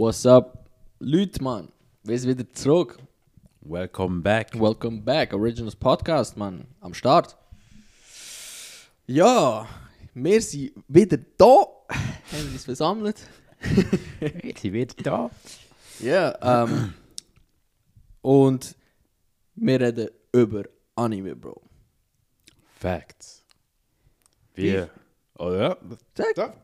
What's 0.00 0.24
up? 0.24 0.64
Leute, 0.98 1.42
Mann. 1.42 1.68
Wir 2.04 2.18
sind 2.18 2.30
wieder 2.30 2.50
zurück. 2.54 2.96
Welcome 3.60 4.22
back. 4.22 4.58
Welcome 4.58 5.02
back. 5.02 5.34
Originals 5.34 5.76
Podcast, 5.76 6.38
Mann. 6.38 6.66
Am 6.80 6.94
Start. 6.94 7.36
Ja, 9.06 9.68
wir 10.14 10.40
sind 10.40 10.72
wieder 10.88 11.18
da. 11.36 11.66
Haben 11.90 12.50
uns 12.50 12.64
versammelt. 12.64 13.26
Ich 14.42 14.62
bin 14.62 14.72
wieder 14.72 14.94
da. 15.02 15.30
Ja, 15.98 16.64
ähm. 16.64 16.94
Und 18.22 18.74
wir 19.54 19.80
reden 19.82 20.08
über 20.32 20.64
Anime, 20.96 21.36
Bro. 21.36 21.60
Facts. 22.78 23.44
Wir. 24.54 24.88
Oh 25.36 25.52
ja. 25.52 25.76
Sag. 26.14 26.34
Da. 26.36 26.54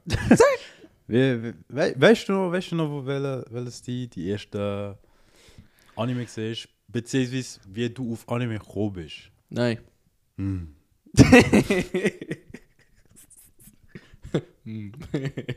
Wir, 1.07 1.43
we, 1.43 1.55
we, 1.69 1.95
weißt 1.97 2.29
du 2.29 2.33
noch, 2.33 2.53
weißt 2.53 2.73
du 2.73 2.77
noch, 2.77 2.91
wo 2.91 3.07
welche, 3.07 3.45
welches 3.51 3.83
die, 3.83 4.09
die 4.09 4.29
erste 4.29 4.99
Anime 5.95 6.25
gesehen 6.25 6.57
Beziehungsweise 6.89 7.61
wie 7.69 7.91
du 7.91 8.13
auf 8.13 8.29
Anime 8.29 8.59
gekommen 8.59 8.93
bist? 8.93 9.31
Nein. 9.51 9.79
Hm. 10.37 10.75
Hm. 14.65 14.93
äh, 15.13 15.57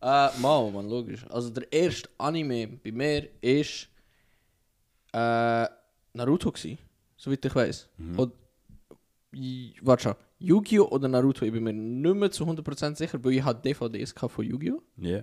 mal, 0.00 0.70
man, 0.70 0.88
logisch. 0.88 1.26
Also 1.28 1.50
der 1.50 1.70
erste 1.72 2.08
Anime 2.18 2.68
bei 2.68 2.92
mir 2.92 3.28
ist 3.40 3.88
äh, 5.12 5.66
Naruto 6.12 6.52
gsi, 6.52 6.78
soweit 7.16 7.44
ich 7.44 7.54
weiß. 7.54 7.88
Mhm. 7.98 8.18
Und 8.18 8.32
warte 9.82 10.02
schon, 10.04 10.14
Yu-Gi-Oh! 10.40 10.88
oder 10.88 11.08
Naruto, 11.08 11.44
ich 11.44 11.52
bin 11.52 11.64
mir 11.64 11.72
nicht 11.72 12.14
mehr 12.14 12.30
zu 12.30 12.44
100% 12.44 12.94
sicher, 12.96 13.22
weil 13.24 13.32
ich 13.32 13.42
hatte 13.42 13.62
DVDs 13.62 14.12
von 14.16 14.44
Yu-Gi-Oh! 14.44 14.82
Ja. 14.98 15.22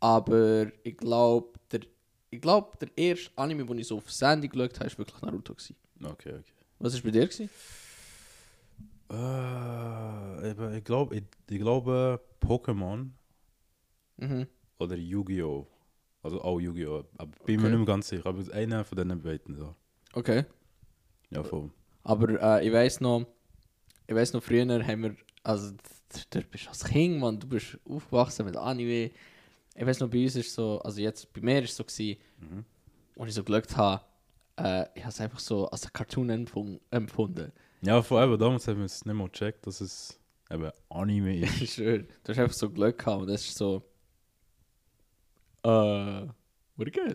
Aber 0.00 0.66
ich 0.82 0.96
glaube, 0.96 1.58
der, 1.70 1.80
ich 2.30 2.40
glaub, 2.40 2.78
der 2.78 2.88
erste 2.96 3.30
Anime, 3.36 3.66
den 3.66 3.78
ich 3.78 3.86
so 3.88 3.96
auf 3.98 4.10
Sandy 4.10 4.48
geschaut 4.48 4.78
habe, 4.80 4.90
war 4.90 4.98
wirklich 4.98 5.22
Naruto. 5.22 5.54
Gsi. 5.54 5.74
Okay, 6.02 6.30
okay. 6.34 6.42
Was 6.78 6.94
war 6.94 7.02
bei 7.02 7.10
dir? 7.10 7.26
Gewesen? 7.26 7.50
Eben, 9.10 10.74
ich 10.74 10.84
glaube, 10.84 11.16
ich, 11.16 11.22
ich 11.50 11.58
glaube 11.58 12.20
Pokémon 12.40 13.10
Mhm. 14.20 14.46
oder 14.78 14.96
Yu-Gi-Oh! 14.96 15.66
Also 16.22 16.40
auch 16.42 16.58
Yu-Gi-Oh! 16.60 17.04
Aber 17.16 17.30
bin 17.30 17.38
Okay. 17.42 17.56
mir 17.56 17.68
nicht 17.70 17.78
mehr 17.78 17.86
ganz 17.86 18.08
sicher. 18.08 18.26
Aber 18.26 18.42
einer 18.52 18.84
von 18.84 18.96
diesen 18.96 19.22
beiden 19.22 19.54
so. 19.56 19.74
Okay. 20.12 20.44
Ja, 21.30 21.42
voll. 21.44 21.70
Aber 22.04 22.28
äh, 22.60 22.66
ich 22.66 22.72
weiß 22.72 23.00
noch, 23.00 23.26
ich 24.08 24.14
weiß 24.14 24.32
noch, 24.32 24.42
früher 24.42 24.66
haben 24.84 25.02
wir, 25.02 25.16
also 25.44 25.72
du 26.30 26.42
bist 26.42 26.66
als 26.66 26.82
Kind, 26.84 27.20
man, 27.20 27.38
du 27.38 27.46
bist 27.46 27.78
aufgewachsen 27.88 28.46
mit 28.46 28.56
Anime. 28.56 29.10
Ich 29.76 29.86
weiß 29.86 30.00
noch, 30.00 30.08
bei 30.10 30.24
uns 30.24 30.34
ist 30.34 30.52
so, 30.52 30.80
also 30.80 31.00
jetzt 31.00 31.32
bei 31.32 31.40
mir 31.40 31.62
ist 31.62 31.70
es 31.70 31.76
so 31.76 31.84
gewesen, 31.84 32.18
Mhm. 32.40 32.64
als 33.16 33.28
ich 33.28 33.34
so 33.34 33.44
geschaut 33.44 33.76
habe, 33.76 34.02
äh, 34.56 34.86
ich 34.96 35.02
habe 35.04 35.10
es 35.12 35.20
einfach 35.20 35.38
so 35.38 35.68
als 35.70 35.84
ein 35.86 35.92
Cartoon 35.92 36.30
empfun- 36.30 36.80
empfunden. 36.90 37.52
Ja, 37.82 38.02
vor 38.02 38.18
allem 38.20 38.36
damals 38.38 38.66
haben 38.66 38.78
wir 38.78 38.86
es 38.86 39.04
nicht 39.04 39.14
mal 39.14 39.28
gecheckt, 39.28 39.64
dass 39.66 39.80
es 39.80 40.18
eben 40.50 40.70
Anime 40.88 41.40
ist. 41.44 41.74
Schwöre, 41.74 42.00
du 42.24 42.32
hast 42.32 42.38
einfach 42.38 42.54
so 42.54 42.68
Glück 42.70 42.98
gehabt 42.98 43.20
und 43.22 43.28
das 43.28 43.44
ist 43.44 43.56
so, 43.56 43.82
äh, 45.64 46.26
what 46.76 46.92
geil. 46.92 47.14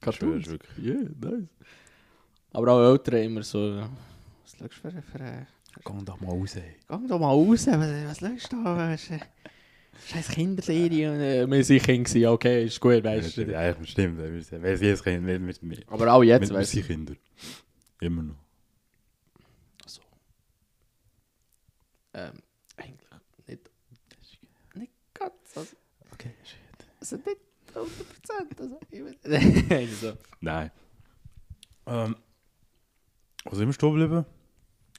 Cartoons. 0.00 0.46
ist 0.46 0.52
wirklich. 0.52 0.78
Yeah, 0.84 1.08
nice. 1.20 1.48
Aber 2.50 2.72
auch 2.72 2.90
Eltern 2.90 3.22
immer 3.22 3.42
so, 3.42 3.82
was 4.60 4.72
schaust 4.74 4.84
du 4.84 4.90
für, 4.90 5.02
für, 5.02 5.18
für 5.18 5.80
Gang 5.84 6.04
doch 6.04 6.20
mal 6.20 6.30
raus. 6.30 6.56
ey. 6.56 6.76
Geh 6.88 7.08
doch 7.08 7.18
mal 7.18 7.28
raus, 7.28 7.66
was, 7.66 7.78
was 7.78 8.18
schaust 8.18 8.52
du 8.52 8.64
da? 8.64 8.92
Was, 8.92 9.08
Scheiß 10.08 10.28
Kinderserie. 10.28 11.12
Und, 11.12 11.20
äh, 11.20 11.46
wir 11.46 11.68
waren 11.68 12.04
Kinder, 12.04 12.32
okay, 12.32 12.64
ist 12.64 12.80
gut, 12.80 13.04
weißt 13.04 13.36
du. 13.36 13.42
Ja, 13.50 13.62
ja, 13.62 13.84
stimmt. 13.84 14.18
Wir 14.18 14.42
sind 14.42 14.62
wir 14.62 14.76
sind 14.76 14.86
jetzt 14.88 15.04
Kind, 15.04 15.26
wir, 15.26 15.40
wir, 15.46 15.54
wir, 15.60 15.78
Aber 15.86 16.12
auch 16.12 16.22
jetzt, 16.22 16.42
wir, 16.42 16.50
wir 16.50 16.60
weißt 16.60 16.72
sind 16.72 16.82
du. 16.82 16.86
Kinder. 16.86 17.14
Immer 18.00 18.22
noch. 18.22 18.36
So. 19.86 20.00
Ähm, 22.14 22.32
eigentlich 22.76 23.08
nicht. 23.46 23.70
Nicht 24.74 24.92
ganz. 25.14 25.32
Also, 25.54 25.76
Okay, 26.12 26.34
also 27.00 27.16
nicht 27.16 27.38
100%. 27.74 28.60
Also, 28.60 28.80
ich 28.90 29.90
so. 30.00 30.12
Nein. 30.40 30.70
Ähm, 31.86 32.16
wo 33.44 33.54
sind 33.56 33.68
wir 33.68 33.72
stehen 33.72 33.90
geblieben? 33.94 34.24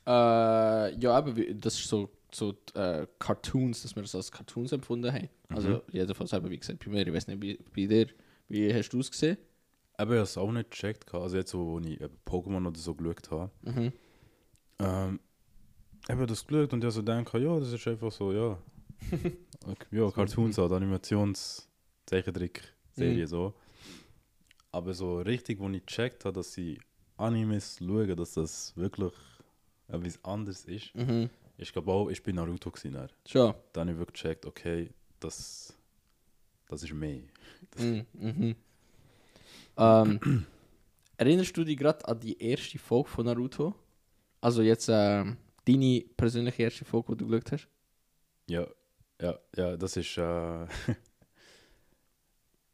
Äh, 0.06 1.00
ja, 1.00 1.12
aber 1.14 1.34
das 1.53 1.75
ist 1.80 1.88
so, 1.88 2.09
so 2.31 2.53
äh, 2.74 3.08
Cartoons, 3.19 3.84
dass 3.84 3.96
wir 3.96 4.02
das 4.03 4.16
als 4.16 4.31
Cartoons 4.31 4.72
empfunden 4.72 5.12
haben. 5.14 5.30
Also, 5.50 5.69
Mhm. 5.69 5.81
jedenfalls, 5.91 6.34
eben, 6.34 6.50
wie 6.50 6.58
gesagt, 6.58 6.84
bei 6.84 6.91
mir, 6.91 7.08
ich 7.08 7.14
weiß 7.14 7.28
nicht, 7.28 7.40
bei, 7.40 7.58
bei 7.75 7.86
dir, 7.88 8.08
wie 8.50 8.74
hast 8.74 8.90
du 8.90 9.00
es 9.00 9.09
gesehen? 9.12 9.38
Aber 9.96 10.13
ich 10.13 10.18
habe 10.18 10.24
es 10.24 10.38
auch 10.38 10.52
nicht 10.52 10.72
gecheckt. 10.72 11.13
Also 11.13 11.38
jetzt, 11.38 11.53
wo 11.53 11.74
wo 11.74 11.80
ich 11.80 12.02
eben 12.02 12.18
Pokémon 12.25 12.68
oder 12.68 12.80
so 12.80 12.96
geschaut 12.96 13.30
habe. 13.31 13.52
Mhm. 13.62 13.94
Ähm, 14.80 15.19
ich 16.03 16.09
habe 16.09 16.25
das 16.25 16.46
geschaut 16.46 16.74
und 16.74 16.84
ich 16.84 16.92
so 16.92 17.02
denke, 17.02 17.38
ja, 17.40 17.59
das 17.59 17.72
ist 17.72 17.88
einfach 17.88 18.12
so, 18.12 18.31
ja. 18.34 18.58
Ja, 19.92 20.12
Cartoons 20.12 20.58
halt, 20.58 20.72
Animations, 20.74 21.69
Zeichentrick-Serie 22.06 23.24
Mhm. 23.24 23.28
so. 23.28 23.53
Aber 24.72 24.94
so 24.94 25.19
richtig, 25.22 25.59
wo 25.59 25.69
ich 25.69 25.86
gecheckt 25.86 26.25
habe, 26.25 26.34
dass 26.36 26.52
sie 26.53 26.80
Animes 27.16 27.78
schauen, 27.80 28.16
dass 28.18 28.34
das 28.34 28.75
wirklich 28.75 29.13
etwas 29.94 30.24
anderes 30.24 30.66
ist. 30.66 30.96
Mhm. 30.96 31.30
Ich 31.58 31.72
glaube 31.72 31.92
auch, 31.92 32.09
ich 32.09 32.22
bin 32.24 32.36
Naruto 32.36 32.72
gewesen. 32.72 32.94
dann. 32.94 33.09
Schon. 33.26 33.54
Dann 33.74 33.88
habe 33.88 33.92
ich 33.92 33.98
wirklich 34.00 34.22
gecheckt, 34.24 34.46
okay, 34.46 34.90
das, 35.20 35.74
das 36.68 36.84
ist 36.84 36.94
mehr. 36.94 37.22
Mhm. 37.78 38.06
Mhm. 38.14 38.56
Ähm, 39.78 40.46
erinnerst 41.18 41.56
du 41.56 41.64
dich 41.64 41.78
gerade 41.78 42.08
an 42.08 42.20
die 42.20 42.42
erste 42.42 42.80
Folge 42.80 43.09
von 43.09 43.26
Naruto? 43.26 43.76
Also 44.42 44.62
jetzt 44.62 44.90
ähm, 44.92 45.38
deine 45.66 46.04
persönliche 46.18 46.64
erste 46.64 46.86
Folge, 46.86 47.16
die 47.16 47.24
du 47.24 47.30
geschaut 47.30 47.52
hast? 47.54 47.68
Ja, 48.50 48.68
ja, 49.22 49.40
ja, 49.56 49.78
das 49.78 49.96
ist. 49.96 50.18
Äh, 50.18 50.22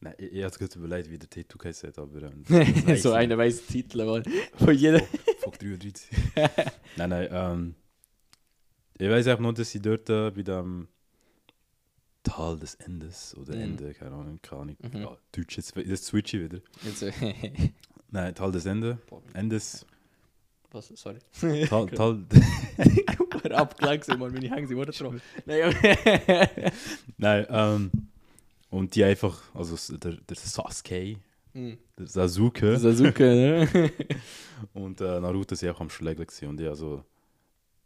Nein, 0.02 0.16
ich, 0.18 0.32
ich 0.32 0.44
habe 0.44 0.58
gerade 0.58 0.80
überlegt, 0.80 1.10
wie 1.12 1.20
der 1.20 1.30
Titel 1.30 1.58
hat, 1.64 2.00
aber. 2.00 2.24
Ähm, 2.24 2.44
das 2.50 2.88
weiss 2.88 3.04
so 3.04 3.10
ich 3.10 3.16
einer 3.16 3.38
den 3.38 3.68
Titel, 3.68 4.06
Mann. 4.06 4.24
Von 4.56 4.74
jedem. 4.74 5.02
Fuck 5.40 5.58
33. 5.60 6.10
nein, 6.98 7.10
nein, 7.10 7.28
ähm. 7.32 7.76
Ich 8.98 9.10
weiß 9.10 9.28
einfach 9.28 9.42
nur, 9.42 9.54
dass 9.54 9.72
sie 9.72 9.82
dort 9.82 10.10
äh, 10.10 10.30
bei 10.32 10.42
dem 10.44 10.88
Tal 12.24 12.60
des 12.60 12.76
Endes 12.76 13.36
oder 13.38 13.56
Mhm. 13.56 13.62
Ende, 13.62 13.94
keine 13.94 14.12
Ahnung, 14.16 14.40
keine 14.42 14.62
Ahnung. 14.62 14.78
Mhm. 14.82 15.02
Ja, 15.02 15.18
Deutsch, 15.32 15.56
jetzt, 15.58 15.76
jetzt 15.78 16.06
switche 16.06 16.38
ich 16.38 16.44
wieder. 16.44 16.62
Jetzt, 16.84 17.02
äh, 17.04 17.12
Nein, 18.12 18.36
Tal 18.36 18.52
des 18.52 18.66
Ende, 18.66 18.98
Endes, 19.34 19.86
Was? 20.72 20.88
Sorry. 20.96 21.20
Tal, 21.68 21.88
Tal, 21.92 22.26
Super 23.18 23.52
abgelenkt, 23.58 24.06
sind, 24.06 24.20
Mann. 24.20 24.34
Meine 24.34 24.50
Hänge 24.54 24.68
sind 24.68 24.78
Worte 24.78 24.92
drauf. 24.92 25.16
Nein, 25.46 25.74
nein, 27.18 27.48
ähm. 27.50 27.92
Und 28.72 28.94
die 28.94 29.04
einfach, 29.04 29.42
also 29.56 29.98
der, 29.98 30.12
der 30.18 30.36
Sasuke, 30.36 31.18
Der 31.98 32.08
Sasuke 32.08 32.78
Sasuke, 32.78 33.24
ne? 33.24 33.92
und 34.74 35.02
äh, 35.02 35.20
Naruto 35.20 35.56
sind 35.56 35.70
auch 35.70 35.80
am 35.82 35.90
Schläger. 35.90 36.26
Und 36.44 36.60
ja, 36.60 36.70
also, 36.70 37.04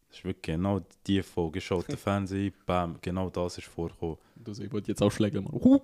das 0.10 0.18
ist 0.18 0.26
wirklich 0.26 0.56
genau 0.56 0.82
die 1.08 1.22
Folge, 1.24 1.54
geschaut, 1.54 1.88
der 1.88 1.98
Fernsehen, 1.98 2.54
bam, 2.66 2.98
genau 3.02 3.30
das 3.30 3.58
ist 3.58 3.68
vorgekommen. 3.68 4.18
Du, 4.36 4.54
so, 4.54 4.64
ich 4.64 4.72
wollte 4.72 4.92
jetzt 4.92 5.02
auch 5.02 5.12
schlägen, 5.12 5.44
Mann. 5.44 5.54
Huh. 5.54 5.82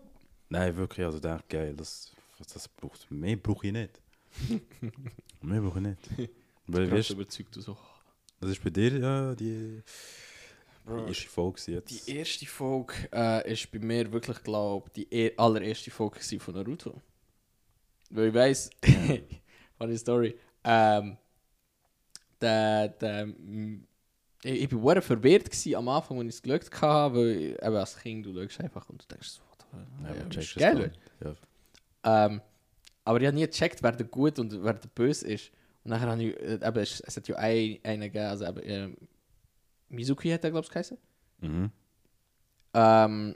Nein, 0.49 0.75
wirklich, 0.75 1.05
also 1.05 1.19
denke 1.19 1.43
geil, 1.47 1.75
das, 1.75 2.11
das 2.53 2.67
braucht, 2.67 3.09
mehr 3.11 3.37
brauche 3.37 3.67
ich 3.67 3.73
nicht. 3.73 4.01
mehr 5.41 5.61
brauche 5.61 5.79
ich 5.79 5.85
nicht. 5.85 6.29
Weil, 6.67 6.83
Ich 6.83 6.89
bin 6.89 6.97
weißt, 6.99 7.09
überzeugt, 7.11 7.55
du 7.55 7.61
so. 7.61 7.77
das 8.39 8.51
ist 8.51 8.63
bei 8.63 8.69
dir 8.69 8.99
ja 8.99 9.35
die, 9.35 9.81
Bro, 10.85 11.01
die 11.03 11.09
erste 11.09 11.29
Folge 11.29 11.61
jetzt. 11.67 12.07
Die 12.07 12.17
erste 12.17 12.45
Folge 12.45 12.93
äh, 13.11 13.51
ist 13.51 13.71
bei 13.71 13.79
mir 13.79 14.11
wirklich, 14.11 14.43
glaube 14.43 14.89
die 14.95 15.07
e 15.11 15.33
allererste 15.37 15.91
Folge 15.91 16.19
von 16.39 16.55
Naruto. 16.55 17.01
Weil 18.09 18.27
ich 18.29 18.33
weiss, 18.33 18.69
funny 19.77 19.97
Story, 19.97 20.37
ähm, 20.63 21.17
der, 22.41 22.89
der, 22.89 23.27
ich, 24.43 24.61
ich 24.63 24.71
war 24.71 25.01
verwirrt 25.01 25.45
gewesen 25.45 25.75
am 25.75 25.89
Anfang, 25.89 26.17
als 26.19 26.27
ich 26.29 26.35
es 26.35 26.41
geschaut 26.41 26.81
habe, 26.81 27.15
weil 27.17 27.57
eben 27.61 27.75
als 27.75 27.97
Kind 27.97 28.25
du 28.25 28.33
schaust 28.33 28.61
einfach 28.61 28.89
und 28.89 29.03
du 29.03 29.07
denkst 29.07 29.29
so, 29.29 29.41
what 29.49 29.65
the- 29.71 30.03
Ja, 30.07 30.15
ja, 30.15 30.23
das 30.25 30.43
ist 30.45 30.55
geil. 30.55 30.91
Ja. 31.23 32.25
Ähm, 32.25 32.41
aber 33.03 33.19
ich 33.21 33.27
habe 33.27 33.35
nie 33.35 33.45
gecheckt, 33.45 33.83
wer 33.83 33.91
der 33.91 34.07
gut 34.07 34.39
und 34.39 34.63
wer 34.63 34.73
der 34.73 34.89
böse 34.89 35.27
ist. 35.27 35.51
Und 35.83 35.91
nachher 35.91 36.09
habe 36.09 36.23
ich, 36.23 36.39
äh, 36.39 36.53
eben, 36.65 36.77
es, 36.79 37.01
es 37.01 37.17
hat 37.17 37.27
ja 37.27 37.35
ein, 37.37 37.79
einen 37.83 38.01
gegeben, 38.03 38.25
also 38.25 38.45
eben, 38.45 38.59
äh, 38.59 38.89
Mizuki 39.89 40.29
hat 40.29 40.43
er, 40.43 40.51
glaube 40.51 40.65
ich, 40.65 40.71
geheißen. 40.71 40.97
Mhm. 41.41 41.71
Ähm, 42.73 43.35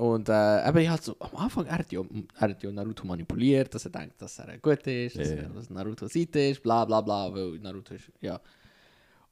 und 0.00 0.30
äh, 0.30 0.66
eben, 0.68 0.78
ich 0.78 0.88
halt 0.88 1.02
so, 1.02 1.14
am 1.20 1.36
Anfang, 1.36 1.66
er 1.66 1.78
hat, 1.78 1.92
ja, 1.92 2.00
er 2.36 2.48
hat 2.48 2.62
ja 2.62 2.72
Naruto 2.72 3.06
manipuliert, 3.06 3.74
dass 3.74 3.84
er 3.84 3.90
denkt, 3.90 4.20
dass 4.22 4.38
er 4.38 4.56
gut 4.58 4.86
ist, 4.86 5.18
dass, 5.18 5.28
Ja, 5.28 5.34
er, 5.36 5.42
ja. 5.42 5.48
dass 5.50 5.68
Naruto 5.68 6.06
Seite 6.06 6.40
ist, 6.40 6.62
bla 6.62 6.86
bla 6.86 7.02
bla, 7.02 7.32
weil 7.34 7.58
Naruto 7.58 7.92
ist, 7.94 8.10
ja. 8.22 8.40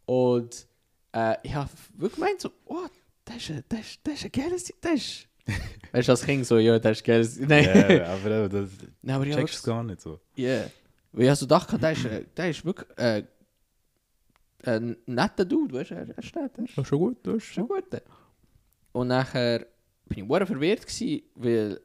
Und 0.04 0.66
äh, 1.12 1.36
ich 1.42 1.54
habe 1.54 1.70
wirklich 1.94 2.14
gemeint 2.16 2.40
so, 2.42 2.50
oh, 2.66 2.86
das 3.24 3.36
ist, 3.36 3.64
das 3.68 3.80
ist, 3.80 4.00
das 4.02 4.14
ist 4.14 4.24
ein 4.26 4.32
geiles, 4.32 4.72
das 4.80 4.92
ist, 4.92 5.28
Weißt 5.92 6.08
du, 6.08 6.12
als 6.12 6.22
Kind 6.22 6.44
so, 6.44 6.58
ja, 6.58 6.78
das 6.78 6.98
ist 6.98 7.04
geil. 7.04 7.26
Nein, 7.48 7.64
Ja, 7.64 8.12
aber 8.12 8.48
das 8.50 8.68
Nein 9.00 9.16
aber 9.16 9.26
ja, 9.26 9.36
checkst 9.36 9.54
wirklich, 9.54 9.74
gar 9.74 9.82
nicht 9.84 10.02
so. 10.02 10.20
yeah. 10.36 10.70
Weil 11.12 11.24
ich 11.24 11.30
also 11.30 11.46
dachte, 11.46 11.78
der 11.78 11.92
ist, 11.92 12.06
der 12.36 12.50
ist 12.50 12.62
wirklich 12.66 12.88
äh, 12.98 13.22
ein 14.64 14.98
netter 15.06 15.46
Dude, 15.46 15.78
weißt 15.78 15.92
du, 15.92 15.94
er, 15.94 16.08
er 16.14 16.22
steht, 16.22 16.58
er 16.58 16.64
Das 16.64 16.76
ist 16.76 16.86
schon 16.88 16.98
gut, 16.98 17.16
das 17.22 17.36
ist 17.36 17.44
schon 17.54 17.66
gut. 17.66 17.84
Und 18.92 19.08
nachher 19.08 19.66
bin 20.08 20.24
ich 20.24 20.30
sehr 20.30 20.46
verwirrt 20.46 20.86
gewesen, 20.86 21.22
weil 21.34 21.80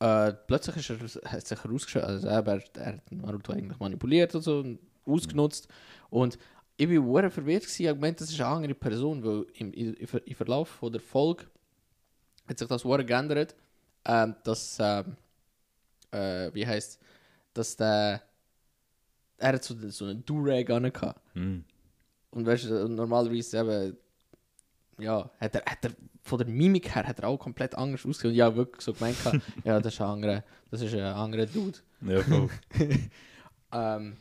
äh, 0.00 0.32
plötzlich 0.46 0.76
ist 0.76 1.16
er, 1.16 1.30
hat 1.32 1.46
sich 1.46 1.62
herausgestellt, 1.62 2.04
also 2.04 2.28
er, 2.28 2.46
er, 2.46 2.62
er 2.74 2.86
hat 2.86 3.12
Naruto 3.12 3.52
eigentlich 3.52 3.78
manipuliert 3.78 4.34
und 4.34 4.42
so 4.42 4.58
und 4.58 4.78
ausgenutzt. 5.04 5.68
Und 6.10 6.38
ich 6.76 6.88
bin 6.88 7.12
sehr 7.12 7.30
verwirrt 7.30 7.62
gewesen, 7.62 7.82
ich 7.82 7.88
gemeint, 7.94 8.20
das 8.20 8.30
ist 8.30 8.40
eine 8.40 8.50
andere 8.50 8.74
Person, 8.74 9.24
weil 9.24 9.46
im, 9.54 9.72
im, 9.72 9.94
im 9.94 10.06
Ver- 10.06 10.26
im 10.26 10.34
Verlauf 10.34 10.68
von 10.68 10.92
der 10.92 11.00
Folge 11.00 11.44
hat 12.46 12.58
sich 12.58 12.68
das 12.68 12.82
sehr 12.84 13.04
geändert, 13.04 13.54
ähm, 14.04 14.36
dass, 14.44 14.78
ähm, 14.80 15.16
äh, 16.10 16.52
wie 16.52 16.66
heißt 16.66 17.00
dass 17.54 17.74
der, 17.74 18.22
er 19.38 19.52
hat 19.54 19.64
so, 19.64 19.74
so 19.88 20.04
einen 20.04 20.24
Durag 20.26 20.68
angehabt. 20.68 21.34
Mhm. 21.34 21.64
Und 22.30 22.44
weißt 22.46 22.64
du, 22.64 22.88
normalerweise 22.88 23.58
eben, 23.58 23.96
ja, 24.98 25.30
hat 25.40 25.54
er, 25.54 25.62
hat 25.64 25.84
er 25.84 25.92
von 26.22 26.38
der 26.38 26.48
Mimik 26.48 26.94
her 26.94 27.06
hat 27.06 27.20
er 27.20 27.28
auch 27.28 27.38
komplett 27.38 27.74
anders 27.76 28.04
ausgesehen. 28.04 28.32
Und 28.32 28.36
ja, 28.36 28.54
wirklich 28.56 28.82
so 28.82 28.92
gemeint, 28.92 29.16
ja, 29.64 29.78
das 29.80 29.94
ist 29.94 30.00
ein 30.00 30.08
anderer, 30.08 30.44
das 30.70 30.80
ist 30.80 30.94
ein 30.94 31.00
anderer 31.00 31.46
Dude. 31.46 31.78
Ja, 32.02 32.22
voll. 32.22 32.48
Ähm, 33.72 34.16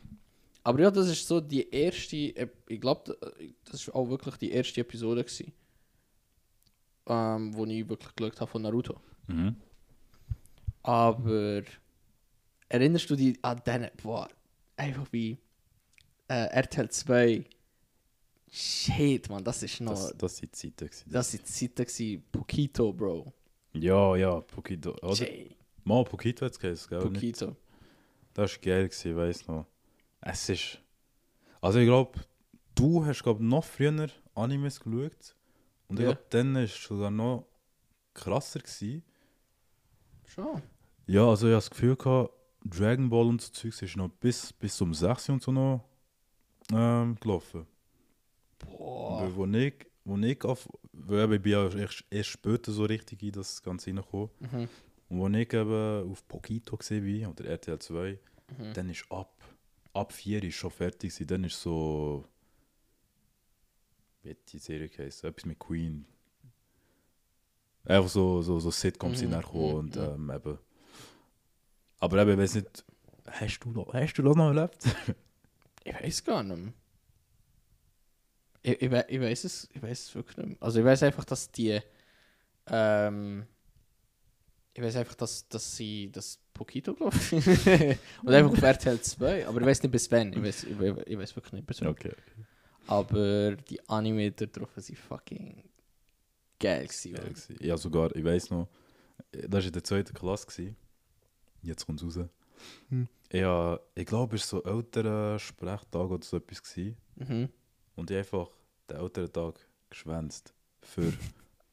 aber 0.63 0.81
ja, 0.81 0.91
das 0.91 1.07
ist 1.07 1.27
so 1.27 1.39
die 1.39 1.69
erste, 1.69 2.15
ich 2.15 2.81
glaube, 2.81 3.17
das 3.63 3.81
ist 3.81 3.93
auch 3.93 4.09
wirklich 4.09 4.35
die 4.37 4.51
erste 4.51 4.81
Episode 4.81 5.23
gewesen, 5.23 5.53
ähm, 7.07 7.55
wo 7.55 7.65
ich 7.65 7.87
wirklich 7.87 8.15
geschaut 8.15 8.41
habe 8.41 8.51
von 8.51 8.61
Naruto. 8.63 8.99
mhm. 9.27 9.55
Aber 10.81 11.63
erinnerst 12.69 13.09
du 13.09 13.15
dich 13.15 13.37
an 13.43 13.61
den, 13.65 13.89
boah, 14.03 14.27
einfach 14.77 15.07
wie 15.11 15.37
äh, 16.27 16.45
RTL 16.47 16.89
2, 16.89 17.43
shit, 18.55 19.29
man, 19.29 19.43
das 19.43 19.63
ist 19.63 19.81
noch, 19.81 19.91
Das, 19.93 20.15
das, 20.17 20.37
sind 20.37 20.51
die 20.53 20.57
Zeiten. 20.71 20.85
gewesen. 20.89 21.11
das 21.11 21.31
sind 21.31 21.41
die 21.47 21.51
Zeiten 21.51 21.85
gewesen, 21.85 22.23
Pokito, 22.31 22.93
Bro. 22.93 23.33
Ja, 23.73 24.15
ja, 24.15 24.39
Pokito. 24.41 24.91
Oder? 25.01 25.13
Jay, 25.13 25.55
Mal 25.83 26.03
Pokito 26.03 26.45
hat 26.45 26.53
es 26.53 26.59
geheißen, 26.59 26.89
gell? 26.89 26.99
Nicht? 27.09 27.13
Pokito. 27.39 27.55
Das 28.33 28.51
war 28.55 28.61
geil, 28.61 28.87
gewesen, 28.89 29.11
ich 29.11 29.17
weiss 29.17 29.47
noch. 29.47 29.65
Es 30.21 30.49
ist. 30.49 30.79
Also 31.61 31.79
ich 31.79 31.85
glaube, 31.85 32.19
du 32.73 33.05
hast 33.05 33.23
glaub, 33.23 33.39
noch 33.39 33.63
früher 33.63 34.09
Animes 34.33 34.79
geschaut. 34.79 35.35
Und 35.87 35.99
ich 35.99 36.05
Ja. 36.05 36.13
glaube, 36.13 36.25
dann 36.29 36.55
war 36.55 36.61
es 36.63 36.83
sogar 36.83 37.11
noch 37.11 37.45
krasser. 38.13 38.59
Gewesen. 38.59 39.03
Schon. 40.25 40.61
Ja, 41.07 41.27
also 41.27 41.47
ich 41.47 41.51
habe 41.51 41.57
das 41.57 41.69
Gefühl 41.69 41.95
gehabt, 41.95 42.33
Dragon 42.63 43.09
Ball 43.09 43.27
und 43.27 43.41
so 43.41 43.51
Zeugs 43.51 43.81
ist 43.83 43.95
noch 43.95 44.09
bis, 44.09 44.51
bis 44.53 44.81
um 44.81 44.93
6 44.93 45.29
und 45.29 45.43
so 45.43 45.51
noch 45.51 45.83
ähm, 46.73 47.15
gelaufen. 47.19 47.67
Boah. 48.59 49.21
Weil 49.21 49.35
wo 49.35 49.45
ich, 49.45 49.73
wo 50.03 50.17
ich 50.17 50.43
auf, 50.43 50.69
weil 50.93 51.33
ich 51.33 51.41
bin 51.41 51.51
ja 51.51 51.69
erst, 51.69 52.03
erst 52.09 52.29
später 52.29 52.71
so 52.71 52.85
richtig 52.85 53.21
in 53.23 53.31
das 53.33 53.61
Ganze 53.61 53.87
reingekommen. 53.89 54.29
Mhm. 54.39 54.69
Und 55.09 55.35
als 55.35 55.43
ich 55.45 55.53
eben 55.53 56.11
auf 56.11 56.27
Pokito 56.27 56.77
gesehen 56.77 57.23
war, 57.23 57.31
oder 57.31 57.45
RTL 57.45 57.79
2, 57.79 58.19
Mhm. 58.59 58.73
dann 58.73 58.89
ist 58.89 59.05
ab, 59.11 59.33
ab 59.93 60.13
4 60.13 60.43
ist 60.43 60.55
schon 60.55 60.69
fertig 60.71 61.11
gewesen. 61.11 61.27
Dann 61.27 61.43
ist 61.45 61.59
so, 61.59 62.25
wie 64.21 64.29
hat 64.31 64.37
die 64.51 64.59
Serie 64.59 64.87
geheißen? 64.87 65.27
Etwas 65.29 65.45
mit 65.45 65.57
Queen. 65.59 66.05
Einfach 67.85 68.09
so, 68.09 68.41
so, 68.41 68.59
so 68.59 68.71
Sitcoms 68.71 69.19
sind 69.19 69.29
Mhm, 69.29 69.35
nachgekommen 69.35 69.69
mhm, 69.71 69.75
und 69.77 69.95
mhm. 69.95 70.01
ähm, 70.03 70.31
eben. 70.35 70.59
Aber 71.99 72.21
eben, 72.21 72.31
ich 72.31 72.37
weiß 72.37 72.55
nicht, 72.55 72.85
hast 73.27 73.59
du, 73.59 73.71
noch- 73.71 73.93
hast 73.93 74.13
du 74.15 74.21
noch 74.23 74.37
erlebt? 74.37 74.77
Ich 75.87 75.93
weiß 75.93 76.23
gar 76.23 76.41
nicht 76.43 76.57
mehr. 76.57 76.73
Ich, 78.65 78.81
ich, 78.81 78.91
ich 78.91 79.21
weiß 79.21 79.43
es, 79.43 79.69
ich 79.73 79.81
weiß 79.81 80.07
es 80.07 80.15
wirklich 80.15 80.37
nicht 80.37 80.47
mehr. 80.47 80.57
Also 80.59 80.79
ich 80.79 80.85
weiß 80.85 81.03
einfach, 81.03 81.23
dass 81.23 81.51
die, 81.51 81.79
ähm, 82.65 83.45
ich 84.73 84.81
weiß 84.81 84.95
einfach, 84.95 85.13
dass, 85.13 85.47
dass 85.47 85.77
sie 85.77 86.11
das 86.11 86.39
Pokito 86.51 86.95
glaube 86.95 87.15
ich. 87.15 87.31
Und 88.23 88.33
einfach 88.33 88.51
auf 88.51 88.61
RTL 88.61 88.99
2, 88.99 89.47
aber 89.47 89.61
ich 89.61 89.67
weiß 89.67 89.83
nicht 89.83 89.91
bis 89.91 90.11
wann. 90.11 90.33
Ich 90.33 90.41
weiß, 90.41 90.63
ich, 90.63 90.79
ich 90.79 91.17
weiß 91.17 91.35
wirklich 91.35 91.53
nicht 91.53 91.67
bis 91.67 91.81
wann. 91.81 91.89
okay. 91.89 92.13
Aber 92.87 93.55
die 93.55 93.87
Anime 93.87 94.31
da 94.31 94.47
drauf 94.47 94.69
sind 94.77 94.97
fucking 94.97 95.63
geil 96.59 96.87
gewesen. 96.87 97.13
Geil 97.13 97.29
gewesen. 97.29 97.57
Ja, 97.59 97.77
sogar, 97.77 98.15
ich 98.15 98.23
weiß 98.23 98.49
noch, 98.49 98.67
das 99.31 99.51
war 99.51 99.61
in 99.63 99.71
der 99.73 99.83
zweiten 99.83 100.13
Klasse. 100.15 100.47
Gewesen. 100.47 100.75
Jetzt 101.61 101.85
kommt 101.85 102.01
es 102.01 102.17
raus. 102.17 102.29
Hm. 102.89 103.07
Ja, 103.31 103.79
ich 103.93 104.05
glaube, 104.07 104.37
es 104.37 104.51
war 104.51 104.61
so 104.61 104.77
älterer 104.77 105.37
Sprechtag 105.37 106.09
oder 106.09 106.23
so 106.23 106.37
etwas. 106.37 106.63
Gewesen. 106.63 106.97
Mhm. 107.15 107.49
Und 107.95 108.11
ich 108.11 108.17
einfach 108.17 108.49
den 108.89 108.97
älteren 108.97 109.31
Tag 109.31 109.55
geschwänzt. 109.89 110.53
Für, 110.81 111.11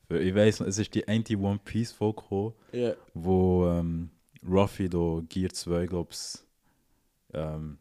für 0.06 0.20
ich 0.20 0.34
weiß 0.34 0.60
noch, 0.60 0.66
es 0.68 0.78
ist 0.78 0.94
die 0.94 1.06
eine 1.08 1.24
One 1.38 1.60
Piece 1.64 1.92
Folge 1.92 2.22
gekommen, 2.22 2.54
Ja. 2.72 2.94
wo 3.14 3.66
ähm, 3.68 4.10
Ruffy 4.48 4.88
da 4.88 5.20
Gear 5.28 5.50
2, 5.52 5.86
glaube 5.86 6.10
ich, 6.12 6.38
ähm, 7.34 7.78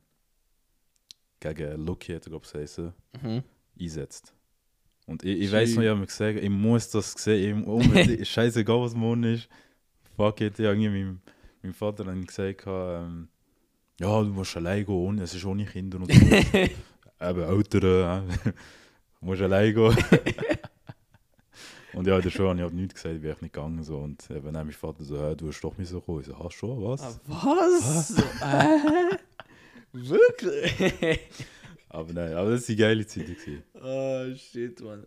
gegen 1.39 1.85
Lucky, 1.85 2.19
glaube 2.19 2.45
ich, 2.45 2.53
heißen, 2.53 2.93
Mhm. 3.21 3.43
einsetzt. 3.79 4.33
Und 5.07 5.23
ich, 5.23 5.41
ich 5.41 5.51
weiß 5.51 5.75
noch, 5.75 5.81
ich 5.83 5.89
habe 5.89 5.99
mir 5.99 6.05
gesagt, 6.05 6.39
ich 6.39 6.49
muss 6.49 6.89
das 6.89 7.13
sehen, 7.13 7.61
ich, 7.61 7.67
unbedingt, 8.15 8.27
scheißegal 8.27 8.81
was 8.81 8.94
morgen 8.94 9.23
ist. 9.23 9.49
Fuck 10.15 10.41
it, 10.41 10.59
ich 10.59 10.65
habe 10.65 10.77
meinem, 10.77 11.19
meinem 11.63 11.73
Vater 11.73 12.03
dann 12.03 12.25
gesagt, 12.25 12.63
ähm, 12.67 13.27
ja, 13.99 14.21
du 14.21 14.29
musst 14.29 14.55
allein 14.57 14.85
gehen, 14.85 15.19
es 15.19 15.33
ist 15.33 15.45
ohne 15.45 15.65
Kinder 15.65 15.99
und 15.99 16.11
so. 16.11 16.19
Eben 17.21 17.41
Ältere, 17.44 18.23
äh, 18.45 18.51
musst 19.21 19.41
allein 19.41 19.73
gehen. 19.73 19.95
und 21.94 22.07
ja, 22.07 22.15
in 22.18 22.21
der 22.21 22.29
Schule 22.29 22.50
habe 22.50 22.59
ich 22.59 22.63
halt 22.63 22.73
nichts 22.73 22.95
gesagt, 22.95 23.15
ich 23.15 23.21
bin 23.21 23.31
echt 23.31 23.41
nicht 23.41 23.53
gegangen. 23.53 23.83
So. 23.83 23.97
Und 23.97 24.29
eben 24.31 24.53
dann 24.53 24.65
mein 24.65 24.71
Vater 24.71 25.03
so, 25.03 25.21
hey, 25.21 25.35
du 25.35 25.47
hast 25.47 25.62
doch 25.62 25.77
müssen 25.77 26.03
kommen. 26.03 26.21
Ich 26.21 26.27
so, 26.27 26.39
hast 26.39 26.53
schon, 26.56 26.83
was? 26.83 27.01
Ah, 27.01 27.19
was? 27.27 28.18
äh? 28.41 29.18
Wirklich? 29.94 31.19
Aber 31.89 32.13
nein, 32.13 32.33
aber 32.33 32.51
das 32.51 32.69
war 32.69 32.69
eine 32.69 32.78
geile 32.78 33.06
Zeit. 33.06 33.28
gewesen. 33.28 33.63
Oh 33.75 34.35
shit, 34.35 34.80
man. 34.80 35.06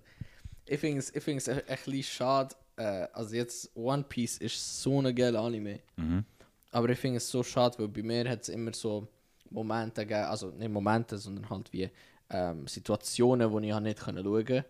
Ich 0.66 0.78
finde 0.78 0.98
es 0.98 1.14
ich 1.14 1.22
find's 1.22 1.48
ein, 1.48 1.58
ein 1.58 1.64
bisschen 1.66 2.02
schade. 2.02 2.54
Äh, 2.76 3.06
also 3.12 3.34
jetzt 3.34 3.70
One 3.74 4.04
Piece 4.06 4.38
ist 4.38 4.82
so 4.82 5.00
ein 5.00 5.14
geiler 5.14 5.40
Anime. 5.40 5.80
Mhm. 5.96 6.24
Aber 6.70 6.88
ich 6.90 6.98
finde 6.98 7.18
es 7.18 7.28
so 7.28 7.42
schade, 7.42 7.78
weil 7.78 7.88
bei 7.88 8.02
mir 8.02 8.28
hat 8.28 8.42
es 8.42 8.48
immer 8.48 8.72
so 8.74 9.08
Momente 9.54 10.02
gegeben, 10.06 10.26
also 10.26 10.50
nicht 10.50 10.70
Momente, 10.70 11.18
sondern 11.18 11.48
halt 11.50 11.72
wie 11.72 11.90
ähm, 12.30 12.66
Situationen, 12.66 13.50
wo 13.52 13.60
ich 13.60 13.72
halt 13.72 13.84
nicht 13.84 14.00
schauen 14.00 14.16
konnte. 14.24 14.64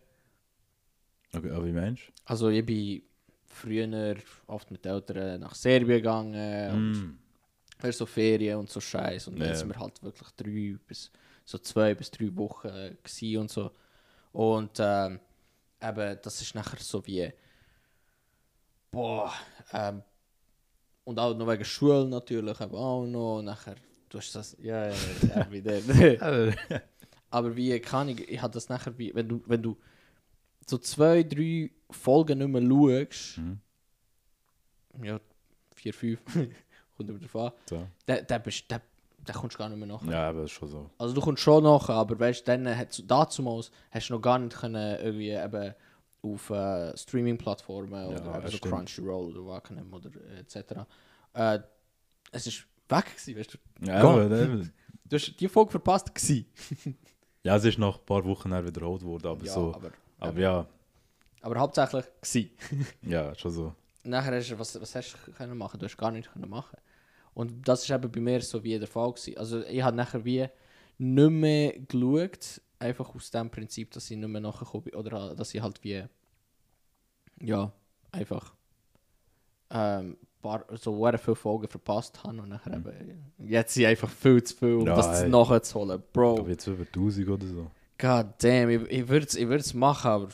Okay, 1.35 1.51
aber 1.51 1.67
wie 1.67 1.73
meinst 1.73 2.13
Also 2.25 2.49
ich 2.49 2.65
bin 2.65 3.03
früher 3.47 4.17
oft 4.47 4.71
mit 4.71 4.87
Eltern 4.87 5.41
nach 5.41 5.55
Serbien 5.55 5.99
gegangen 5.99 6.35
du? 6.69 6.75
und 6.77 7.05
Mm. 7.07 7.19
weißt, 7.81 7.99
so 7.99 8.07
Ferien 8.07 8.59
und 8.61 8.71
so 8.71 8.81
Scheiß. 8.81 9.29
Und 9.29 9.41
dann 9.41 9.49
Ja. 9.49 9.55
sind 9.55 9.71
wir 9.71 9.81
halt 9.81 10.03
wirklich 10.03 10.31
drei 10.37 10.79
bis 10.87 11.13
so 11.45 11.59
zwei 11.59 11.95
bis 11.95 12.11
drei 12.11 12.35
Wochen 12.37 12.69
äh, 12.69 13.39
und 13.39 13.51
so. 13.51 13.73
Und 14.33 14.79
ähm, 14.81 15.21
eben, 15.83 16.19
das 16.23 16.43
ist 16.43 16.55
nachher 16.55 16.81
so 16.81 17.07
wie 17.07 17.33
boah, 18.91 19.33
ähm, 19.73 20.03
und 21.05 21.19
auch 21.19 21.35
noch 21.37 21.47
wegen 21.49 21.65
Schule 21.65 22.07
natürlich, 22.07 22.61
eben 22.61 22.75
auch 22.75 23.07
noch. 23.07 23.39
Und 23.39 23.47
nachher, 23.47 23.77
du 24.15 24.19
hast 24.21 24.35
das, 24.35 24.57
ja, 24.61 24.87
ja, 24.89 24.95
ja 25.35 25.51
wieder. 25.51 26.53
Aber 27.31 27.57
wie 27.57 27.79
kann 27.81 28.09
ich, 28.11 28.29
ich 28.29 28.41
habe 28.41 28.53
das 28.55 28.69
nachher, 28.69 28.97
wie, 28.97 29.13
wenn 29.15 29.29
du, 29.29 29.43
wenn 29.47 29.61
du 29.63 29.77
so 30.67 30.79
zwei, 30.79 31.23
drei 31.25 31.71
Folgen 31.91 32.39
nicht 32.39 32.49
mehr 32.49 32.63
schaust, 33.07 33.39
Mhm. 33.39 33.59
ja, 35.03 35.21
vier, 35.75 35.93
fünf, 35.93 36.21
kommt 36.97 37.11
über 37.11 37.47
an, 37.47 37.53
So. 37.69 37.87
dann, 38.07 38.25
dann, 38.29 38.43
bist, 38.43 38.65
dann, 38.69 38.81
dann 39.25 39.37
kommst 39.37 39.55
du 39.57 39.59
gar 39.59 39.69
nicht 39.69 39.79
mehr 39.79 39.89
nach. 39.89 40.03
Ja, 40.07 40.29
aber 40.29 40.43
das 40.43 40.53
ist 40.53 40.57
schon 40.57 40.69
so. 40.69 40.91
Also 40.97 41.13
du 41.15 41.21
kommst 41.21 41.43
schon 41.43 41.65
nach, 41.65 41.89
aber 41.89 42.19
weißt 42.19 42.47
du, 42.47 42.57
dann 42.57 42.77
hat 42.79 43.03
dazumals 43.11 43.71
hast 43.91 44.09
du 44.09 44.15
noch 44.15 44.21
gar 44.23 44.39
nicht 44.39 44.57
können 44.57 44.99
irgendwie 45.01 45.31
eben 45.31 45.75
auf 46.23 46.51
äh, 46.51 46.97
Streaming-Plattformen 46.97 47.93
Ja, 47.93 48.09
oder 48.11 48.41
das 48.43 48.53
so. 48.53 48.59
Crunchyroll 48.61 49.37
oder 49.37 49.45
Wacom 49.47 49.93
oder 49.93 50.11
äh, 50.31 50.39
etc. 50.41 50.87
Äh, 51.35 51.59
es 52.31 52.47
ist 52.47 52.65
weg 52.89 53.07
gewesen, 53.07 53.39
weißt 53.39 53.55
du. 53.55 53.87
Ja, 53.87 54.03
aber. 54.03 54.29
Du 54.29 55.17
hast 55.17 55.39
die 55.39 55.49
Folge 55.49 55.73
verpasst 55.73 56.15
gewesen. 56.15 56.47
ja, 57.43 57.57
es 57.57 57.65
ist 57.65 57.79
nach 57.79 57.99
ein 57.99 58.05
paar 58.07 58.25
Wochen 58.25 58.51
wiederholt 58.51 59.03
worden, 59.03 59.27
aber 59.27 59.45
ja, 59.45 59.53
so. 59.53 59.75
aber, 59.75 59.91
Aber 60.19 60.41
ja, 60.41 60.67
aber 61.45 61.61
hauptsächlich 61.61 62.07
gewesen. 62.23 62.51
ja, 63.03 63.35
schon 63.35 63.51
so. 63.51 63.75
Nachher 64.03 64.35
hast 64.35 64.51
du, 64.51 64.59
was, 64.59 64.81
was 64.81 64.95
hast 64.95 65.15
du 65.27 65.33
können 65.33 65.59
machen? 65.59 65.79
Du 65.79 65.85
hast 65.85 65.97
gar 65.97 66.11
nichts 66.11 66.33
können 66.33 66.49
machen. 66.49 66.79
Und 67.35 67.69
das 67.69 67.83
ist 67.83 67.91
eben 67.91 68.11
bei 68.11 68.21
mir 68.21 68.41
so 68.41 68.65
wie 68.65 68.79
der 68.79 68.89
Fall 68.89 69.13
gewesen. 69.13 69.37
Also 69.37 69.63
ich 69.63 69.83
habe 69.83 69.95
nachher 69.95 70.25
wie 70.25 70.49
nicht 70.97 71.31
mehr 71.31 71.79
geschaut, 71.81 72.63
einfach 72.79 73.15
aus 73.15 73.31
dem 73.31 73.51
Prinzip, 73.51 73.91
dass 73.91 74.11
ich 74.11 74.17
nicht 74.17 74.29
mehr 74.29 74.41
nachgekommen 74.41 74.85
bin. 74.85 74.95
Oder 74.95 75.35
dass 75.35 75.53
ich 75.53 75.61
halt 75.61 75.85
wie, 75.85 76.05
ja, 77.41 77.73
einfach 78.11 78.55
ähm, 79.69 80.17
paar, 80.45 80.65
so 80.77 81.05
viele 81.19 81.37
Folgen 81.37 81.69
verpasst 81.69 82.23
habe 82.23 82.41
und 82.41 82.49
nachher 82.49 82.75
eben, 82.75 83.33
jetzt 83.39 83.75
sind 83.75 83.87
einfach 83.87 84.09
viel 84.09 84.43
zu 84.43 84.57
viel, 84.57 84.75
um 84.75 84.81
Mhm. 84.81 84.87
Ja, 84.87 84.97
das 84.97 85.23
ey. 85.23 85.29
nachzuholen. 85.29 86.01
Ich 86.01 86.13
Bro, 86.13 86.35
glaube 86.37 86.51
jetzt 86.51 86.67
über 86.67 86.85
1000 86.85 87.29
oder 87.29 87.47
so. 87.47 87.71
god 87.99 88.27
damn, 88.39 88.71
ich, 88.71 88.83
ich 88.91 89.09
würde 89.09 89.27
es 89.27 89.35
ich 89.35 89.49
würd's 89.49 89.75
machen, 89.75 90.11
aber... 90.11 90.29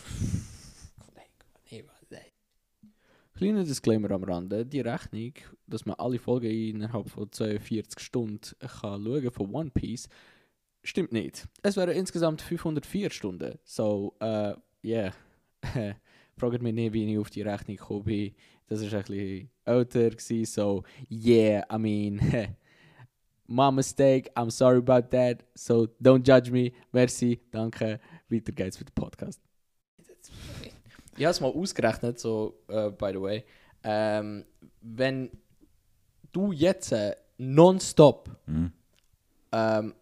Kleiner 3.41 3.65
Disclaimer 3.65 4.11
am 4.11 4.25
Rande, 4.25 4.67
die 4.67 4.81
Rechnung, 4.81 5.33
dass 5.67 5.87
man 5.87 5.97
alle 5.99 6.19
Folgen 6.19 6.51
innerhalb 6.51 7.09
von 7.09 7.33
42 7.33 7.99
Stunden 7.99 8.55
kann 8.59 9.03
schauen 9.03 9.31
von 9.31 9.55
One 9.55 9.71
Piece, 9.71 10.11
stimmt 10.83 11.13
nicht. 11.13 11.49
Es 11.63 11.79
wären 11.79 11.97
insgesamt 11.97 12.43
504 12.43 13.09
Stunden. 13.11 13.59
So, 13.65 14.15
äh, 14.21 14.53
yeah. 14.85 15.15
Fragt 16.41 16.63
mich 16.63 16.73
nicht, 16.73 16.95
wie 16.95 17.13
ich 17.13 17.19
auf 17.19 17.29
die 17.29 17.43
Rechnung 17.43 17.77
gekommen 17.77 18.05
bin. 18.05 18.35
Das 18.67 18.81
war 18.81 18.99
ein 19.01 19.05
bisschen 19.05 19.51
älter, 19.67 20.09
gewesen, 20.11 20.45
so, 20.47 20.83
yeah, 21.11 21.63
I 21.71 21.79
mean, 21.79 22.19
my 23.47 23.71
mistake, 23.71 24.31
I'm 24.35 24.51
sorry 24.51 24.79
about 24.79 25.09
that, 25.11 25.45
so 25.55 25.87
don't 26.03 26.25
judge 26.27 26.51
me. 26.51 26.73
Merci, 26.93 27.41
danke. 27.51 28.01
Weiter 28.31 28.53
geht's 28.53 28.79
mit 28.79 28.89
dem 28.89 28.95
Podcast. 28.95 29.39
Ich 31.19 31.25
habe 31.27 31.31
es 31.33 31.41
mal 31.43 31.49
ausgerechnet, 31.49 32.19
so, 32.19 32.59
äh, 32.69 32.91
by 32.91 33.11
the 33.13 33.21
way. 33.21 33.45
Ähm, 33.85 34.47
wenn 34.81 35.31
du 36.33 36.53
jetzt 36.53 36.93
äh, 36.93 37.15
nonstop 37.37 38.31
Mhm. 38.47 38.73
ähm, 39.53 39.95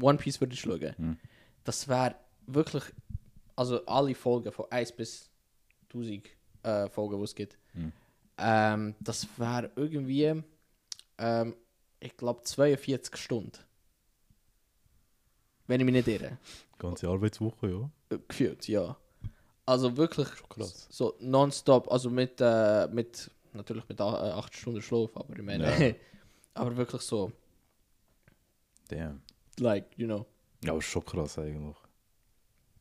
One 0.00 0.18
Piece 0.18 0.40
würdest 0.40 0.62
schauen, 0.62 0.94
Mhm. 0.98 1.16
das 1.64 1.88
wäre 1.88 2.14
wirklich, 2.46 2.84
also 3.56 3.84
alle 3.86 4.14
Folgen 4.14 4.52
von 4.52 4.66
1 4.70 4.92
bis 4.92 5.27
1000 5.92 6.28
äh, 6.62 6.88
Folgen, 6.90 7.18
die 7.18 7.24
es 7.24 7.34
gibt, 7.34 7.58
Mhm. 7.74 7.92
ähm, 8.38 8.94
das 9.00 9.26
wäre 9.38 9.70
irgendwie, 9.76 10.42
ähm, 11.18 11.56
ich 12.00 12.16
glaube, 12.16 12.42
42 12.42 13.16
Stunden. 13.16 13.52
Wenn 15.66 15.80
ich 15.80 15.84
mich 15.86 15.94
nicht 15.94 16.08
irre. 16.08 16.38
Ganze 16.78 17.08
Arbeitswoche, 17.08 17.68
ja. 17.70 17.90
Äh, 18.16 18.18
Gefühlt, 18.28 18.66
ja. 18.68 18.96
Also 19.66 19.96
wirklich 19.96 20.28
krass. 20.48 20.86
so 20.90 21.14
nonstop, 21.20 21.90
also 21.92 22.08
mit, 22.08 22.40
äh, 22.40 22.88
mit 22.88 23.30
natürlich 23.52 23.86
mit 23.88 24.00
8 24.00 24.54
Stunden 24.54 24.80
Schlaf, 24.80 25.10
aber 25.16 25.36
ich 25.36 25.42
meine, 25.42 25.88
Ja. 25.88 25.94
aber 26.54 26.76
wirklich 26.76 27.02
so, 27.02 27.32
Damn. 28.88 29.20
like, 29.58 29.86
you 29.98 30.06
know. 30.06 30.24
Ja, 30.64 30.72
aber 30.72 30.80
schon 30.82 31.04
krass 31.04 31.38
eigentlich. 31.38 31.76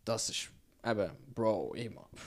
Das 0.06 0.30
ist 0.30 0.50
eben, 0.86 1.12
Bro, 1.36 1.74
immer. 1.74 2.08
Bro, 2.10 2.20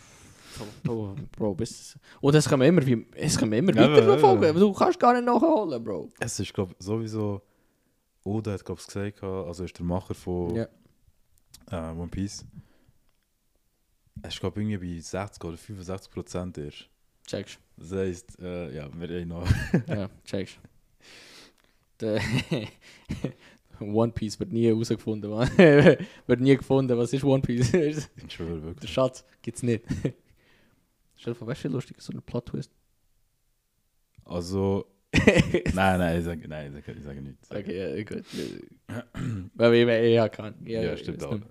Bro, 0.85 1.16
Bro 1.37 1.54
bis. 1.54 1.99
Und 2.21 2.35
es 2.35 2.49
kommen 2.49 2.66
immer, 2.66 2.85
wie, 2.87 3.07
es 3.14 3.38
kommen 3.38 3.52
immer 3.52 3.75
Ja, 3.75 3.83
weiter 3.90 4.19
ja, 4.19 4.42
ja. 4.47 4.52
Du 4.52 4.73
kannst 4.73 4.99
gar 4.99 5.12
nicht 5.14 5.25
nachholen, 5.25 5.83
Bro. 5.83 6.11
Es 6.19 6.38
ist, 6.40 6.52
glaube 6.52 6.75
ich, 6.78 6.85
sowieso. 6.85 7.42
Oda 8.25 8.52
hat, 8.52 8.64
glaube 8.64 8.80
ich, 8.80 8.87
gesagt, 8.87 9.23
also 9.23 9.64
ist 9.64 9.78
der 9.78 9.85
Macher 9.87 10.14
von 10.14 10.54
Ja. 10.54 10.69
äh, 11.71 11.76
One 11.97 12.09
Piece. 12.09 12.45
Es 14.23 14.35
ist, 14.35 14.40
glaube 14.40 14.61
ich, 14.61 14.69
irgendwie 14.69 14.97
bei 14.97 15.00
60 15.00 15.42
oder 15.45 15.57
65 15.57 16.12
Prozent 16.12 16.59
erst. 16.59 16.88
Checkst. 17.26 17.59
Das 17.76 17.92
heisst, 17.92 18.38
äh, 18.40 18.75
ja, 18.75 18.88
wir 18.92 19.21
haben 19.21 19.28
noch. 19.28 19.49
ja, 19.88 20.11
checkst. 20.25 20.59
Der 22.00 22.21
One 23.80 24.12
Piece 24.12 24.38
wird 24.38 24.52
nie 24.52 24.66
herausgefunden. 24.66 25.30
wird 25.30 26.40
nie 26.40 26.57
gefunden. 26.57 26.97
Was 26.99 27.12
ist 27.14 27.25
One 27.25 27.40
Piece? 27.42 27.71
Der 27.73 27.95
schwöre 28.28 28.62
wirklich. 28.62 28.90
Schatz 28.92 29.25
gibt's 29.40 29.62
nicht. 29.62 29.85
Stell 31.21 31.35
dir 31.35 31.39
vor, 31.39 31.49
weißt 31.49 31.65
du, 31.65 31.69
wie 31.69 31.73
lustig 31.75 31.99
ist 31.99 32.07
so 32.07 32.15
ein 32.15 32.23
Plot-Twist? 32.23 32.73
Also. 34.25 34.87
nein, 35.75 35.99
nein, 35.99 36.19
ich 36.19 36.25
sage, 36.25 36.49
nein, 36.49 36.75
ich 36.75 36.85
sage, 36.87 36.99
ich 36.99 37.05
sage 37.05 37.21
nichts. 37.21 37.50
Okay, 37.50 37.97
ja, 37.97 38.05
gut. 38.05 38.25
Weil 39.55 39.75
ich 39.75 39.87
ich- 39.87 40.15
ja 40.15 40.29
kann. 40.31 40.55
Ja, 40.65 40.81
Ja, 40.83 40.97
stimmt 40.97 41.23
auch. 41.25 41.35
nicht. 41.35 41.47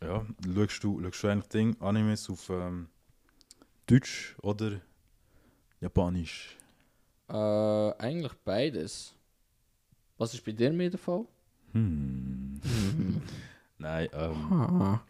Ja, 0.00 0.24
schaust 0.54 0.84
du, 0.84 1.02
schaust 1.02 1.22
du 1.24 1.28
eigentlich 1.28 1.48
Ding, 1.48 1.80
Animes 1.80 2.30
auf 2.30 2.48
ähm, 2.50 2.88
Deutsch 3.86 4.36
oder 4.42 4.80
Japanisch? 5.80 6.56
Äh, 7.28 7.34
eigentlich 7.34 8.34
beides. 8.44 9.14
Was 10.18 10.34
ist 10.34 10.44
bei 10.44 10.52
dir 10.52 10.70
mehr 10.72 10.90
der 10.90 11.00
Fall? 11.00 11.26
Hm. 11.72 12.60
Nein, 13.78 14.08
ähm, 14.12 15.00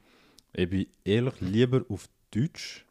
ich 0.55 0.71
bin 0.71 0.87
ehrlich 1.05 1.41
lieber 1.41 1.85
auf 1.91 2.09
Deutsch, 2.31 2.87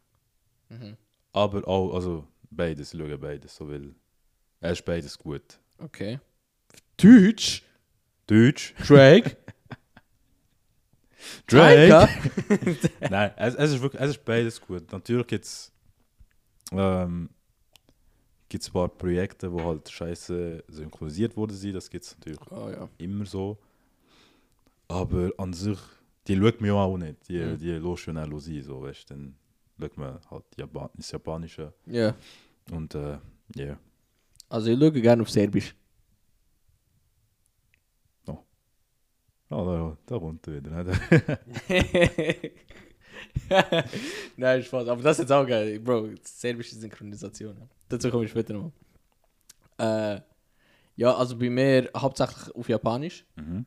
Mhm. 0.80 0.96
aber 1.32 1.66
auch, 1.68 1.94
also 1.94 2.26
beides, 2.50 2.94
ich 2.94 3.00
schaue 3.00 3.18
beides, 3.18 3.56
so 3.56 3.68
weil 3.68 3.94
es 4.60 4.72
ist 4.78 4.84
beides 4.84 5.18
gut. 5.18 5.58
Okay. 5.78 6.18
Deutsch? 6.96 7.62
Deutsch? 8.26 8.74
Drake? 8.86 9.36
Drake? 11.46 12.08
Nein, 13.10 13.30
es, 13.36 13.54
es, 13.54 13.72
ist 13.72 13.82
wirklich, 13.82 14.00
es 14.02 14.10
ist 14.10 14.24
beides 14.24 14.60
gut. 14.60 14.90
Natürlich 14.92 15.26
gibt 15.26 15.44
es 15.44 15.72
ähm, 16.72 17.28
gibt's 18.48 18.68
ein 18.68 18.72
paar 18.72 18.88
Projekte, 18.88 19.52
wo 19.52 19.62
halt 19.64 19.88
scheiße 19.90 20.64
synchronisiert 20.68 21.36
worden 21.36 21.54
sind, 21.54 21.74
das 21.74 21.90
gibt 21.90 22.04
es 22.04 22.16
natürlich 22.18 22.40
Oh 22.50 22.70
ja. 22.70 22.88
immer 22.98 23.26
so. 23.26 23.58
Aber 24.88 25.30
an 25.38 25.52
sich, 25.52 25.78
die 26.28 26.36
schaut 26.36 26.60
mir 26.60 26.74
auch 26.74 26.96
nicht. 26.98 27.28
Die, 27.28 27.38
Mhm. 27.38 27.58
die 27.58 27.70
lässt 27.72 28.00
schon 28.00 28.18
auch 28.18 28.40
sein, 28.40 28.62
so, 28.62 28.82
weißt 28.82 29.10
du. 29.10 29.32
Schaut 29.80 29.96
man 29.96 30.20
halt 30.30 30.44
Japan 30.56 30.90
das 30.94 31.10
Japanische. 31.10 31.72
Ja. 31.86 32.14
Und 32.70 32.94
äh, 32.94 33.18
ja. 33.56 33.78
Also 34.48 34.70
ich 34.70 34.78
schaue 34.78 34.92
gerne 34.92 35.22
auf 35.22 35.30
Serbisch. 35.30 35.74
Ah, 39.52 39.64
da, 39.64 39.96
da 40.06 40.18
kommt 40.18 40.46
er 40.48 40.54
wieder. 40.54 40.70
ne? 40.82 40.94
Nein, 44.38 44.62
Spaß. 44.62 44.88
Aber 44.88 45.02
das 45.02 45.18
ist 45.18 45.24
jetzt 45.24 45.32
auch 45.32 45.46
geil. 45.46 45.78
Bro, 45.78 46.08
serbische 46.22 46.74
Synchronisation. 46.74 47.68
Dazu 47.86 48.10
komme 48.10 48.24
ich 48.24 48.30
später 48.30 48.54
noch. 48.54 48.72
Äh, 49.78 50.20
ja, 50.96 51.14
also 51.14 51.36
bei 51.38 51.50
mir 51.50 51.90
hauptsächlich 51.94 52.54
auf 52.54 52.68
Japanisch. 52.68 53.26
mhm. 53.36 53.66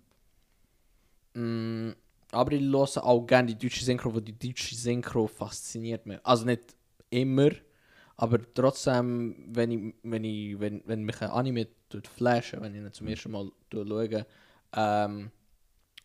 Mm, 1.36 1.92
aber 2.36 2.51
ich 2.54 2.62
höre 2.62 3.04
auch 3.04 3.25
gerne 3.25 3.54
die 3.56 3.58
deutsche 3.68 3.84
Synchro, 3.86 4.13
weil 4.13 4.22
die 4.22 4.38
deutsche 4.38 4.75
Synchro 4.75 5.27
fasziniert 5.27 6.06
mich. 6.06 6.20
Also 6.24 6.46
nicht 6.46 6.75
immer, 7.10 7.50
aber 8.18 8.39
trotzdem, 8.54 9.36
wenn, 9.50 9.72
ich, 9.72 9.94
wenn, 10.04 10.24
ich, 10.24 10.60
wenn, 10.60 10.82
wenn 10.86 11.04
mich 11.04 11.22
ein 11.22 11.30
Anime 11.30 11.68
flashen, 12.15 12.62
wenn 12.62 12.75
ich 12.75 12.82
ihn 12.82 12.92
zum 12.92 13.08
ersten 13.08 13.32
Mal 13.32 13.51
schaue, 13.72 14.25
ähm, 14.75 15.32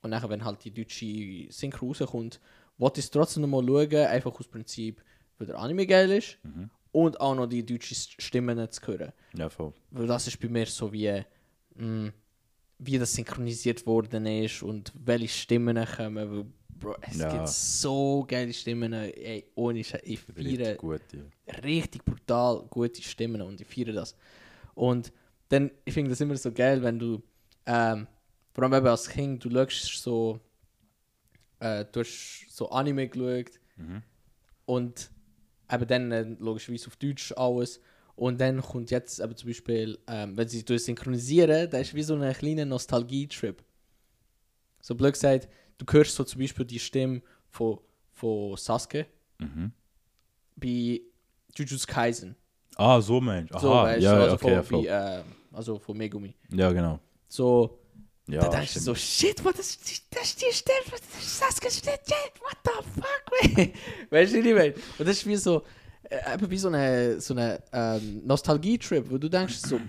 und 0.03 0.11
nachher, 0.11 0.31
wenn 0.31 0.45
halt 0.45 0.65
die 0.65 0.73
deutsche 0.73 1.47
Synchro 1.53 1.89
rauskommt, 1.89 2.41
wollte 2.79 3.01
ich 3.01 3.07
es 3.07 3.11
trotzdem 3.11 3.43
noch 3.43 3.49
mal 3.49 3.65
schauen, 3.67 4.09
einfach 4.09 4.39
aus 4.39 4.49
Prinzip, 4.49 5.03
weil 5.39 5.47
der 5.49 5.59
Anime 5.59 5.87
geil 5.87 6.11
ist 6.13 6.39
Mhm. 6.43 6.71
und 6.93 7.21
auch 7.21 7.35
noch 7.35 7.47
die 7.47 7.65
deutsche 7.65 7.95
Stimmen 7.95 8.71
zu 8.71 8.87
hören. 8.87 9.13
Ja, 9.35 9.49
voll. 9.49 9.73
Weil 9.91 10.07
das 10.07 10.27
ist 10.27 10.41
bei 10.41 10.49
mir 10.49 10.67
so 10.67 10.93
wie, 10.93 11.23
mh, 11.75 12.13
wie 12.83 12.99
das 12.99 13.13
synchronisiert 13.15 13.87
worden 13.87 14.27
ist 14.27 14.63
und 14.63 14.93
welche 14.95 15.29
Stimmen 15.29 15.79
kommen. 15.97 16.31
Weil, 16.31 16.45
Bro, 16.81 16.97
es 17.03 17.19
Ja. 17.19 17.29
gibt 17.29 17.49
so 17.49 18.25
geile 18.27 18.53
Stimmen. 18.55 18.93
Ey, 18.95 19.45
ohne 19.55 19.85
Scheiß. 19.85 20.01
Ich 20.05 20.21
feiere 20.21 20.37
Richtig 20.47 20.79
gut, 20.79 21.03
ja. 21.13 21.55
richtig 21.63 22.05
brutal 22.05 22.67
gute 22.71 23.03
Stimmen 23.03 23.43
und 23.43 23.61
ich 23.61 23.67
feiere 23.67 23.93
das. 23.93 24.17
Und 24.75 25.13
dann, 25.51 25.71
ich 25.85 25.93
finde 25.93 26.11
das 26.11 26.21
immer 26.23 26.37
so 26.37 26.51
geil, 26.53 26.83
wenn 26.83 26.99
du, 26.99 27.23
ähm, 27.67 28.07
vor 28.55 28.65
allem 28.65 28.73
eben 28.75 28.87
als 28.87 29.09
Kind, 29.11 29.45
du 29.45 29.51
schaust 29.51 30.03
so, 30.03 30.41
äh, 31.59 31.85
du 31.93 32.01
hast 32.01 32.47
so 32.49 32.71
Anime 32.71 33.09
geschaut 33.09 33.61
Mhm. 33.77 34.03
und 34.67 35.11
eben 35.71 35.87
dann 35.87 36.13
äh, 36.13 36.23
logischerweise 36.39 36.87
auf 36.89 36.97
Deutsch 36.97 37.33
alles. 37.37 37.81
Und 38.21 38.39
dann 38.39 38.61
kommt 38.61 38.91
jetzt 38.91 39.19
eben 39.19 39.35
zum 39.35 39.49
Beispiel, 39.49 39.99
ähm, 40.07 40.37
wenn 40.37 40.47
sie 40.47 40.63
durch 40.63 40.85
synchronisieren, 40.85 41.71
das 41.71 41.81
ist 41.81 41.95
wie 41.95 42.03
so 42.03 42.15
ein 42.17 42.35
kleiner 42.35 42.67
Nostalgie-Trip. 42.67 43.63
So 44.83 44.95
blöd 44.95 45.15
gesagt, 45.15 45.49
du 45.79 45.87
hörst 45.91 46.15
so 46.15 46.25
zum 46.25 46.39
Beispiel 46.43 46.67
die 46.67 46.79
Stimme 46.79 47.23
von, 47.49 47.79
von 48.13 48.57
Sasuke 48.59 49.07
Mhm. 49.39 49.73
bei 50.55 51.01
Jujutsu 51.57 51.87
Kaisen. 51.87 52.37
Ah, 52.77 53.01
so 53.01 53.23
Mensch. 53.23 53.51
Aha, 53.53 53.59
So, 53.61 53.71
weißt 53.71 54.03
ja, 54.03 54.15
ja, 54.19 54.23
also, 54.25 54.35
okay, 54.35 54.53
ja, 54.53 54.63
von, 54.63 54.83
wie, 54.83 54.87
äh, 54.87 55.23
also 55.53 55.79
von 55.79 55.97
Megumi. 55.97 56.35
ja, 56.53 56.71
genau. 56.73 57.01
So, 57.27 57.79
Ja, 58.29 58.43
da 58.43 58.49
denkst 58.51 58.75
du 58.75 58.81
so, 58.81 58.95
shit, 58.95 59.43
what, 59.43 59.59
das, 59.59 59.79
das 60.11 60.25
ist 60.25 60.43
die 60.43 60.53
Stimme, 60.53 60.91
das 60.91 61.01
ist 61.25 61.39
Sasuke 61.39 61.71
Stimme, 61.71 61.97
what 62.43 62.59
the 62.67 63.01
fuck, 63.01 63.57
man? 63.57 63.73
weißt 64.11 64.35
du, 64.35 64.45
wie 64.45 64.49
ich 64.51 64.55
meine? 64.55 64.75
Und 64.99 65.09
das 65.09 65.17
ist 65.17 65.27
wie 65.27 65.37
so, 65.37 65.63
eben 66.11 66.51
wie 66.51 66.59
so 66.59 66.69
eine, 66.69 67.21
so 67.21 67.35
eine 67.35 67.63
ähm, 67.73 68.27
Nostalgie-Trip, 68.27 69.11
wo 69.11 69.19
du 69.19 69.29
denkst 69.29 69.57
so, 69.59 69.81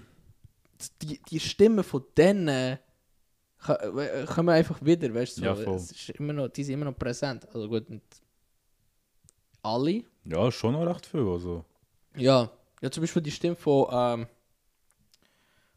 die, 1.01 1.19
die 1.29 1.39
Stimme 1.39 1.83
von 1.83 2.03
denen 2.17 2.47
äh, 2.47 2.77
kommen 4.27 4.49
einfach 4.49 4.83
wieder, 4.83 5.13
weißt 5.13 5.37
du, 5.37 5.41
so, 5.41 5.45
Ja, 5.47 5.55
voll. 5.55 5.75
es 5.75 5.91
ist 5.91 6.09
immer 6.11 6.33
noch, 6.33 6.47
die 6.49 6.63
sind 6.63 6.73
immer 6.75 6.85
noch 6.85 6.97
präsent. 6.97 7.47
Also 7.53 7.67
gut, 7.69 7.89
nicht 7.89 8.03
alle, 9.63 10.03
Ja, 10.25 10.51
schon 10.51 10.73
noch 10.73 10.85
recht 10.85 11.05
viel. 11.05 11.21
Also. 11.27 11.63
ja, 12.15 12.49
Ja, 12.81 12.89
zum 12.91 13.01
Beispiel 13.01 13.21
die 13.21 13.31
Stimme 13.31 13.55
von, 13.55 13.87
ähm, 13.91 14.27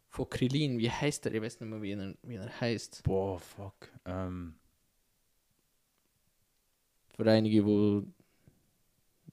von 0.09 0.31
Krillin, 0.31 0.79
wie 0.79 0.91
heißt 0.91 1.27
er? 1.27 1.35
Ich 1.35 1.43
weiß 1.43 1.61
nicht 1.61 1.69
mehr, 1.69 1.83
wie 1.83 1.93
er, 1.93 2.15
wie 2.23 2.37
er 2.37 2.61
heißt. 2.61 3.03
Boah, 3.03 3.39
fuck. 3.39 3.91
Ähm, 4.07 4.55
Für 7.17 7.31
einige, 7.31 7.63
die 7.63 8.03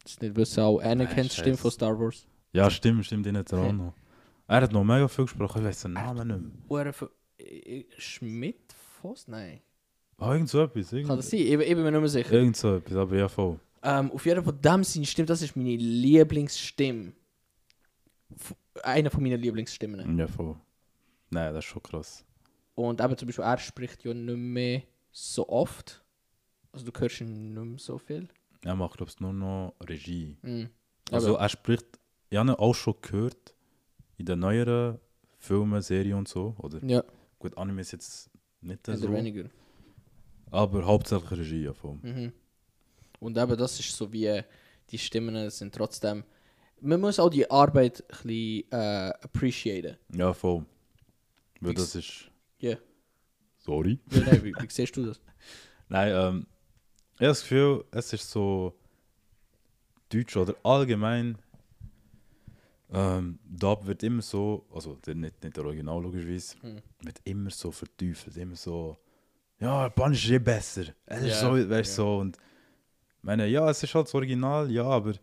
das 0.03 0.19
nicht 0.21 0.35
wissen, 0.35 0.61
auch 0.61 0.79
Anakin 0.79 1.23
Scheiße. 1.25 1.41
Stimme 1.41 1.57
von 1.57 1.71
Star 1.71 1.99
Wars. 1.99 2.25
ja, 2.53 2.69
stimmt, 2.69 3.05
stimmt, 3.05 3.25
den 3.25 3.37
hat 3.37 3.51
er 3.51 3.59
auch 3.59 3.71
noch. 3.71 3.93
Er 4.47 4.61
hat 4.61 4.71
noch 4.71 4.83
mega 4.83 5.07
viel 5.07 5.25
gesprochen, 5.25 5.61
ich 5.61 5.67
weiß 5.67 5.81
den 5.83 5.93
Namen 5.93 6.27
nicht 6.27 6.69
mehr. 6.69 6.93
Äh, 7.37 7.85
Schmidt? 7.97 8.73
Voss? 9.01 9.27
Nein. 9.27 9.61
Ah, 10.17 10.33
irgend 10.33 10.49
so 10.49 10.61
etwas. 10.61 10.89
Kann 10.89 10.99
Irgend, 10.99 11.17
das 11.19 11.29
sein? 11.29 11.39
Ich, 11.39 11.51
ich 11.51 11.57
bin 11.57 11.81
mir 11.83 11.91
nicht 11.91 11.99
mehr 11.99 12.07
sicher. 12.09 12.31
irgend 12.33 12.55
so 12.57 12.75
etwas, 12.75 12.95
aber 12.97 13.15
ja, 13.17 13.27
voll. 13.27 13.59
Ähm, 13.83 14.11
auf 14.11 14.23
jeden 14.25 14.43
Fall, 14.43 14.53
dem 14.53 14.83
seine 14.83 15.05
Stimme, 15.07 15.25
das 15.25 15.41
ist 15.41 15.55
meine 15.55 15.75
Lieblingsstimme. 15.75 17.13
Eine 18.83 19.09
von 19.09 19.23
meinen 19.23 19.41
Lieblingsstimmen. 19.41 20.17
Ja, 20.17 20.27
voll. 20.27 20.55
Nein, 21.31 21.53
das 21.53 21.65
ist 21.65 21.71
schon 21.71 21.81
krass. 21.83 22.23
Und 22.75 23.01
eben 23.01 23.17
zum 23.17 23.27
Beispiel, 23.27 23.43
er 23.45 23.57
spricht 23.57 24.03
ja 24.03 24.13
nicht 24.13 24.37
mehr 24.37 24.83
so 25.11 25.47
oft. 25.49 26.03
Also 26.71 26.85
du 26.89 26.99
hörst 26.99 27.21
ihn 27.21 27.53
nicht 27.53 27.63
mehr 27.65 27.79
so 27.79 27.97
viel. 27.97 28.27
Er 28.63 28.75
macht, 28.75 28.97
glaube 28.97 29.11
ich, 29.11 29.19
nur 29.19 29.33
noch 29.33 29.75
Regie. 29.87 30.37
Mhm. 30.41 30.69
Also 31.11 31.35
er 31.35 31.49
spricht, 31.49 31.85
ich 32.29 32.37
habe 32.37 32.49
ihn 32.51 32.55
auch 32.55 32.73
schon 32.75 32.95
gehört, 33.01 33.55
in 34.17 34.25
den 34.25 34.39
neueren 34.39 34.99
Filmen, 35.37 35.81
Serien 35.81 36.17
und 36.17 36.27
so. 36.27 36.55
Oder 36.59 36.83
Ja, 36.85 37.03
gut, 37.39 37.57
Anime 37.57 37.81
ist 37.81 37.91
jetzt 37.91 38.29
nicht 38.61 38.87
oder 38.87 38.97
so. 38.97 39.11
weniger. 39.11 39.49
Aber 40.51 40.85
hauptsächlich 40.85 41.31
Regie, 41.39 41.63
ja, 41.63 41.73
voll. 41.73 41.97
Mhm. 42.01 42.31
Und 43.19 43.37
eben, 43.37 43.57
das 43.57 43.79
ist 43.79 43.95
so 43.95 44.11
wie, 44.11 44.41
die 44.89 44.97
Stimmen 44.97 45.49
sind 45.49 45.73
trotzdem... 45.73 46.23
Man 46.83 46.99
muss 46.99 47.19
auch 47.19 47.29
die 47.29 47.49
Arbeit 47.49 48.01
ein 48.01 48.07
bisschen 48.27 48.71
äh, 48.71 49.13
appreciaten. 49.21 49.97
Ja, 50.15 50.33
voll. 50.33 50.65
Weil 51.59 51.71
Fix. 51.73 51.81
das 51.81 51.95
ist. 51.95 52.31
Ja. 52.57 52.75
Sorry. 53.59 53.99
Ja, 54.11 54.21
nein, 54.21 54.43
wie, 54.43 54.53
wie 54.55 54.67
siehst 54.67 54.97
du 54.97 55.05
das? 55.05 55.21
Nein, 55.89 56.11
ähm, 56.15 56.47
ich 57.21 57.25
habe 57.27 57.33
das 57.33 57.41
Gefühl, 57.41 57.85
es 57.91 58.13
ist 58.13 58.31
so 58.31 58.73
Deutsch 60.09 60.35
oder 60.35 60.55
allgemein. 60.63 61.37
Ähm, 62.91 63.37
Dub 63.45 63.85
wird 63.85 64.01
immer 64.03 64.21
so, 64.23 64.65
also 64.73 64.95
der, 65.05 65.13
nicht, 65.15 65.41
nicht 65.43 65.55
der 65.55 65.63
Original 65.65 66.01
logischerweise, 66.01 66.57
Hm. 66.61 66.81
wird 67.03 67.21
immer 67.23 67.49
so 67.51 67.71
verteufelt, 67.71 68.35
immer 68.37 68.55
so, 68.55 68.97
ja, 69.59 69.83
Japanisch 69.83 70.25
ist 70.25 70.31
eh 70.31 70.39
besser. 70.39 70.83
Es 71.05 71.21
ist 71.21 71.39
so, 71.39 71.51
weißt 71.51 71.69
du, 71.69 71.75
ja. 71.75 71.83
so. 71.83 72.17
Und 72.17 72.37
ich 72.37 73.23
meine, 73.23 73.47
ja, 73.47 73.69
es 73.69 73.83
ist 73.83 73.93
halt 73.93 74.07
das 74.07 74.15
Original, 74.15 74.69
ja, 74.71 74.83
aber 74.83 75.13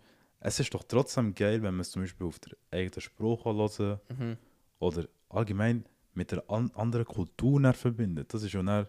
es 0.41 0.61
ist 0.61 0.73
doch 0.73 0.85
trotzdem 0.85 1.35
geil, 1.35 1.61
wenn 1.63 1.75
man 1.75 1.81
es 1.81 1.91
zum 1.91 2.03
Beispiel 2.03 2.27
auf 2.29 2.39
der 2.39 2.57
eigenen 2.71 3.01
Sprache 3.01 3.45
hören 3.53 4.01
Mhm. 4.17 4.37
oder 4.79 5.09
allgemein 5.31 5.85
mit 6.15 6.33
einer 6.33 6.45
an 6.49 6.71
anderen 6.75 7.07
Kultur 7.07 7.73
verbindet. 7.75 8.33
Das 8.33 8.45
ist 8.45 8.53
ja 8.53 8.63
dann, 8.63 8.87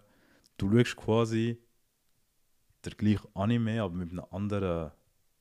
du 0.58 0.72
schaust 0.78 0.96
quasi 0.96 1.58
der 2.86 2.94
gleiche 2.94 3.28
Anime, 3.34 3.82
aber 3.82 3.96
mit 3.96 4.12
einem 4.12 4.26
anderen 4.32 4.92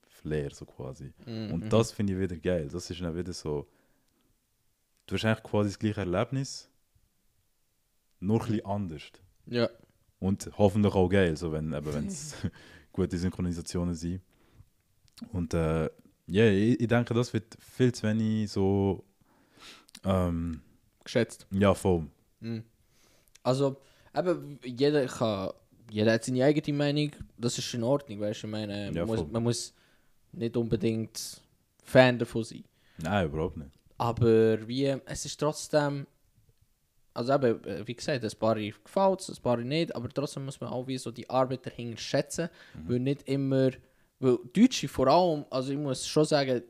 Flair, 0.08 0.50
so 0.52 0.64
quasi. 0.64 1.12
Mhm. 1.26 1.52
Und 1.52 1.72
das 1.72 1.92
finde 1.92 2.14
ich 2.14 2.18
wieder 2.18 2.36
geil. 2.36 2.68
Das 2.68 2.90
ist 2.90 3.00
dann 3.00 3.16
wieder 3.16 3.32
so, 3.32 3.68
du 5.06 5.14
hast 5.14 5.24
eigentlich 5.24 5.44
quasi 5.44 5.70
das 5.70 5.78
gleiche 5.78 6.00
Erlebnis, 6.00 6.68
nur 8.20 8.40
ein 8.40 8.46
bisschen 8.46 8.66
anders. 8.66 9.02
Ja. 9.46 9.68
Und 10.18 10.50
hoffentlich 10.58 10.94
auch 10.94 11.08
geil, 11.08 11.36
so 11.36 11.52
wenn 11.52 11.72
es 12.06 12.34
gute 12.92 13.16
Synchronisationen 13.16 13.94
sind. 13.94 14.20
Und 15.32 15.54
äh, 15.54 15.88
ja, 16.26 16.50
ich, 16.50 16.80
ich 16.80 16.88
denke, 16.88 17.14
das 17.14 17.32
wird 17.32 17.56
viel 17.60 17.92
zu 17.92 18.06
wenig 18.06 18.50
so, 18.50 19.04
ähm, 20.04 20.60
Geschätzt. 21.04 21.46
ja, 21.50 21.74
voll. 21.74 22.06
Mhm. 22.40 22.64
Also, 23.42 23.80
eben, 24.14 24.58
jeder 24.64 25.06
kann, 25.06 25.50
jeder 25.90 26.12
hat 26.12 26.24
seine 26.24 26.44
eigene 26.44 26.76
Meinung, 26.76 27.10
das 27.36 27.58
ist 27.58 27.72
in 27.74 27.82
Ordnung, 27.82 28.20
weißt 28.20 28.42
du, 28.42 28.46
ich 28.46 28.50
meine, 28.50 28.86
man, 28.86 28.94
Ja, 28.94 29.06
muss, 29.06 29.26
man 29.30 29.42
muss 29.42 29.74
nicht 30.32 30.56
unbedingt 30.56 31.40
Fan 31.82 32.18
davon 32.18 32.44
sein. 32.44 32.64
Nein, 32.98 33.26
überhaupt 33.26 33.56
nicht. 33.56 33.70
Aber 33.96 34.66
wie, 34.68 34.86
es 35.06 35.24
ist 35.24 35.38
trotzdem, 35.40 36.06
also 37.14 37.32
eben, 37.34 37.64
äh, 37.64 37.86
wie 37.86 37.94
gesagt, 37.94 38.22
ein 38.24 38.38
paar 38.38 38.54
gefällt 38.56 39.20
es, 39.20 39.28
ein 39.30 39.42
paar 39.42 39.56
nicht, 39.56 39.94
aber 39.94 40.08
trotzdem 40.08 40.44
muss 40.44 40.60
man 40.60 40.70
auch 40.70 40.86
wie 40.86 40.98
so 40.98 41.10
die 41.10 41.28
Arbeit 41.28 41.66
dahinter 41.66 41.98
schätzen, 41.98 42.48
weil 42.86 43.00
nicht 43.00 43.28
immer, 43.28 43.70
weil 44.20 44.38
Deutsche 44.52 44.88
vor 44.88 45.08
allem, 45.08 45.44
also 45.50 45.72
ich 45.72 45.78
muss 45.78 46.06
schon 46.06 46.24
sagen, 46.24 46.62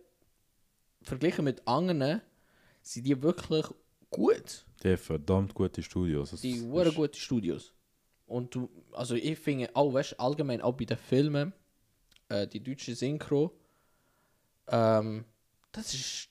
verglichen 1.03 1.45
mit 1.45 1.67
anderen, 1.67 2.23
sind 2.83 3.07
die 3.07 3.21
wirklich 3.21 3.67
gut. 4.11 4.65
Die 4.83 4.97
verdammt 4.97 5.53
gute 5.53 5.83
Studios. 5.83 6.31
Das 6.31 6.41
Die 6.41 6.59
sind 6.59 6.71
gute 6.71 7.19
Studios. 7.19 7.73
Und 8.29 8.55
du, 8.55 8.69
also 8.93 9.15
ich 9.15 9.39
finde 9.39 9.75
auch, 9.75 9.93
weißt 9.93 10.21
allgemein 10.21 10.61
auch 10.61 10.75
bei 10.75 10.85
den 10.85 10.99
Filmen, 10.99 11.53
äh, 12.29 12.47
die 12.47 12.63
deutsche 12.63 12.95
Synchro, 12.95 13.59
ähm, 14.69 15.25
das 15.73 15.95
ist 15.95 16.29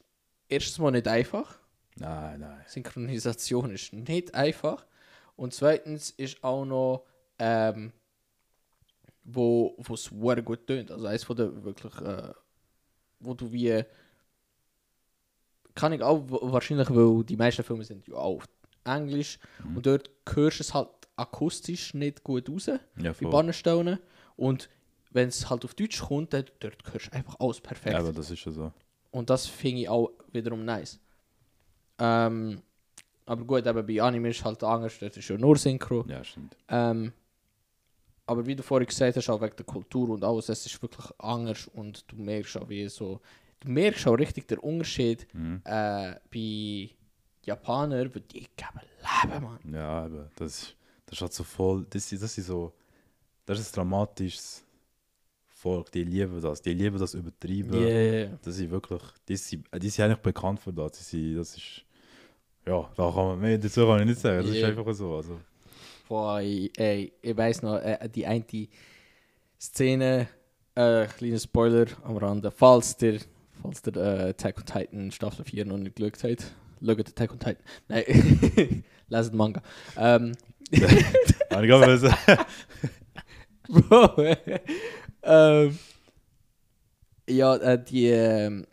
erstens 0.48 0.80
mal 0.80 0.92
nicht 0.92 1.08
einfach. 1.08 1.60
Nein, 1.96 2.42
nein. 2.42 2.64
Synchronisation 2.68 3.72
ist 3.72 3.94
nicht 3.94 4.34
einfach. 4.36 4.86
Und 5.36 5.54
zweitens 5.54 6.12
ist 6.12 6.44
auch 6.44 6.66
noch, 6.66 7.06
ähm, 7.40 7.92
wo 9.24 9.76
es 9.92 10.06
sehr 10.06 10.42
gut 10.42 10.68
tönt. 10.68 10.92
Also 10.92 11.08
eins 11.08 11.24
von 11.24 11.36
der 11.36 11.64
wirklich, 11.64 11.96
äh, 12.02 12.34
wo 13.20 13.34
du 13.34 13.52
wie, 13.52 13.84
kann 15.74 15.94
ich 15.94 16.02
auch 16.02 16.24
wahrscheinlich, 16.28 16.90
weil 16.90 17.24
die 17.24 17.36
meisten 17.36 17.64
Filme 17.64 17.84
sind 17.84 18.08
ja 18.08 18.16
auch 18.16 18.38
auf 18.38 18.48
Englisch 18.84 19.38
und 19.76 19.86
dort 19.86 20.10
hörst 20.34 20.60
du 20.60 20.64
es 20.64 20.74
halt 20.74 20.90
akustisch 21.18 21.94
nicht 21.94 22.24
gut 22.24 22.50
raus, 22.50 22.68
Ja, 22.68 23.14
bei. 23.14 23.30
Bannenstellen. 23.30 24.00
Und 24.36 24.70
wenn 25.12 25.30
es 25.30 25.50
halt 25.50 25.66
auf 25.66 25.74
Deutsch 25.74 26.00
kommt, 26.02 26.34
dann, 26.34 26.46
dort 26.60 26.78
hörst 26.94 27.08
du 27.08 27.14
einfach 27.14 27.36
alles 27.40 27.60
perfekt. 27.60 27.94
Ja, 27.94 28.00
aber 28.00 28.14
das 28.14 28.30
ist 28.32 28.46
ja 28.46 28.52
so. 28.52 28.72
Und 29.12 29.30
das 29.30 29.48
finde 29.48 29.82
ich 29.82 29.90
auch 29.90 30.12
wiederum 30.32 30.64
nice. 30.64 31.00
Ähm, 32.00 32.62
aber 33.26 33.44
gut, 33.44 33.66
eben 33.66 33.86
bei 33.86 34.02
Anime 34.02 34.30
ist 34.30 34.44
halt 34.46 34.64
anders, 34.64 35.00
das 35.00 35.18
ist 35.18 35.28
ja 35.28 35.38
nur 35.38 35.58
Synchro. 35.58 36.06
Ja, 36.08 36.24
stimmt. 36.24 36.56
Ähm, 36.70 37.12
aber 38.26 38.46
wie 38.46 38.56
du 38.56 38.64
vorhin 38.64 38.88
gesagt 38.88 39.16
hast, 39.16 39.30
auch 39.30 39.42
wegen 39.42 39.56
der 39.56 39.66
Kultur 39.66 40.10
und 40.10 40.24
alles, 40.24 40.50
es 40.50 40.66
ist 40.66 40.82
wirklich 40.82 41.06
anders 41.18 41.68
und 41.74 42.04
du 42.12 42.18
merkst 42.18 42.58
auch 42.58 42.68
wie 42.70 42.88
so, 42.90 43.22
du 43.62 43.70
merkst 43.70 44.06
auch 44.08 44.18
richtig 44.18 44.48
den 44.48 44.60
Unterschied 44.60 45.28
Mhm. 45.34 45.62
äh, 45.64 46.16
bei 46.32 46.90
Japanern, 47.46 48.14
weil 48.14 48.22
die 48.22 48.40
geben 48.56 48.82
Leben, 49.24 49.44
Mann. 49.44 49.74
Ja, 49.74 50.04
aber 50.06 50.30
das, 50.36 50.64
ist- 50.64 50.76
das 51.08 51.14
ist 51.18 51.22
halt 51.22 51.34
so 51.34 51.44
voll. 51.44 51.86
Das, 51.90 52.12
ist- 52.12 52.22
das 52.22 52.38
ist 52.38 52.46
so. 52.48 52.72
Das 53.46 53.60
ist 53.60 53.72
ein 53.74 53.76
dramatisches 53.76 54.64
Volk. 55.48 55.92
Die 55.92 56.04
lieben 56.04 56.40
das. 56.42 56.62
Die 56.62 56.74
lieben 56.74 57.00
das 57.00 57.14
Übertrieben. 57.16 57.74
Yeah. 57.74 58.38
Das 58.44 58.60
ist 58.60 58.70
wirklich. 58.70 59.02
Die 59.28 59.36
sind, 59.38 59.66
die 59.82 59.90
sind 59.90 60.06
eigentlich 60.06 60.20
bekannt 60.20 60.60
für 60.60 60.72
das. 60.72 60.92
Die 61.00 61.04
sind, 61.04 61.36
das 61.38 61.56
ist. 61.58 61.84
Ja, 62.66 62.82
da 62.96 63.10
kann 63.12 63.26
man 63.28 63.40
mehr 63.40 63.58
dazu 63.58 63.86
kann 63.88 64.02
ich 64.02 64.06
nicht 64.08 64.20
sagen. 64.20 64.46
Das 64.46 64.54
Yeah. 64.56 64.70
ist 64.70 64.78
einfach 64.78 64.94
so. 64.94 65.16
Also, 65.16 65.40
Boah, 66.10 66.40
ich, 66.42 66.72
ey, 66.80 67.12
ich 67.22 67.36
weiß 67.36 67.64
noch, 67.64 67.76
äh, 67.78 68.08
die 68.14 68.26
eine 68.26 68.46
Szene, 69.60 70.28
äh, 70.76 71.06
kleiner 71.08 71.40
Spoiler 71.40 71.86
am 72.04 72.18
Rande, 72.18 72.52
falls 72.52 72.96
der, 72.98 73.20
falls 73.62 73.82
der 73.82 73.96
äh, 73.96 74.30
Attack 74.30 74.58
on 74.60 74.66
Titan 74.66 75.12
Staffel 75.12 75.44
4 75.46 75.66
noch 75.66 75.78
nicht 75.78 75.96
geschaut 75.96 76.24
hat, 76.24 76.52
schaut 76.86 77.00
Attack 77.00 77.32
on 77.34 77.40
Titan. 77.40 77.64
Nein, 77.88 78.04
den 79.10 79.36
Manga. 79.36 79.62
Ähm, 79.98 80.34
gerade 81.50 81.98
sagen. 81.98 82.46
Bro, 83.70 84.18
ähm, 85.24 85.78
ja, 87.30 87.56
äh, 87.58 87.84
die, 87.84 88.08
ähm, 88.08 88.66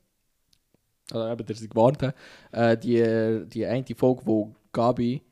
also 1.11 1.29
eben, 1.33 1.47
der 1.47 1.57
sie 1.57 1.69
gewarnt 1.69 2.03
hat, 2.03 2.15
äh, 2.53 2.77
die, 2.79 3.45
die 3.49 3.67
eine 3.67 3.85
Folge, 3.97 4.23
wo 4.25 4.55
Gabi 4.73 5.23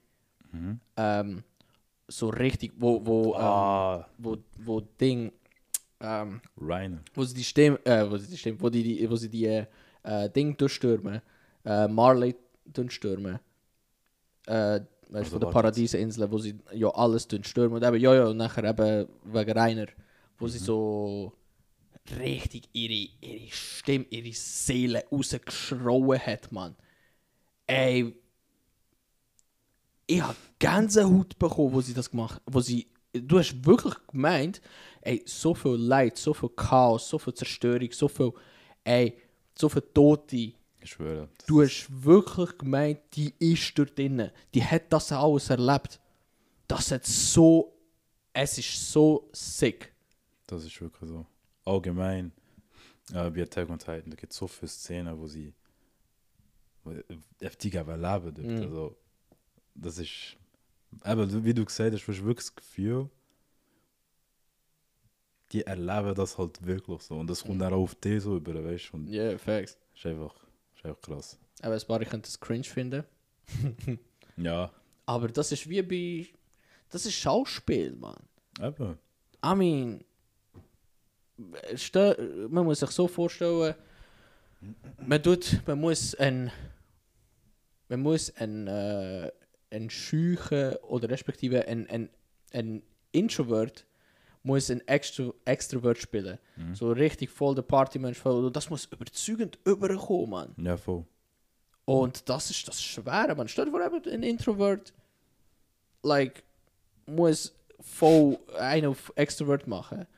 Mhm. 0.54 0.80
ähm, 0.98 1.42
so 2.08 2.28
richtig, 2.28 2.72
wo, 2.76 3.00
wo, 3.06 3.34
ähm, 3.34 3.40
Ah, 3.40 4.06
wo, 4.18 4.36
wo 4.58 4.80
Ding, 4.82 5.32
ähm, 5.98 6.42
Rainer. 6.60 6.98
wo 7.14 7.24
sie 7.24 7.34
die 7.34 7.44
Stimme, 7.44 7.78
äh, 7.86 8.10
wo 8.10 8.18
sie 8.18 8.28
die 8.28 8.36
Stimme, 8.36 8.60
wo 8.60 8.68
die, 8.68 8.82
die 8.82 9.10
wo 9.10 9.16
sie 9.16 9.30
die 9.30 9.46
äh, 10.02 10.28
Ding 10.28 10.54
durchstürmen, 10.58 11.22
äh, 11.64 11.88
Marley 11.88 12.34
durchstürmen, 12.66 13.38
äh, 14.46 14.80
weißt, 15.12 15.24
Also 15.24 15.30
von 15.30 15.40
der 15.40 15.48
Paradiesinsel, 15.48 16.30
wo 16.30 16.38
sie 16.38 16.58
ja 16.72 16.88
alles 16.88 17.28
durchstürmen 17.28 17.76
und 17.76 17.84
eben, 17.84 18.00
ja, 18.00 18.14
ja, 18.14 18.26
und 18.26 18.36
nachher 18.36 18.64
eben 18.64 19.08
wegen 19.24 19.58
Rainer, 19.58 19.86
wo 20.38 20.48
sie 20.48 20.58
so 20.58 21.32
richtig 22.18 22.68
ihre, 22.72 23.10
ihre 23.20 23.50
Stimme, 23.50 24.06
ihre 24.10 24.32
Seele 24.32 25.04
rausgeschrauen 25.10 26.18
hat, 26.18 26.50
Mann. 26.50 26.74
Ey, 27.66 28.14
ich 30.06 30.22
habe 30.22 30.36
Gänsehaut 30.58 31.38
bekommen, 31.38 31.72
wo 31.72 31.80
sie 31.80 31.94
das 31.94 32.10
gemacht 32.10 32.40
wo 32.46 32.60
sie 32.60 32.88
Du 33.14 33.38
hast 33.38 33.66
wirklich 33.66 33.94
gemeint, 34.10 34.62
ey, 35.02 35.22
so 35.26 35.54
viel 35.54 35.72
Leid, 35.72 36.16
so 36.16 36.32
viel 36.32 36.48
Chaos, 36.48 37.10
so 37.10 37.18
viel 37.18 37.34
Zerstörung, 37.34 37.92
so 37.92 38.08
viel, 38.08 38.32
ey, 38.84 39.18
so 39.54 39.68
viel 39.68 39.82
Tote 39.82 40.54
Ich 40.82 40.90
schwöre. 40.90 41.28
Du 41.46 41.62
hast 41.62 41.86
wirklich 41.90 42.58
gemeint, 42.58 42.98
die 43.14 43.32
ist 43.38 43.78
dort 43.78 43.96
drinnen. 43.96 44.30
Die 44.52 44.64
hat 44.64 44.92
das 44.92 45.12
alles 45.12 45.48
erlebt. 45.50 46.00
Das 46.66 46.90
hat 46.90 47.06
so. 47.06 47.72
Es 48.32 48.58
ist 48.58 48.90
so 48.92 49.28
sick. 49.32 49.92
Das 50.46 50.64
ist 50.64 50.80
wirklich 50.80 51.08
so. 51.08 51.24
Allgemein, 51.64 52.32
äh, 53.12 53.30
bei 53.30 53.42
Attack 53.42 53.68
on 53.70 53.78
Titan, 53.78 54.10
da 54.10 54.16
gibt 54.16 54.32
es 54.32 54.38
so 54.38 54.48
viele 54.48 54.68
Szenen, 54.68 55.18
wo 55.18 55.26
sie 55.26 55.52
wo 56.82 56.94
heftig 57.40 57.78
aber 57.78 57.96
leben 57.96 58.34
dort. 58.34 58.46
Mhm. 58.48 58.62
Also, 58.62 58.96
das 59.74 59.98
ist. 59.98 60.36
Aber 61.02 61.44
wie 61.44 61.54
du 61.54 61.64
gesagt 61.64 61.94
hast, 61.94 62.04
du 62.06 62.12
hast 62.12 62.24
wirklich 62.24 62.46
das 62.46 62.54
Gefühl, 62.56 63.08
die 65.52 65.62
erleben 65.62 66.14
das 66.14 66.38
halt 66.38 66.64
wirklich 66.66 67.02
so. 67.02 67.14
Und 67.18 67.28
das 67.28 67.42
kommt 67.42 67.56
Mhm. 67.56 67.60
dann 67.60 67.74
auch 67.74 67.82
auf 67.82 67.94
dich 67.94 68.22
so 68.22 68.36
über, 68.36 68.54
weißt 68.64 68.90
du? 68.94 68.98
Ja, 69.10 69.22
yeah, 69.30 69.38
facts. 69.38 69.78
ist 69.94 70.06
einfach, 70.06 70.34
ist 70.82 70.86
einfach 70.86 71.00
krass. 71.00 71.38
Aber 71.62 71.74
ein 71.74 71.86
paar 71.86 72.04
könnte 72.04 72.28
es 72.28 72.40
cringe 72.40 72.64
finden. 72.64 73.04
Ja, 74.38 74.72
Aber 75.04 75.28
das 75.28 75.52
ist 75.52 75.68
wie 75.68 75.82
bei. 75.82 76.26
Das 76.88 77.04
ist 77.04 77.14
Schauspiel, 77.14 77.94
Mann. 77.94 78.16
eben. 78.60 78.98
I 79.44 79.54
mean. 79.54 80.04
Man 82.48 82.64
muss 82.64 82.80
sich 82.80 82.90
so 82.90 83.06
vorstellen, 83.08 83.74
man, 85.06 85.22
tut, 85.22 85.60
man 85.66 85.78
muss 85.78 86.14
ein. 86.14 86.50
Man 87.88 88.00
muss 88.00 88.34
ein. 88.36 88.66
Äh, 88.66 89.30
ein 89.72 89.90
Scheuchen 89.90 90.76
oder 90.82 91.08
respektive 91.08 91.66
ein, 91.66 91.88
ein, 91.88 92.10
ein 92.52 92.82
Introvert 93.10 93.86
muss 94.42 94.70
ein 94.70 94.86
Extro 94.88 95.34
Extrovert 95.44 95.98
spielen. 95.98 96.38
Mhm. 96.56 96.74
So 96.74 96.90
richtig 96.92 97.30
voll 97.30 97.54
der 97.54 97.62
Partymensch. 97.62 98.18
voll- 98.18 98.50
Das 98.50 98.68
muss 98.70 98.86
überzeugend 98.86 99.58
überkommen, 99.64 100.30
Mann. 100.30 100.54
Ja, 100.58 100.76
voll. 100.76 101.04
Und 101.84 102.28
das 102.28 102.50
ist 102.50 102.66
das 102.68 102.82
Schwere, 102.82 103.34
man. 103.34 103.48
Stell 103.48 103.66
dir 103.66 103.70
vor, 103.72 103.80
ein 103.80 104.22
Introvert, 104.22 104.92
like, 106.02 106.42
muss 107.06 107.52
voll 107.80 108.38
einen 108.58 108.86
auf 108.86 109.12
Extrovert 109.16 109.66
machen. 109.66 110.06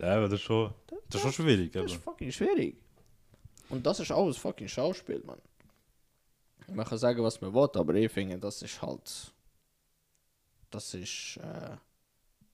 Ja, 0.00 0.14
aber 0.16 0.28
das 0.28 0.34
ist 0.38 0.42
schon, 0.42 0.72
das 1.10 1.16
ist 1.16 1.22
schon 1.22 1.32
schwierig. 1.44 1.72
Das 1.72 1.86
ist 1.86 1.94
Eben. 1.94 2.02
fucking 2.04 2.30
schwierig. 2.30 2.76
Und 3.68 3.84
das 3.84 3.98
ist 3.98 4.12
alles 4.12 4.36
fucking 4.36 4.68
Schauspiel, 4.68 5.20
man. 5.26 5.40
Man 6.72 6.86
kann 6.86 6.98
sagen, 6.98 7.20
was 7.24 7.40
man 7.40 7.52
will, 7.52 7.68
aber 7.74 7.94
ich 7.94 8.12
finde, 8.12 8.38
das 8.38 8.62
ist 8.62 8.80
halt. 8.80 9.32
Das 10.70 10.94
ist. 10.94 11.38
Äh, 11.42 11.76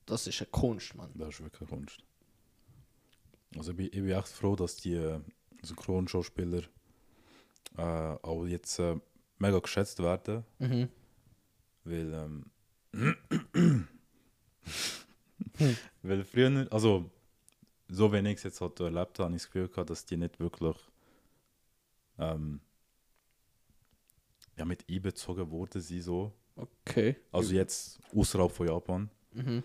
das 0.06 0.26
ist 0.26 0.40
eine 0.40 0.50
Kunst, 0.50 0.94
man. 0.94 1.10
Das 1.14 1.28
ist 1.30 1.40
wirklich 1.42 1.68
Kunst. 1.68 1.98
Also 3.56 3.70
ich 3.70 3.76
bin, 3.76 3.86
ich 3.86 3.92
bin 3.92 4.10
echt 4.10 4.28
froh, 4.28 4.56
dass 4.56 4.76
die 4.76 4.94
äh, 4.94 5.20
Synchronschauspieler 5.62 6.62
äh, 7.76 7.82
auch 7.82 8.44
jetzt 8.46 8.78
äh, 8.78 8.96
mega 9.38 9.58
geschätzt 9.58 9.98
werden, 10.02 10.44
Mhm. 10.58 10.88
weil 11.84 12.12
ähm, 12.12 12.50
weil 16.02 16.24
früher, 16.24 16.66
also 16.72 17.10
so 17.88 18.10
wenn 18.12 18.26
ich 18.26 18.38
es 18.38 18.42
jetzt 18.44 18.60
halt 18.60 18.78
erlebt 18.80 19.18
habe, 19.18 19.24
habe 19.24 19.36
ich 19.36 19.42
das 19.42 19.46
Gefühl 19.50 19.68
gehabt, 19.68 19.90
dass 19.90 20.04
die 20.04 20.16
nicht 20.16 20.40
wirklich 20.40 20.76
ähm, 22.18 22.60
ja, 24.56 24.64
mit 24.64 24.84
einbezogen 24.88 25.50
wurden 25.50 25.80
sie 25.80 26.00
so. 26.00 26.32
Okay. 26.56 27.16
Also 27.32 27.54
jetzt 27.54 27.98
außerhalb 28.14 28.52
von 28.52 28.66
Japan. 28.68 29.10
Mhm. 29.32 29.62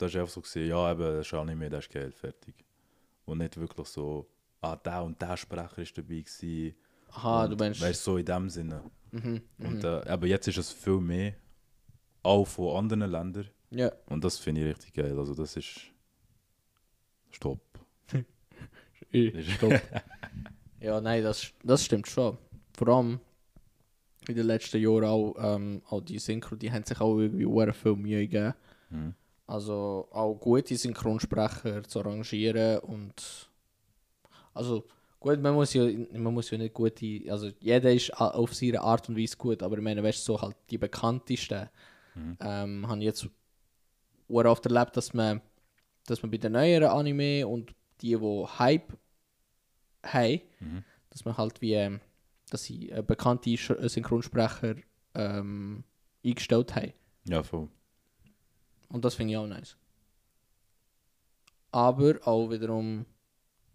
Da 0.00 0.06
ist 0.06 0.16
einfach 0.16 0.32
so 0.32 0.40
gesehen, 0.40 0.70
ja, 0.70 0.92
eben, 0.92 1.00
das 1.00 1.26
ist 1.26 1.34
Anime, 1.34 1.68
das 1.68 1.84
ist 1.84 1.92
geil, 1.92 2.10
fertig. 2.10 2.54
Und 3.26 3.38
nicht 3.38 3.54
wirklich 3.58 3.86
so, 3.86 4.26
ah, 4.62 4.74
der 4.74 5.02
und 5.02 5.20
der 5.20 5.36
Sprecher 5.36 5.78
ist 5.78 5.96
dabei 5.98 6.22
gewesen. 6.22 6.74
Aha, 7.10 7.44
und, 7.44 7.50
du 7.50 7.56
meinst. 7.56 7.82
Weißt 7.82 8.02
so 8.02 8.16
in 8.16 8.24
dem 8.24 8.48
Sinne. 8.48 8.82
Mhm. 9.10 9.42
Und, 9.58 9.84
äh, 9.84 10.08
aber 10.08 10.26
jetzt 10.26 10.48
ist 10.48 10.56
es 10.56 10.72
viel 10.72 11.00
mehr, 11.00 11.34
auch 12.22 12.46
von 12.46 12.78
anderen 12.78 13.10
Ländern. 13.10 13.50
Ja. 13.70 13.92
Und 14.06 14.24
das 14.24 14.38
finde 14.38 14.62
ich 14.62 14.68
richtig 14.68 14.94
geil. 14.94 15.18
Also 15.18 15.34
das 15.34 15.54
ist 15.56 15.80
Stopp. 17.30 17.60
Stopp. 19.54 19.82
ja, 20.80 20.98
nein, 21.02 21.22
das, 21.22 21.52
das 21.62 21.84
stimmt 21.84 22.08
schon. 22.08 22.38
Vor 22.74 22.88
allem 22.88 23.20
in 24.28 24.34
den 24.34 24.46
letzten 24.46 24.80
Jahren 24.80 25.04
auch, 25.04 25.34
ähm, 25.38 25.82
auch 25.90 26.00
die 26.00 26.18
Synchro, 26.18 26.56
die 26.56 26.72
haben 26.72 26.84
sich 26.84 26.98
auch 27.02 27.18
irgendwie 27.18 27.44
sehr 27.44 27.74
viel 27.74 27.96
Mühe 27.96 28.26
gegeben. 28.26 28.54
Mhm. 28.88 29.14
Also 29.50 30.06
auch 30.12 30.34
gute 30.36 30.76
Synchronsprecher 30.76 31.82
zu 31.82 31.98
arrangieren 31.98 32.78
und 32.78 33.50
also 34.54 34.84
gut, 35.18 35.40
man 35.40 35.54
muss 35.54 35.74
ja, 35.74 35.88
man 36.12 36.32
muss 36.32 36.50
ja 36.52 36.58
nicht 36.58 36.72
gute, 36.72 37.24
also 37.28 37.50
jeder 37.58 37.92
ist 37.92 38.12
auf 38.16 38.54
seine 38.54 38.80
Art 38.80 39.08
und 39.08 39.16
Weise 39.16 39.36
gut, 39.36 39.64
aber 39.64 39.76
ich 39.76 39.82
meine, 39.82 40.04
weißt 40.04 40.20
du, 40.20 40.34
so 40.34 40.40
halt 40.40 40.56
die 40.70 40.78
bekanntesten 40.78 41.68
Mhm. 42.14 42.36
ähm, 42.40 42.88
haben 42.88 43.00
jetzt 43.00 43.28
oft 44.28 44.66
erlebt, 44.66 44.96
dass 44.96 45.14
man, 45.14 45.40
dass 46.06 46.22
man 46.22 46.30
bei 46.30 46.38
den 46.38 46.52
neueren 46.52 46.90
Anime 46.90 47.44
und 47.46 47.74
die, 48.02 48.16
die 48.16 48.46
Hype 48.58 48.96
haben, 50.04 50.42
Mhm. 50.60 50.84
dass 51.10 51.24
man 51.24 51.36
halt 51.36 51.60
wie, 51.60 51.74
ähm, 51.74 52.00
dass 52.50 52.62
sie 52.62 52.90
äh, 52.90 53.02
bekannte 53.04 53.56
Synchronsprecher 53.56 54.76
ähm, 55.14 55.82
eingestellt 56.24 56.76
haben. 56.76 56.92
Ja, 57.28 57.42
voll. 57.42 57.68
Und 58.90 59.04
das 59.04 59.14
finde 59.14 59.32
ich 59.32 59.38
auch 59.38 59.46
nice. 59.46 59.76
Aber 61.72 62.18
auch 62.26 62.50
wiederum 62.50 63.06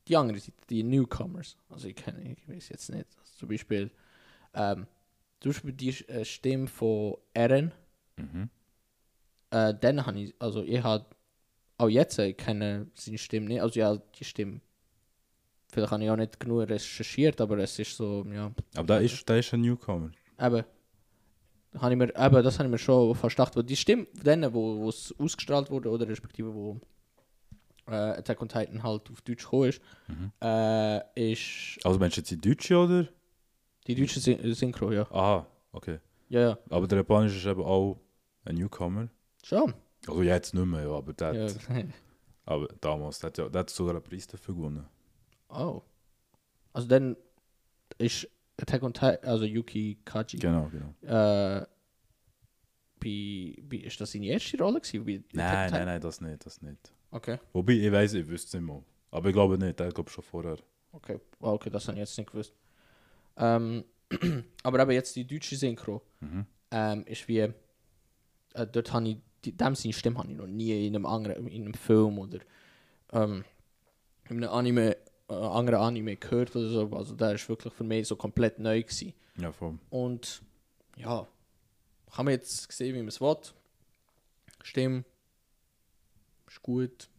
die 0.08 0.16
andere 0.18 0.40
Seite, 0.40 0.54
die 0.70 0.84
Newcomers. 0.84 1.58
Also 1.70 1.88
ich 1.88 1.96
kenne, 1.96 2.22
ich 2.38 2.48
weiß 2.48 2.70
jetzt 2.70 2.90
nicht. 2.90 3.08
Also 3.18 3.32
zum 3.40 3.50
Beispiel, 3.50 3.90
ähm, 4.54 4.86
zum 5.40 5.52
Beispiel 5.52 5.74
die 5.74 5.90
äh, 6.08 6.26
Stimme 6.26 6.68
von 6.68 7.16
Eren, 7.34 7.72
Mhm. 8.18 8.50
äh, 9.52 9.74
dann 9.74 10.06
habe 10.06 10.20
ich, 10.22 10.34
also 10.40 10.64
ich 10.64 10.82
habe 10.82 11.06
auch 11.78 11.90
jetzt, 11.90 12.18
äh, 12.20 12.28
ich 12.28 12.38
kenne 12.38 12.88
seine 12.94 13.18
Stimme 13.18 13.48
nicht, 13.48 13.62
also 13.62 13.78
ja, 13.80 13.98
die 13.98 14.24
Stimme. 14.24 14.62
Vielleicht 15.70 15.92
habe 15.92 16.04
ich 16.06 16.10
auch 16.10 16.16
nicht 16.16 16.40
genug 16.40 16.70
recherchiert, 16.70 17.42
aber 17.42 17.58
es 17.58 17.78
ist 17.78 17.98
so, 17.98 18.26
ja, 18.32 18.52
Aber 18.76 18.88
da 18.88 18.98
ist, 19.00 19.30
da 19.30 19.36
ist 19.36 19.54
ein 19.54 19.62
Newcomer. 19.62 20.12
Eben. 20.40 20.64
Habe 21.82 21.94
ich 21.94 21.98
mir, 21.98 22.16
eben, 22.16 22.44
das 22.44 22.58
habe 22.60 22.66
ich 22.68 22.72
mir 22.72 22.78
schon 22.78 23.16
fast 23.16 23.36
gedacht. 23.36 23.56
Weil 23.56 23.64
die 23.64 23.76
Stimme 23.76 24.08
denen, 24.14 24.54
wo 24.54 24.78
wo 24.80 24.90
es 24.90 25.14
ausgestrahlt 25.20 25.70
wurde, 25.70 25.90
oder 25.90 26.08
respektive 26.08 26.54
wo 26.54 26.80
äh, 27.88 27.92
Attack 27.94 28.42
on 28.42 28.48
Titan 28.50 28.82
halt 28.84 29.10
auf 29.12 29.22
Deutsch 29.22 29.44
gekommen 29.44 29.70
ist, 29.70 29.82
Mhm. 30.08 30.32
äh, 30.42 31.32
ist 31.34 31.80
Also 31.86 32.00
meinst 32.00 32.18
du 32.18 32.22
jetzt 32.22 32.32
die 32.32 32.40
Deutsche 32.42 32.78
oder? 32.78 33.08
die 33.88 33.94
deutsche 33.96 34.20
Syn 34.20 34.54
Synchro, 34.56 34.92
ja. 34.92 35.04
Aha, 35.12 35.46
okay. 35.72 36.00
Ja, 36.30 36.42
ja. 36.42 36.58
Aber 36.70 36.88
der 36.88 36.98
Japanische 37.00 37.38
ist 37.38 37.46
eben 37.46 37.64
auch 37.64 38.00
ein 38.46 38.56
Newcomer. 38.56 39.10
Schon. 39.44 39.74
Also 40.08 40.24
jetzt 40.24 40.54
nicht 40.56 40.66
mehr, 40.66 40.82
ja, 40.84 40.90
aber 40.92 41.14
der 41.14 41.34
Ja. 41.34 41.48
aber 42.46 42.68
damals, 42.82 43.20
der 43.20 43.28
hat, 43.28 43.38
ja, 43.38 43.48
der 43.50 43.60
hat 43.60 43.70
sogar 43.70 43.94
einen 43.96 44.04
Preis 44.04 44.26
dafür 44.26 44.56
gewonnen. 44.56 44.86
Oh. 45.50 45.82
Also 46.74 46.88
dann 46.88 47.16
ist 48.00 48.28
Attack 48.62 48.84
on 48.84 48.94
Titan, 48.94 49.18
also 49.30 49.46
Yuki 49.46 49.98
Kaji, 50.06 50.38
Genau, 50.40 50.70
genau. 50.70 50.94
äh, 51.02 51.66
bei, 53.00 53.56
bei, 53.64 53.78
ist 53.78 54.00
das 54.00 54.12
seine 54.12 54.28
erste 54.28 54.58
Rolle 54.58 54.80
gewesen? 54.82 55.26
Nein, 55.34 55.50
Titan? 55.68 55.72
nein, 55.72 55.86
nein, 55.86 56.02
das 56.02 56.22
nicht, 56.22 56.46
das 56.46 56.62
nicht. 56.62 56.94
Okay, 57.12 57.40
Wobei, 57.54 57.74
ich 57.74 57.92
weiß, 57.92 58.14
ich 58.14 58.28
wüsste 58.28 58.48
es 58.48 58.54
nicht 58.62 58.68
mal. 58.68 58.84
Aber 59.12 59.30
ich 59.30 59.34
glaube 59.34 59.58
nicht, 59.58 59.80
der 59.80 59.92
glaube 59.92 60.10
schon 60.10 60.24
vorher. 60.24 60.58
okay. 60.92 61.20
Ah, 61.42 61.52
Okay, 61.52 61.70
das 61.70 61.88
habe 61.88 61.98
ich 61.98 62.02
jetzt 62.02 62.18
nicht 62.18 62.30
gewusst. 62.32 62.54
Ähm, 63.38 63.84
aber 64.64 64.80
eben 64.82 64.92
jetzt 64.92 65.16
die 65.16 65.26
deutsche 65.26 65.56
Synchro. 65.56 66.02
Mhm. 66.20 66.46
ähm, 66.72 67.04
ist 67.06 67.28
wie, 67.28 67.40
äh, 67.40 67.54
dort 68.72 68.92
habe 68.94 69.08
ich, 69.10 69.18
die, 69.44 69.56
dem 69.56 69.76
seine 69.76 69.94
Stimme 69.94 70.18
habe 70.18 70.32
ich 70.32 70.38
noch 70.38 70.48
nie 70.48 70.88
in 70.88 70.96
einem 70.96 71.06
anderen, 71.06 71.48
in 71.48 71.64
einem 71.64 71.74
Film 71.74 72.18
oder 72.20 72.40
ähm, 73.14 73.46
in 74.30 74.38
einem 74.44 74.50
Anime, 74.50 74.98
anderen 75.28 75.80
Anime 75.82 76.16
gehört 76.16 76.56
oder 76.56 76.70
so. 76.70 76.90
Also 76.96 77.16
der 77.16 77.34
ist 77.34 77.48
wirklich 77.50 77.74
für 77.74 77.84
mich 77.84 78.08
so 78.08 78.16
komplett 78.16 78.60
neu 78.60 78.84
gewesen. 78.84 79.14
Ja, 79.38 79.52
voll. 79.52 79.78
Und 79.90 80.42
ja, 80.98 81.28
haben 82.12 82.28
wir 82.28 82.34
jetzt 82.34 82.68
gesehen, 82.70 82.96
wie 82.96 83.00
man 83.00 83.08
es 83.10 83.20
will. 83.22 83.38
Stimme 84.64 85.04
ist 86.48 86.62
gut. 86.62 87.10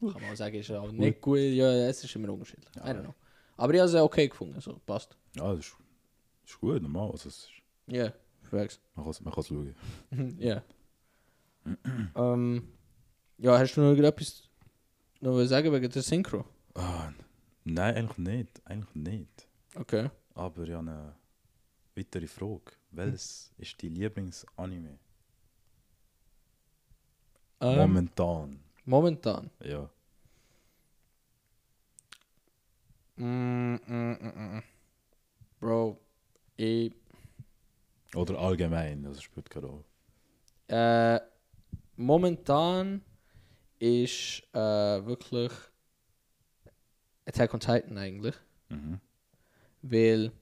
Kann 0.00 0.22
man 0.22 0.36
sagen, 0.36 0.54
ist 0.54 0.70
auch 0.70 0.92
nicht 0.92 1.20
gut. 1.20 1.38
Ja, 1.38 1.72
es 1.88 2.04
ist 2.04 2.14
immer 2.14 2.32
unterschiedlich. 2.32 2.74
I 2.76 2.80
don't 2.80 3.02
know. 3.02 3.14
Aber 3.56 3.74
ich 3.74 3.80
habe 3.80 3.88
es 3.90 3.94
okay 3.96 4.28
gefunden, 4.28 4.60
so 4.60 4.80
passt. 4.86 5.16
Ja, 5.36 5.50
das 5.50 5.66
ist, 5.66 5.76
das 6.42 6.52
ist 6.52 6.60
gut, 6.60 6.80
normal. 6.80 7.10
Also, 7.10 7.28
ist, 7.28 7.48
Ja, 7.88 8.04
yeah, 8.04 8.12
facts. 8.42 8.80
man 8.94 9.04
kann 9.04 9.10
es 9.10 9.20
man 9.20 9.34
kann's 9.34 9.48
schauen. 9.48 9.74
Ja. 10.38 10.62
ähm, 12.14 12.68
ja, 13.38 13.58
hast 13.58 13.74
du 13.74 13.80
noch 13.80 13.96
etwas 13.96 14.47
noch 15.20 15.36
was 15.36 15.48
sagen 15.48 15.72
wegen 15.72 15.90
der 15.90 16.02
Synchro? 16.02 16.44
Ah, 16.74 17.10
nein, 17.64 17.94
eigentlich 17.96 18.18
nicht. 18.18 18.62
Eigentlich 18.64 18.94
nicht. 18.94 19.48
Okay. 19.74 20.10
Aber 20.34 20.62
ich 20.62 20.72
habe 20.72 20.90
eine 20.90 21.14
weitere 21.96 22.26
Frage. 22.26 22.72
Welches 22.90 23.52
ist 23.58 23.82
dein 23.82 23.94
Lieblingsanime? 23.94 24.98
Ähm, 27.60 27.76
Momentan. 27.76 28.60
momentan. 28.84 29.50
Ja. 29.64 29.90
Mm, 33.16 33.74
mm, 33.74 34.12
mm, 34.20 34.56
mm. 34.56 34.62
Bro, 35.58 35.98
ich. 36.56 36.94
Oder 38.14 38.38
allgemein, 38.38 39.02
das 39.02 39.20
spielt 39.22 39.50
keine 39.50 39.66
Rolle. 39.66 39.84
Äh, 40.68 41.20
momentan 41.96 43.02
ist 43.78 44.42
äh, 44.52 44.58
wirklich 45.06 45.52
Attack 47.26 47.54
on 47.54 47.60
Titan 47.60 47.98
eigentlich. 47.98 48.34
Mhm. 48.68 49.00
Weil, 49.82 50.32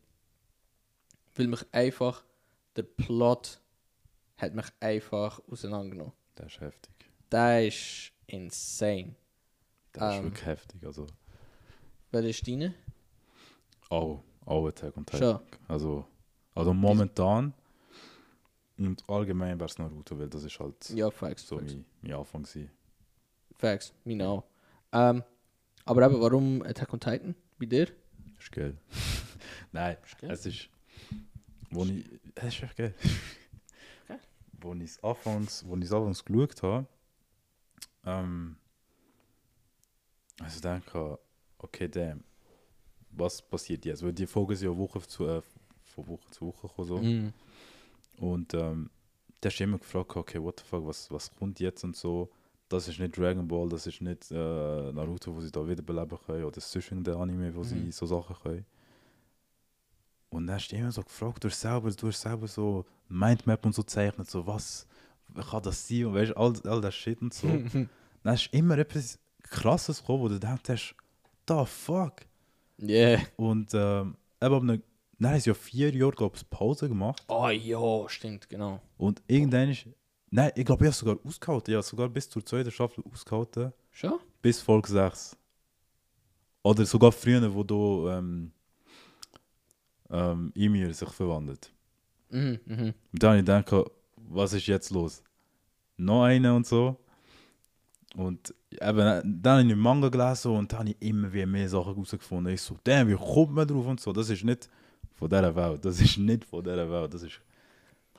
weil 1.34 1.46
mich 1.48 1.64
einfach 1.72 2.24
der 2.76 2.82
Plot 2.84 3.60
hat 4.36 4.54
mich 4.54 4.66
einfach 4.80 5.40
auseinandergenommen. 5.50 6.12
Das 6.34 6.46
ist 6.52 6.60
heftig. 6.60 6.92
Der 7.30 7.66
ist 7.66 8.12
insane. 8.26 9.14
Das 9.92 10.14
ist 10.14 10.18
Ähm. 10.18 10.24
wirklich 10.24 10.46
heftig. 10.46 10.84
Also, 10.84 11.06
Welche 12.10 12.28
ist 12.28 12.46
deine? 12.46 12.74
auch, 13.88 14.22
auch 14.44 14.66
Attack 14.68 14.96
on 14.96 15.06
Titan. 15.06 15.38
Schon. 15.38 15.40
Also, 15.68 16.06
also 16.54 16.74
momentan 16.74 17.54
und 18.78 19.02
allgemein 19.08 19.58
wäre 19.58 19.68
es 19.70 19.78
Naruto, 19.78 20.18
weil 20.18 20.28
das 20.28 20.44
ist 20.44 20.58
halt 20.60 20.90
Ja, 20.90 21.10
Facts. 21.10 21.46
so 21.48 21.58
Facts. 21.58 21.72
mein, 21.72 21.84
mein 22.02 22.12
Anfang 22.14 22.42
gewesen. 22.42 22.70
Facts. 23.58 23.92
Meine 24.04 24.28
auch. 24.28 24.44
Ähm, 24.92 25.22
aber 25.84 26.06
eben, 26.06 26.20
warum 26.20 26.62
Attack 26.62 26.92
on 26.92 27.00
Titan? 27.00 27.34
Bei 27.58 27.66
dir? 27.66 27.88
Ist 28.38 28.52
geil. 28.52 28.76
Nein, 29.72 29.96
geil. 30.20 30.30
es 30.30 30.46
ist. 30.46 30.68
Wo 31.70 31.84
ich. 31.84 32.04
Es 32.34 32.54
ist 32.54 32.62
echt 32.62 32.76
geil. 32.76 32.94
Geil. 34.08 34.20
Wo 34.60 34.74
ich 34.74 34.82
es 34.82 35.04
anfangs, 35.04 35.64
wo 35.66 35.74
anfangs 35.74 36.24
geschaut 36.24 36.62
habe, 36.62 36.86
ähm, 38.04 38.56
also 40.40 40.60
denke 40.60 41.18
okay, 41.58 41.88
damn, 41.88 42.22
was 43.10 43.42
passiert 43.42 43.84
jetzt? 43.84 44.02
Weil 44.02 44.12
die 44.12 44.26
Folgen 44.26 44.54
sind 44.54 44.70
ja 44.70 44.76
Woche 44.76 45.00
zu, 45.00 45.26
äh, 45.26 45.42
von 45.84 46.06
Woche 46.06 46.30
zu 46.30 46.46
Woche 46.46 46.68
gekommen, 46.68 46.88
so. 46.88 46.98
Mhm. 46.98 47.32
Und 48.18 48.54
ähm, 48.54 48.90
da 49.40 49.48
hast 49.48 49.58
du 49.58 49.64
immer 49.64 49.78
gefragt, 49.78 50.16
okay, 50.16 50.40
what 50.42 50.60
the 50.60 50.66
fuck, 50.66 50.86
was, 50.86 51.10
was 51.10 51.34
kommt 51.34 51.60
jetzt 51.60 51.84
und 51.84 51.96
so. 51.96 52.30
Das 52.68 52.88
ist 52.88 52.98
nicht 52.98 53.16
Dragon 53.16 53.46
Ball, 53.46 53.68
das 53.68 53.86
ist 53.86 54.00
nicht 54.00 54.30
äh, 54.30 54.34
Naruto, 54.92 55.34
wo 55.34 55.40
sie 55.40 55.52
da 55.52 55.66
wiederbeleben 55.66 56.18
können, 56.26 56.44
oder 56.44 56.60
sonst 56.60 56.90
der 56.92 57.16
Anime, 57.16 57.54
wo 57.54 57.62
sie 57.62 57.76
Mhm. 57.76 57.92
so 57.92 58.06
Sachen 58.06 58.34
können. 58.42 58.66
Und 60.30 60.46
dann 60.46 60.56
hast 60.56 60.68
du 60.68 60.76
immer 60.76 60.90
so 60.90 61.02
gefragt, 61.02 61.44
du 61.44 61.48
hast 61.48 61.60
selber, 61.60 61.90
du 61.90 62.08
hast 62.08 62.20
selber 62.20 62.48
so 62.48 62.84
Mindmap 63.08 63.64
und 63.64 63.74
so 63.74 63.82
gezeichnet, 63.82 64.28
so 64.28 64.46
was 64.46 64.86
kann 65.50 65.62
das 65.62 65.86
sein 65.86 66.06
und 66.06 66.14
weißt 66.14 66.32
du, 66.32 66.36
all, 66.36 66.52
all 66.64 66.80
das 66.80 66.94
Shit 66.94 67.22
und 67.22 67.32
so. 67.32 67.46
dann 67.72 67.88
hast 68.24 68.50
du 68.50 68.56
immer 68.58 68.76
etwas 68.78 69.18
Krasses 69.42 70.00
gekommen, 70.00 70.22
wo 70.22 70.28
du 70.28 70.40
denkst, 70.40 70.68
hast, 70.68 70.94
the 71.48 71.64
fuck. 71.64 72.22
Yeah. 72.82 73.20
Und 73.36 73.72
ähm, 73.74 74.16
eben 74.42 74.82
dann 75.18 75.30
haben 75.30 75.40
sie 75.40 75.48
ja 75.50 75.54
vier 75.54 75.94
Jahre, 75.94 76.10
glaube 76.12 76.36
ich, 76.36 76.50
Pause 76.50 76.88
gemacht. 76.88 77.24
Oh 77.28 77.48
ja, 77.48 78.08
stimmt, 78.08 78.48
genau. 78.48 78.80
Und 78.98 79.22
irgendwann 79.28 79.70
ist. 79.70 79.86
Nein, 80.36 80.52
ich 80.54 80.66
glaube, 80.66 80.84
ich 80.84 80.88
habe 80.88 80.94
sogar 80.94 81.18
ausgehalten. 81.24 81.70
Ich 81.70 81.76
habe 81.76 81.82
sogar 81.82 82.10
bis 82.10 82.28
zur 82.28 82.44
zweiten 82.44 82.70
Staffel 82.70 83.02
ausgehalten. 83.10 83.72
Schon? 83.90 84.18
Bis 84.42 84.60
Folge 84.60 84.88
6. 84.88 85.34
Oder 86.62 86.84
sogar 86.84 87.10
früher, 87.10 87.54
wo 87.54 87.64
du 87.64 88.06
ähm, 88.10 88.52
ähm, 90.10 90.52
Emir 90.54 90.92
sich 90.92 91.08
verwandelt. 91.08 91.72
Mhm, 92.28 92.60
mhm. 92.66 92.94
Und 93.12 93.22
dann 93.22 93.30
habe 93.30 93.38
ich 93.38 93.64
gedacht, 93.64 93.90
was 94.28 94.52
ist 94.52 94.66
jetzt 94.66 94.90
los? 94.90 95.22
Noch 95.96 96.24
eine 96.24 96.52
und 96.52 96.66
so. 96.66 97.00
Und 98.14 98.54
eben, 98.72 99.40
dann 99.42 99.60
habe 99.60 99.70
ich 99.70 99.74
Manga 99.74 100.10
gelesen 100.10 100.54
und 100.54 100.70
dann 100.70 100.80
habe 100.80 100.90
ich 100.90 100.96
immer 101.00 101.32
wieder 101.32 101.46
mehr 101.46 101.70
Sachen 101.70 101.94
herausgefunden. 101.94 102.52
Ich 102.52 102.60
so, 102.60 102.76
damn, 102.84 103.08
wie 103.08 103.14
kommt 103.14 103.52
man 103.52 103.66
drauf 103.66 103.86
und 103.86 104.00
so. 104.00 104.12
Das 104.12 104.28
ist 104.28 104.44
nicht 104.44 104.68
von 105.14 105.30
dieser 105.30 105.56
Welt. 105.56 105.82
Das 105.82 105.98
ist 105.98 106.18
nicht 106.18 106.44
von 106.44 106.62
dieser 106.62 106.90
Welt. 106.90 107.14
Das 107.14 107.22
ist 107.22 107.40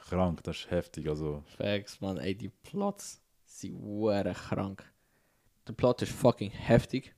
krank, 0.10 0.44
das 0.44 0.58
ist 0.58 0.72
heftig. 0.72 1.08
Also, 1.08 1.44
Facts, 1.58 2.00
man. 2.02 2.18
Ey, 2.18 2.36
die 2.36 2.50
Plots 2.50 3.22
sind 3.46 3.80
hure 3.82 4.34
krank. 4.34 4.84
Der 5.68 5.74
Plot 5.74 6.02
ist 6.02 6.12
fucking 6.12 6.52
heftig. 6.52 7.14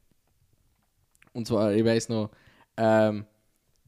Und 1.34 1.46
zwar, 1.48 1.74
ich 1.74 1.86
weiß 1.86 2.10
noch, 2.10 2.32
ähm, 2.78 3.26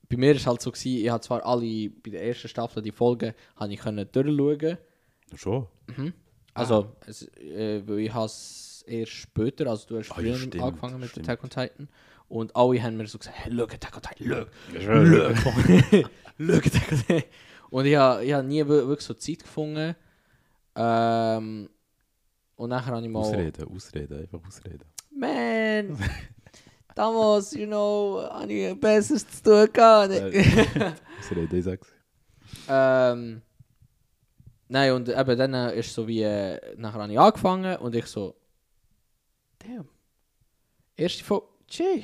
bei 0.08 0.18
mir 0.18 0.36
ist 0.36 0.46
halt 0.46 0.62
so 0.62 0.72
gewesen, 0.72 1.04
ich 1.04 1.10
habe 1.10 1.22
zwar 1.22 1.46
alle, 1.46 1.90
bei 1.90 2.12
der 2.12 2.24
ersten 2.26 2.48
Staffel 2.48 2.84
die 2.84 2.92
Folgen, 2.92 3.34
habe 3.56 3.74
ich 3.74 3.80
können 3.80 4.08
durchschauen. 4.12 4.78
schon. 5.36 5.68
Also, 6.54 6.96
es, 7.08 7.24
äh, 7.38 7.82
weil 7.88 8.00
ich 8.00 8.14
habe 8.14 8.26
es 8.26 8.84
erst 8.88 9.12
später, 9.14 9.68
also 9.68 9.88
du 9.88 9.98
hast 9.98 10.12
Ah, 10.12 10.16
ja, 10.22 10.34
früher 10.34 10.38
stimmt, 10.38 10.60
angefangen 10.62 11.00
mit 11.00 11.10
stimmt. 11.12 11.30
Attack 11.30 11.44
on 11.44 11.50
Titan. 11.50 11.90
Und 12.28 12.56
alle 12.56 12.82
haben 12.84 12.98
mir 12.98 13.08
so 13.08 13.18
gesagt, 13.18 13.38
hey, 13.40 13.52
look, 13.52 13.74
Attack 13.74 13.96
on 13.96 14.02
Titan, 14.02 14.28
look, 14.28 14.50
look, 14.74 16.10
look, 16.38 16.66
Attack 16.66 16.92
on 16.92 16.98
Titan. 17.08 17.24
Und 17.72 17.86
ich 17.86 17.96
habe 17.96 18.24
ich 18.24 18.32
hab 18.34 18.46
nie 18.46 18.60
wir- 18.60 18.88
wirklich 18.88 19.02
so 19.08 19.14
Zeit 19.16 19.40
gefunden. 19.40 19.96
Ähm, 20.76 21.70
und 22.56 22.70
nachher 22.70 22.94
habe 22.94 23.02
ich 23.04 23.10
mal... 23.12 23.22
Ausreden, 23.22 23.68
ausreden, 23.76 24.20
einfach 24.20 24.40
ausreden. 24.46 24.86
Man, 25.10 25.98
damals, 26.96 27.54
you 27.54 27.66
know, 27.66 28.22
habe 28.30 28.52
ich 28.54 28.80
Besseres 28.80 29.28
zu 29.28 29.44
tun 29.44 29.74
gehabt. 29.74 30.12
Ausreden, 31.20 31.58
ich 31.58 31.64
sag's. 31.66 31.88
ähm, 32.70 33.42
nein, 34.68 34.92
und 34.94 35.10
eben 35.10 35.38
dann 35.38 35.54
ist 35.74 35.94
so 35.94 36.08
wie, 36.08 36.22
äh, 36.24 36.60
nachher 36.78 37.02
habe 37.02 37.12
ich 37.12 37.20
angefangen 37.20 37.78
und 37.78 37.96
ich 37.96 38.06
so, 38.06 38.36
damn, 39.60 39.88
erste 40.96 41.24
Folge, 41.24 41.48
G, 41.68 42.04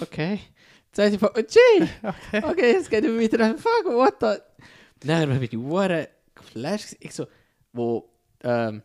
okay, 0.00 0.40
zweite 0.92 1.18
Folge, 1.18 1.44
G, 1.44 1.58
okay, 2.42 2.72
jetzt 2.72 2.90
geht 2.90 3.04
er 3.04 3.18
wieder, 3.18 3.56
fuck, 3.58 3.84
what 3.86 4.14
the, 4.20 4.36
dann 5.04 5.28
bin 5.30 5.42
ich 5.42 5.52
hure 5.56 6.08
geflasht, 6.34 6.96
ich 7.00 7.12
so, 7.14 7.26
wo, 7.72 8.08
ähm, 8.42 8.82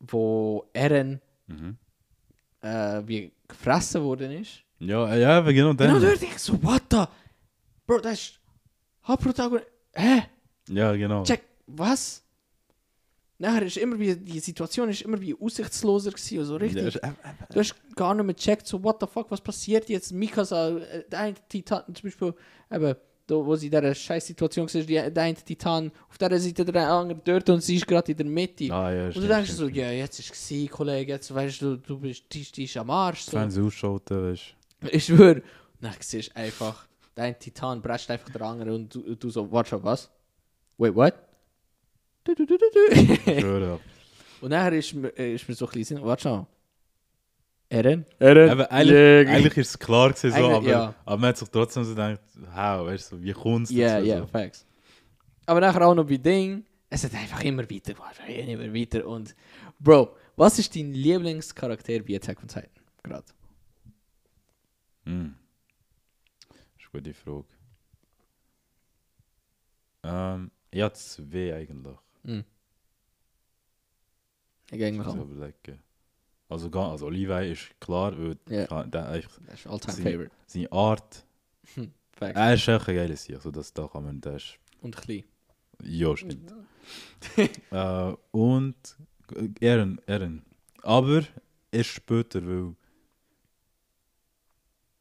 wo 0.00 0.66
Eren 0.72 1.20
Mhm. 1.46 1.76
äh, 2.62 3.02
wie 3.06 3.32
gefressen 3.48 4.02
worden 4.04 4.30
ist. 4.32 4.60
Ja, 4.78 5.14
ja, 5.16 5.38
aber 5.38 5.52
genau 5.52 5.74
Genau 5.74 5.94
dann. 5.94 6.02
dort 6.02 6.22
ich 6.22 6.38
so, 6.38 6.62
what 6.62 6.82
the? 6.90 7.04
Bro, 7.86 7.98
das 8.00 8.12
ist 8.14 8.40
Hauptprotagonist. 9.06 9.66
Hä? 9.92 10.22
Ja, 10.68 10.92
genau. 10.94 11.24
Check, 11.24 11.42
was? 11.66 12.22
Nachher 13.38 13.62
ist 13.62 13.78
immer 13.78 13.98
wie, 13.98 14.14
die 14.14 14.38
Situation 14.38 14.88
ist 14.90 15.02
immer 15.02 15.20
wie 15.20 15.34
aussichtsloser 15.34 16.10
gewesen, 16.12 16.38
und 16.38 16.44
so 16.44 16.56
richtig. 16.56 16.94
Ja, 16.94 17.00
äh, 17.00 17.12
äh, 17.12 17.52
du 17.52 17.58
hast 17.60 17.74
gar 17.96 18.14
nicht 18.14 18.24
mehr 18.26 18.34
gecheckt, 18.34 18.66
so, 18.66 18.82
what 18.84 18.98
the 19.00 19.06
fuck, 19.06 19.30
was 19.30 19.40
passiert 19.40 19.88
jetzt? 19.88 20.12
Mikasa, 20.12 20.76
äh, 20.78 21.04
der 21.10 21.18
eine 21.18 21.34
Titan, 21.48 21.82
zum 21.94 22.02
Beispiel, 22.04 22.34
eben, 22.70 22.94
da, 23.30 23.34
wo 23.36 23.54
sie 23.56 23.66
in 23.66 23.70
dieser 23.72 23.94
scheiß 23.94 24.26
Situation 24.26 24.66
war, 24.66 24.82
die, 24.82 24.94
der 24.94 25.22
eine 25.22 25.34
Titan 25.34 25.90
auf 26.08 26.18
dieser 26.18 26.38
Seite, 26.38 26.64
der 26.64 26.90
andere 26.90 27.20
dort 27.24 27.48
und 27.50 27.60
sie 27.62 27.76
ist 27.76 27.86
gerade 27.86 28.12
in 28.12 28.18
der 28.18 28.26
Mitte. 28.26 28.72
Ah, 28.72 28.92
ja, 28.92 29.06
und 29.06 29.16
du 29.16 29.28
denkst 29.28 29.52
so, 29.52 29.68
ja, 29.68 29.90
jetzt 29.90 30.18
ist 30.18 30.32
es 30.32 30.48
gewesen, 30.48 30.70
Kollege, 30.70 31.12
jetzt 31.12 31.32
weißt 31.34 31.62
du, 31.62 31.76
du 31.76 31.98
bist, 31.98 32.24
die, 32.32 32.42
die 32.42 32.64
ist 32.64 32.76
am 32.76 32.90
Arsch. 32.90 33.22
So. 33.22 33.32
Fernsehen 33.32 33.66
ausschalten, 33.66 34.32
weißt 34.32 34.54
Ich 34.90 35.04
schwöre. 35.04 35.36
Und 35.36 35.44
dann 35.80 35.94
siehst 36.00 36.30
du 36.30 36.36
einfach, 36.36 36.86
dein 37.14 37.38
Titan 37.38 37.80
prescht 37.80 38.10
einfach 38.10 38.30
der 38.30 38.42
andere 38.42 38.74
und 38.74 38.94
du, 38.94 39.14
du 39.14 39.30
so, 39.30 39.50
warte 39.50 39.70
schon, 39.70 39.84
was? 39.84 40.10
Wait, 40.78 40.94
what? 40.94 41.14
Du, 42.24 42.34
du, 42.34 42.46
du, 42.46 42.58
du, 42.58 42.66
du. 42.72 42.94
du. 42.94 43.40
Schwöre. 43.40 43.80
und 44.40 44.50
nachher 44.50 44.72
ist 44.72 44.94
äh, 45.16 45.34
ist 45.34 45.48
mir 45.48 45.54
so 45.54 45.66
ein 45.66 45.72
bisschen, 45.72 46.02
warte 46.02 46.22
schon. 46.22 46.46
Eren? 47.70 48.04
Eren? 48.18 48.50
Aber 48.50 48.70
eigentlich, 48.72 49.28
eigentlich 49.28 49.56
ist 49.58 49.68
es 49.70 49.78
klar 49.78 50.08
gewesen, 50.12 50.32
so, 50.32 50.50
aber, 50.50 50.68
ja. 50.68 50.94
aber 51.04 51.16
man 51.16 51.28
hat 51.28 51.38
sich 51.38 51.48
trotzdem 51.48 51.84
so 51.84 51.90
gedacht, 51.90 52.20
how, 52.52 52.84
weißt 52.86 53.12
du, 53.12 53.16
so, 53.16 53.22
wie 53.22 53.32
kommst 53.32 53.70
du 53.70 53.76
Ja, 53.76 53.94
dazu, 53.94 54.06
ja, 54.06 54.18
so. 54.18 54.26
facts. 54.26 54.66
Aber 55.46 55.60
nachher 55.60 55.86
auch 55.86 55.94
noch 55.94 56.04
bei 56.04 56.16
Ding, 56.16 56.64
es 56.90 57.04
hat 57.04 57.14
einfach 57.14 57.42
immer 57.44 57.62
weiter, 57.70 57.94
warte, 57.96 58.22
immer 58.32 58.74
weiter 58.74 59.06
und... 59.06 59.36
Bro, 59.78 60.16
was 60.34 60.58
ist 60.58 60.74
dein 60.74 60.92
Lieblingscharakter 60.92 62.00
bei 62.00 62.16
Attack 62.16 62.42
on 62.42 62.48
Titan? 62.48 62.70
Gerade. 63.04 63.24
Hm. 65.04 65.36
Das 66.48 66.58
ist 66.58 66.92
eine 66.92 67.02
gute 67.02 67.14
Frage. 67.14 67.46
Ähm, 70.02 70.50
habe 70.74 70.92
zwei 70.94 71.54
eigentlich. 71.54 71.96
Hm. 72.24 72.44
Ich 74.72 74.84
eigentlich 74.84 75.06
auch. 75.06 75.26
Also, 76.50 76.68
also 76.90 77.08
Levi 77.08 77.52
ist 77.52 77.70
klar, 77.80 78.12
weil 78.18 78.36
kann- 78.66 78.90
der, 78.90 79.08
eigentlich 79.08 79.28
Das 79.46 79.60
ist 79.60 79.66
Alltime 79.68 79.92
Sie- 79.94 80.02
Favorite. 80.02 80.30
seine 80.46 80.72
Art, 80.72 81.24
Facts. 82.12 82.36
er 82.38 82.54
ist 82.54 82.68
echt 82.68 82.88
ein 82.88 82.94
geiles 82.96 83.24
Sieg, 83.24 83.36
also 83.36 83.50
das 83.50 83.72
da 83.72 83.86
kann 83.86 84.04
man, 84.04 84.20
das 84.20 84.42
ist, 84.42 84.58
Und 84.82 84.96
klein. 84.96 85.24
ja, 85.82 86.16
stimmt. 86.16 86.52
äh, 87.70 88.12
und 88.32 88.76
äh, 89.36 89.48
Ehren, 89.60 90.00
Ehren. 90.06 90.42
Aber 90.82 91.22
erst 91.70 91.90
später, 91.90 92.44
weil 92.46 92.74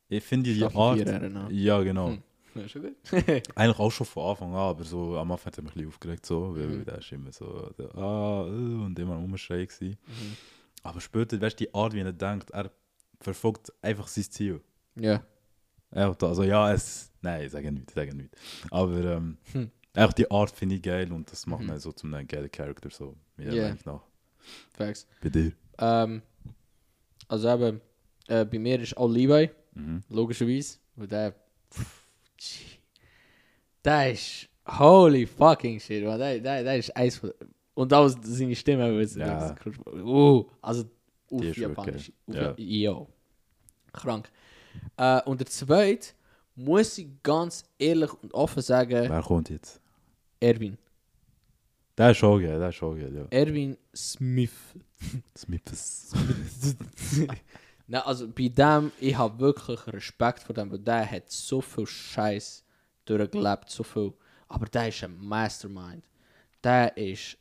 ich 0.09 0.23
finde 0.23 0.53
die 0.53 0.63
Art, 0.63 0.97
vier 0.99 1.49
ja 1.49 1.81
genau, 1.81 2.09
Hm. 2.09 2.23
Eigentlich 3.55 3.79
auch 3.79 3.91
schon 3.91 4.07
von 4.07 4.31
Anfang 4.31 4.49
an, 4.49 4.55
aber 4.59 4.83
so 4.83 5.17
am 5.17 5.31
Anfang 5.31 5.47
hat 5.51 5.57
er 5.59 5.63
mich 5.63 5.71
ein 5.73 5.75
bisschen 5.75 5.87
aufgeregt, 5.89 6.25
so, 6.25 6.55
weil 6.55 6.67
Mhm. 6.67 6.85
der 6.85 6.97
ist 6.97 7.11
immer 7.11 7.31
so, 7.31 7.71
ah, 7.95 8.43
äh, 8.47 8.49
und 8.85 8.97
immer 8.99 9.15
am 9.15 9.31
gewesen. 9.31 9.97
Mhm. 10.07 10.37
Aber 10.83 11.01
später, 11.01 11.39
weißt 11.41 11.59
du, 11.59 11.65
die 11.65 11.73
Art, 11.73 11.93
wie 11.93 11.99
er 12.01 12.11
denkt, 12.13 12.51
er 12.51 12.71
verfolgt 13.19 13.71
einfach 13.81 14.07
sein 14.07 14.23
Ziel. 14.25 14.61
Ja. 14.95 15.23
Ja, 15.93 16.15
also 16.21 16.43
ja, 16.43 16.71
es. 16.71 17.11
Nein, 17.21 17.45
ich 17.45 17.51
sage 17.51 17.71
nicht, 17.71 17.89
ich 17.89 17.95
sage 17.95 18.13
nicht. 18.15 18.35
Aber 18.71 18.97
ähm, 19.03 19.37
Hm. 19.53 19.71
auch 19.97 20.13
die 20.13 20.29
Art 20.29 20.51
finde 20.51 20.75
ich 20.75 20.81
geil 20.83 21.11
und 21.11 21.31
das 21.31 21.45
macht 21.47 21.63
Mhm. 21.63 21.77
so 21.79 21.91
zum 21.91 22.13
einem 22.13 22.27
geilen 22.27 22.51
Charakter, 22.51 22.89
so 22.89 23.15
Ja. 23.37 23.51
Meinung 23.51 23.79
nach. 23.85 24.01
Facts. 24.73 25.07
Bei 25.21 25.29
dir? 25.29 25.51
Ähm, 25.79 26.21
also 27.27 27.49
eben, 27.49 27.81
äh, 28.27 28.45
bei 28.45 28.59
mir 28.59 28.79
ist 28.79 28.95
auch 28.97 29.07
Levi, 29.09 29.49
Mhm. 29.73 30.03
logischerweise. 30.09 30.77
Weil 30.95 31.07
der. 31.07 31.35
pff. 31.71 32.05
Der 33.83 34.11
ist. 34.11 34.47
Holy 34.67 35.25
fucking 35.25 35.79
shit, 35.79 36.03
man. 36.05 36.19
Der, 36.19 36.39
der, 36.39 36.63
der 36.63 36.77
ist 36.77 36.95
eins 36.95 37.17
von. 37.17 37.31
Und 37.79 37.93
auch 37.93 38.09
seine 38.09 38.55
Stimme. 38.57 39.01
Ja. 39.15 39.55
Uh, 40.03 40.45
also 40.61 40.83
auf 41.31 41.39
Die 41.39 41.61
Japanisch. 41.61 42.11
Auf 42.27 42.35
ja. 42.35 42.53
ja. 42.57 43.05
Krank. 43.93 44.29
Äh, 44.97 45.21
und 45.23 45.39
der 45.39 45.47
zweite 45.47 46.09
muss 46.55 46.97
ich 46.97 47.07
ganz 47.23 47.63
ehrlich 47.77 48.11
und 48.21 48.33
offen 48.33 48.61
sagen, 48.61 49.09
Wer 49.09 49.21
kommt 49.21 49.49
jetzt? 49.49 49.79
Erwin. 50.41 50.77
Der 51.97 52.11
ist 52.11 52.17
schon 52.17 52.41
geil, 52.41 52.59
der 52.59 52.67
ist 52.67 52.75
schon 52.75 52.99
geil, 52.99 53.15
ja. 53.15 53.25
Erwin 53.29 53.77
Smith. 53.95 54.51
Smiths. 55.37 56.11
Nein, 57.87 58.01
also 58.03 58.27
bei 58.27 58.49
dem, 58.49 58.91
ich 58.99 59.17
habe 59.17 59.39
wirklich 59.39 59.87
Respekt 59.87 60.43
vor 60.43 60.53
dem, 60.53 60.69
weil 60.69 60.79
der 60.79 61.09
hat 61.09 61.31
so 61.31 61.61
viel 61.61 61.87
Scheiß 61.87 62.61
durchgelebt, 63.05 63.69
so 63.69 63.83
viel. 63.83 64.11
Aber 64.49 64.65
der 64.65 64.89
ist 64.89 65.01
ein 65.01 65.17
Mastermind. 65.17 66.03
Der 66.61 66.97
ist. 66.97 67.37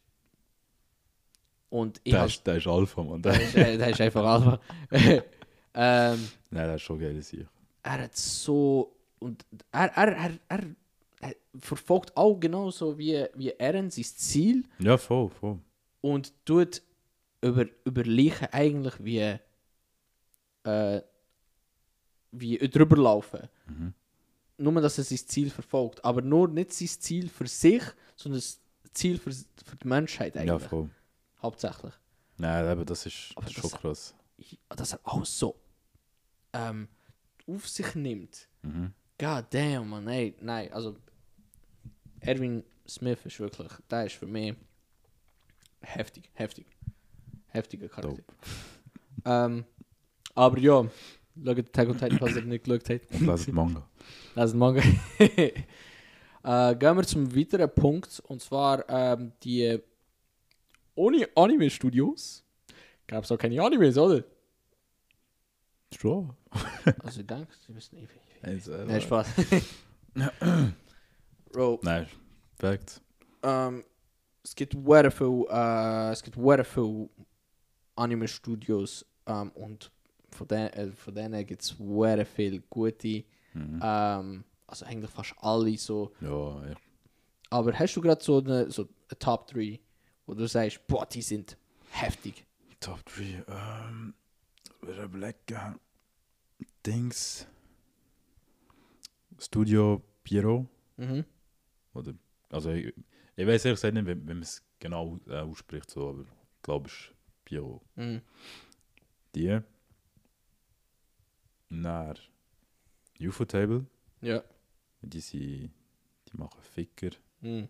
Und 1.71 2.01
ich 2.05 2.13
Der 2.13 2.25
ist, 2.25 2.47
der 2.47 2.57
ist 2.57 2.67
Alpha, 2.67 3.03
Mann. 3.03 3.21
Der 3.23 3.41
ist, 3.41 3.55
äh, 3.55 3.77
der 3.77 3.91
ist 3.91 4.01
einfach 4.01 4.25
Alpha. 4.25 4.61
ähm, 5.75 6.29
Nein, 6.51 6.67
der 6.67 6.75
ist 6.77 6.83
schon 6.83 6.99
geil, 6.99 7.21
sicher. 7.23 7.47
er 7.83 8.03
hat 8.03 8.17
so. 8.17 8.95
Und 9.19 9.45
er, 9.73 9.89
er, 9.97 10.09
er, 10.17 10.31
er, 10.49 10.61
er 11.21 11.35
verfolgt 11.59 12.17
auch 12.17 12.39
genauso 12.39 12.97
wie, 12.99 13.27
wie 13.35 13.51
Eren 13.51 13.91
sein 13.91 14.05
Ziel. 14.05 14.65
Ja, 14.79 14.97
voll, 14.97 15.29
voll. 15.29 15.59
und 16.01 16.33
tut 16.47 16.83
über, 17.43 17.67
überlegen 17.85 18.47
eigentlich 18.53 18.95
wie 19.05 19.37
äh, 20.65 21.01
wie 22.33 22.59
drüber 22.59 22.97
laufen. 22.97 23.49
Mhm. 23.67 23.95
Nur, 24.59 24.81
dass 24.81 24.99
er 24.99 25.05
sein 25.05 25.19
Ziel 25.19 25.51
verfolgt. 25.51 26.05
Aber 26.05 26.21
nur 26.21 26.49
nicht 26.49 26.73
sein 26.73 26.89
Ziel 26.89 27.29
für 27.29 27.47
sich, 27.47 27.83
sondern 28.17 28.41
das 28.41 28.61
Ziel 28.93 29.19
für, 29.19 29.31
für 29.31 29.77
die 29.83 29.87
Menschheit 29.89 30.37
eigentlich. 30.37 30.49
Ja, 30.49 30.59
voll. 30.59 30.91
Hauptsächlich. 31.43 31.93
Nein, 32.37 32.65
aber 32.67 32.85
das 32.85 33.07
ist, 33.07 33.33
das 33.37 33.47
ist 33.51 33.59
das- 33.65 33.71
schon 33.71 33.81
krass. 33.81 34.15
Ich- 34.37 34.59
Dass 34.69 34.93
er 34.93 35.01
auch 35.05 35.25
so 35.25 35.57
ähm, 36.53 36.89
auf 37.47 37.69
sich 37.69 37.95
nimmt. 37.95 38.49
Mhm. 38.63 38.93
God 39.19 39.45
damn, 39.51 39.89
man. 39.89 40.07
Ey, 40.09 40.35
nein, 40.41 40.73
also 40.73 40.97
Erwin 42.21 42.63
Smith 42.89 43.19
ist 43.25 43.39
wirklich, 43.41 43.71
der 43.91 44.07
ist 44.07 44.15
für 44.17 44.27
mich 44.27 44.55
heftig, 45.83 46.31
heftig. 46.35 46.67
Heftiger 47.49 47.89
Charakter. 47.89 48.23
Ähm, 49.25 49.65
aber 50.37 50.59
ja, 50.59 50.87
schaut 51.45 51.59
Attack 51.59 51.89
on 51.89 51.99
Titan, 51.99 52.19
falls 52.19 52.37
ihr 52.37 52.43
nicht 52.43 52.65
geschaut 52.65 52.89
habt. 52.89 53.11
Und 53.11 53.27
lesen 53.27 53.53
Manga. 53.55 53.87
Lesen 54.37 54.59
Manga. 54.59 54.81
äh, 55.19 55.53
gehen 56.77 56.97
wir 56.97 57.03
zum 57.03 57.35
weiteren 57.37 57.69
Punkt, 57.75 58.21
und 58.29 58.41
zwar 58.41 58.89
ähm, 58.89 59.33
die 59.43 59.81
ohne 60.99 61.29
Anime-Studios. 61.35 62.45
Gab 63.07 63.25
es 63.25 63.33
auch 63.33 63.39
keine 63.39 63.61
Animes, 63.63 63.97
oder? 63.97 64.25
Schon. 65.97 66.35
Also 67.05 67.21
ich 67.21 67.27
denke, 67.27 67.49
sie 67.67 67.75
wissen 67.75 67.97
nicht. 68.01 68.11
wie- 68.13 68.47
Also, 68.47 68.73
äh, 68.73 68.85
Nein, 68.87 69.01
Spaß. 69.01 69.29
Bro, 71.53 71.81
Nein, 71.83 72.07
Fact. 72.59 73.01
ähm, 73.43 73.85
es 74.43 74.55
gibt 74.55 74.75
sehr 74.87 75.11
viel, 75.11 75.47
äh, 75.51 76.11
es 76.13 76.23
gibt 76.23 76.37
sehr 76.37 76.65
viel 76.65 77.09
Anime-Studios 77.97 79.05
ähm, 79.27 79.51
und 79.53 79.91
von, 80.31 80.47
de 80.49 80.67
äh, 80.69 80.93
von 80.93 81.15
denen 81.15 81.45
gibt 81.47 81.63
es 81.63 81.75
sehr 81.79 82.27
viel 82.27 82.61
gute, 82.69 83.25
Mhm. 83.55 83.81
ähm, 83.83 84.45
also 84.67 84.85
eigentlich 84.85 85.11
fast 85.11 85.35
alle 85.39 85.77
so. 85.79 86.13
Ja, 86.21 86.67
ja. 86.69 86.75
Aber 87.51 87.73
hast 87.73 87.95
du 87.97 88.01
gerade 88.03 88.23
so 88.23 88.39
eine, 88.39 88.71
so 88.71 88.83
eine 88.83 89.19
Top 89.19 89.47
3, 89.49 89.81
wo 90.29 90.35
du 90.35 90.47
sagst, 90.47 90.87
boah, 90.87 91.07
die 91.07 91.23
sind 91.23 91.57
heftig? 91.91 92.45
Top 92.81 93.03
3. 93.07 93.45
Ähm, 93.49 94.15
wir 94.83 95.03
überlegen. 95.03 95.81
Dings. 96.85 97.47
Studio 99.39 100.03
Piero. 100.23 100.69
Mhm. 100.99 101.25
Oder, 101.95 102.13
also, 102.51 102.71
ich, 102.71 102.95
ich 103.37 103.47
weiß 103.47 103.65
ehrlich 103.65 103.81
gesagt 103.81 103.95
nicht, 103.95 104.07
wie, 104.07 104.21
wie 104.21 104.35
man 104.35 104.43
es 104.43 104.63
genau 104.79 105.19
äh, 105.29 105.39
ausspricht, 105.39 105.89
so, 105.89 106.11
aber 106.11 106.21
ich 106.21 106.63
glaube, 106.63 106.89
es 106.89 106.93
ist 106.93 107.15
Piero. 107.47 107.81
Mhm. 107.97 108.21
Die. 109.35 109.61
Nach 111.71 112.19
UFO 113.19 113.47
Table. 113.47 113.87
Ja. 114.21 114.45
Die, 115.01 115.21
sind, 115.21 115.73
die 116.31 116.37
machen 116.37 116.61
Ficker. 116.61 117.17
Mhm. 117.41 117.69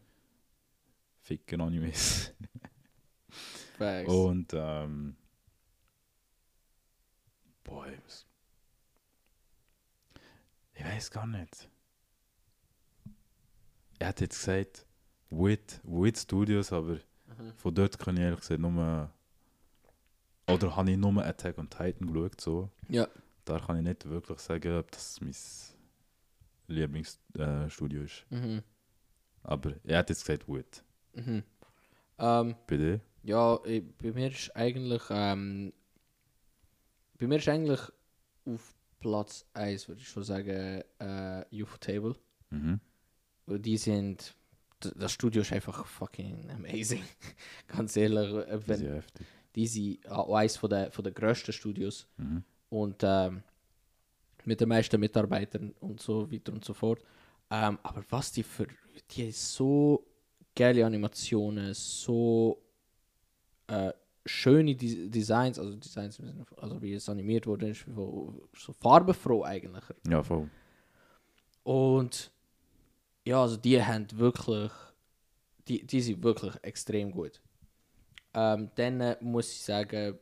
Ficker-Animes. 1.28 2.32
Facts. 3.76 4.10
Und, 4.10 4.52
ähm. 4.54 5.14
Boah, 7.64 7.86
ich 10.74 10.84
weiß 10.84 11.10
gar 11.10 11.26
nicht. 11.26 11.68
Er 13.98 14.08
hat 14.08 14.20
jetzt 14.22 14.38
gesagt, 14.38 14.86
Wit, 15.28 15.80
Wit 15.84 16.16
Studios, 16.18 16.72
aber 16.72 16.94
Mhm. 17.36 17.52
von 17.56 17.74
dort 17.74 17.98
kann 17.98 18.16
ich 18.16 18.22
ehrlich 18.22 18.40
gesagt 18.40 18.60
nur. 18.60 19.12
Oder 20.48 20.76
habe 20.76 20.90
ich 20.90 20.96
nur 20.96 21.22
Attack 21.22 21.58
on 21.58 21.68
Titan 21.68 22.10
geschaut, 22.10 22.40
so. 22.40 22.70
Ja. 22.88 23.06
Da 23.44 23.58
kann 23.58 23.76
ich 23.76 23.82
nicht 23.82 24.08
wirklich 24.08 24.38
sagen, 24.38 24.78
ob 24.78 24.90
das 24.90 25.20
mein 25.20 25.34
Lieblingsstudio 26.68 28.00
äh, 28.00 28.04
ist. 28.04 28.24
Mhm. 28.30 28.62
Aber 29.42 29.74
er 29.84 29.98
hat 29.98 30.08
jetzt 30.08 30.24
gesagt, 30.24 30.48
Wit. 30.48 30.82
Mhm. 31.18 31.42
Ähm, 32.18 32.56
Bei 32.66 32.76
dir? 32.76 33.00
Ja, 33.22 33.58
ich, 33.64 33.84
bei 33.98 34.12
mir 34.12 34.28
ist 34.30 34.54
eigentlich 34.56 35.02
ähm, 35.10 35.72
bei 37.18 37.26
mir 37.26 37.36
ist 37.38 37.48
eigentlich 37.48 37.80
auf 38.46 38.74
Platz 39.00 39.44
1 39.54 39.88
würde 39.88 40.00
ich 40.00 40.08
schon 40.08 40.22
sagen 40.24 40.82
äh, 40.98 41.44
UFO 41.62 41.76
Table. 41.78 42.14
Mhm. 42.50 42.80
Die 43.46 43.76
sind 43.76 44.34
das 44.80 45.10
Studio 45.12 45.42
ist 45.42 45.52
einfach 45.52 45.84
fucking 45.86 46.50
amazing. 46.50 47.02
Ganz 47.66 47.96
ehrlich, 47.96 48.32
äh, 48.32 48.56
ist 48.56 48.68
wenn, 48.68 48.84
ja 48.84 48.94
heftig. 48.94 49.26
die 49.56 49.66
sind 49.66 50.08
auch 50.08 50.32
eines 50.34 50.56
von 50.56 50.70
der, 50.70 50.92
von 50.92 51.02
der 51.02 51.12
grössten 51.12 51.52
Studios 51.52 52.06
Mhm. 52.16 52.44
und 52.70 53.00
ähm, 53.02 53.42
mit 54.44 54.60
den 54.60 54.68
meisten 54.68 55.00
Mitarbeitern 55.00 55.74
und 55.80 56.00
so 56.00 56.30
weiter 56.30 56.52
und 56.52 56.64
so 56.64 56.72
fort. 56.74 57.02
Ähm, 57.50 57.78
aber 57.82 58.04
was 58.10 58.30
die 58.32 58.42
für 58.44 58.66
die 59.10 59.24
haben 59.24 59.32
so 59.32 60.06
geile 60.58 60.84
Animationen, 60.84 61.72
so 61.72 62.60
äh, 63.68 63.92
schöne 64.26 64.74
Des 64.74 65.08
Designs, 65.08 65.58
also 65.58 65.76
Designs, 65.76 66.20
also 66.56 66.82
wie 66.82 66.94
es 66.94 67.08
animiert 67.08 67.46
wurde, 67.46 67.68
ist 67.68 67.86
so, 67.94 68.42
farbenfroh 68.80 69.44
eigentlich. 69.44 69.84
Ja, 70.08 70.22
voll. 70.22 70.50
Und 71.62 72.32
ja, 73.24 73.40
also 73.40 73.56
die 73.56 73.80
haben 73.82 74.06
wirklich, 74.18 74.72
die, 75.68 75.86
die 75.86 76.00
sind 76.00 76.22
wirklich 76.24 76.54
extrem 76.62 77.12
gut. 77.12 77.40
Ähm, 78.34 78.70
dann 78.74 79.00
äh, 79.00 79.16
muss 79.20 79.52
ich 79.52 79.62
sagen, 79.62 80.18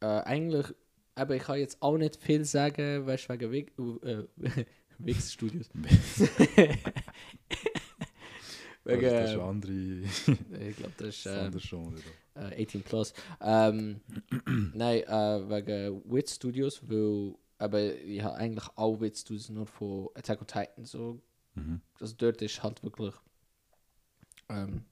äh, 0.00 0.06
eigentlich, 0.06 0.66
aber 1.14 1.36
ich 1.36 1.42
kann 1.42 1.58
jetzt 1.58 1.80
auch 1.82 1.98
nicht 1.98 2.16
viel 2.16 2.44
sagen, 2.46 3.06
weißt 3.06 3.28
wegen 3.28 3.52
Wig, 3.52 3.72
äh, 4.02 4.24
Wix 4.98 5.32
Studios. 5.32 5.68
Wegen, 8.84 9.02
das 9.02 9.30
ist 9.30 9.38
andere. 9.38 9.72
ich 10.68 10.76
glaube, 10.76 10.92
das 10.98 11.08
ist 11.08 11.26
äh, 11.26 11.58
schon 11.60 11.96
wieder. 11.96 12.50
äh, 12.52 12.62
18 12.64 12.82
plus. 12.82 13.14
Ähm, 13.40 14.00
nein, 14.74 15.02
äh, 15.04 15.48
wegen 15.48 16.02
Wit 16.12 16.30
Studios, 16.30 16.82
weil 16.88 17.34
aber 17.56 17.80
ich 17.80 18.22
habe 18.22 18.36
eigentlich 18.36 18.68
auch 18.76 19.00
Wit 19.00 19.16
Studios 19.16 19.48
nur 19.48 19.66
von 19.66 20.08
Attack 20.14 20.40
on 20.40 20.46
Titan 20.46 20.84
so 20.84 21.20
Mhm. 21.56 21.80
also 22.00 22.14
dort 22.18 22.42
ist 22.42 22.62
halt 22.64 22.82
wirklich 22.82 23.14
ähm, 24.48 24.84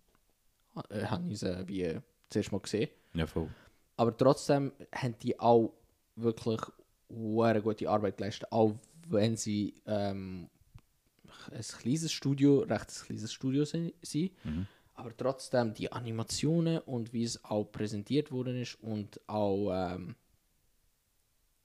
äh, 0.90 1.04
habe 1.06 1.28
ich 1.28 1.40
sie 1.40 1.68
wie 1.68 1.82
äh, 1.82 2.00
zuerst 2.30 2.52
mal 2.52 2.60
gesehen. 2.60 2.88
Ja, 3.14 3.26
voll. 3.26 3.48
Aber 3.96 4.16
trotzdem 4.16 4.72
haben 4.94 5.16
die 5.22 5.38
auch 5.38 5.74
wirklich 6.16 6.60
eine 7.10 7.62
gute 7.62 7.90
Arbeit 7.90 8.16
geleistet, 8.16 8.50
auch 8.52 8.74
wenn 9.08 9.36
sie 9.36 9.74
ähm, 9.86 10.48
ein 11.50 11.60
kleines 11.62 12.12
Studio, 12.12 12.60
recht 12.60 12.88
ein 12.90 13.06
kleines 13.06 13.32
Studio 13.32 13.64
sind. 13.64 13.92
sind. 14.02 14.32
Mhm. 14.44 14.66
Aber 14.94 15.16
trotzdem 15.16 15.72
die 15.74 15.90
Animationen 15.90 16.78
und 16.80 17.12
wie 17.12 17.24
es 17.24 17.42
auch 17.44 17.64
präsentiert 17.64 18.30
worden 18.30 18.60
ist 18.60 18.74
und 18.82 19.20
auch 19.28 19.70
ähm, 19.94 20.14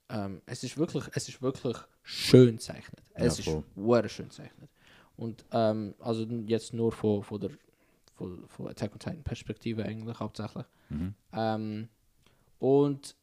ähm, 0.08 0.42
es 0.46 0.64
ist 0.64 0.78
wirklich, 0.78 1.04
es 1.12 1.28
ist 1.28 1.42
wirklich 1.42 1.76
schön 2.02 2.56
gezeichnet. 2.56 3.02
Es 3.14 3.38
Ja, 3.38 3.44
voll. 3.44 3.64
ist 3.64 3.74
sehr 4.02 4.08
schön 4.08 4.28
gezeichnet. 4.28 4.70
Und 5.16 5.44
ähm, 5.52 5.94
also 5.98 6.24
jetzt 6.46 6.72
nur 6.72 6.92
von, 6.92 7.22
von 7.22 7.40
der 7.40 7.50
von, 8.14 8.48
von 8.48 8.68
Attack 8.68 8.92
on 8.92 8.98
Titan 8.98 9.22
Perspektive 9.22 9.84
eigentlich 9.84 10.18
hauptsächlich. 10.18 10.64
Mhm. 10.88 11.14
Ähm, 11.32 11.88
und 12.58 13.14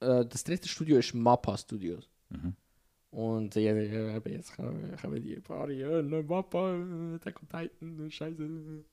äh, 0.00 0.24
das 0.26 0.44
dritte 0.44 0.68
Studio 0.68 0.98
ist 0.98 1.14
Mappa 1.14 1.56
Studios. 1.56 2.10
Mhm. 2.30 2.54
Und 3.14 3.54
ja, 3.54 3.70
aber 4.16 4.28
jetzt 4.28 4.58
haben 4.58 5.22
die 5.22 5.36
paar 5.36 5.70
ja, 5.70 6.02
ne 6.02 6.20
Mappa, 6.24 6.74
äh, 6.74 7.14
Attack 7.14 7.40
on 7.42 7.48
Titan, 7.48 8.10
scheiße. 8.10 8.84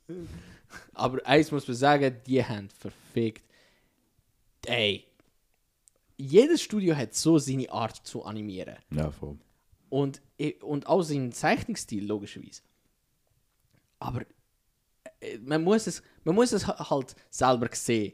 Aber 0.94 1.26
eins 1.26 1.52
muss 1.52 1.68
man 1.68 1.76
sagen, 1.76 2.16
die 2.28 2.44
haben 2.46 2.70
verfickt. 2.70 3.44
Ey, 4.68 5.06
jedes 6.18 6.62
Studio 6.62 6.96
hat 6.96 7.16
so 7.16 7.40
seine 7.40 7.72
Art 7.72 7.96
zu 8.06 8.24
animieren. 8.24 8.76
Ja, 8.92 9.10
voll. 9.10 9.40
Und, 9.90 10.22
und 10.62 10.86
auch 10.86 11.02
seinen 11.02 11.32
Zeichnungsstil, 11.32 12.06
logischerweise. 12.06 12.62
Aber 13.98 14.22
äh, 15.20 15.40
man 15.40 15.64
muss 15.64 15.88
es, 15.88 16.04
man 16.24 16.36
muss 16.36 16.52
es 16.52 16.68
ha- 16.68 16.92
halt 16.92 17.16
selber 17.32 17.70
sehen, 17.74 18.14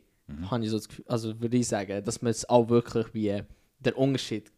habe 0.49 0.64
ich 0.64 0.70
so 0.70 0.78
das 0.78 0.88
Gefühl. 0.88 1.05
Also 1.10 1.38
würde 1.41 1.58
ich 1.58 1.68
sagen, 1.68 2.01
dass 2.05 2.22
man 2.22 2.32
es 2.32 2.47
auch 2.47 2.70
wirklich 2.70 3.14
wie 3.14 3.28
äh, 3.28 3.43
der 3.80 3.97
Unterschied 3.97 4.53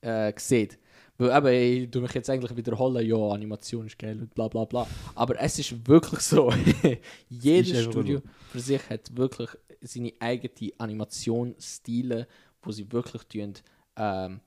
äh, 0.00 0.32
sieht. 0.36 0.78
Weil 1.18 1.36
eben, 1.36 1.82
ich 1.84 1.90
tue 1.90 2.02
mich 2.02 2.14
jetzt 2.14 2.30
eigentlich 2.30 2.56
wiederholen, 2.56 3.04
ja, 3.04 3.16
Animation 3.16 3.86
ist 3.86 3.98
geil 3.98 4.20
und 4.20 4.32
bla 4.34 4.46
bla 4.46 4.64
bla. 4.64 4.86
Aber 5.16 5.40
es 5.40 5.58
ist 5.58 5.86
wirklich 5.86 6.20
so. 6.20 6.52
Jedes 7.28 7.84
Studio 7.84 8.22
für 8.50 8.60
sich 8.60 8.88
hat 8.88 9.16
wirklich 9.16 9.50
seine 9.80 10.12
eigene 10.20 10.72
Animationsstile, 10.78 12.26
wo 12.62 12.70
sie 12.70 12.90
wirklich 12.92 13.24
tun, 13.24 13.54
ähm, 13.96 14.40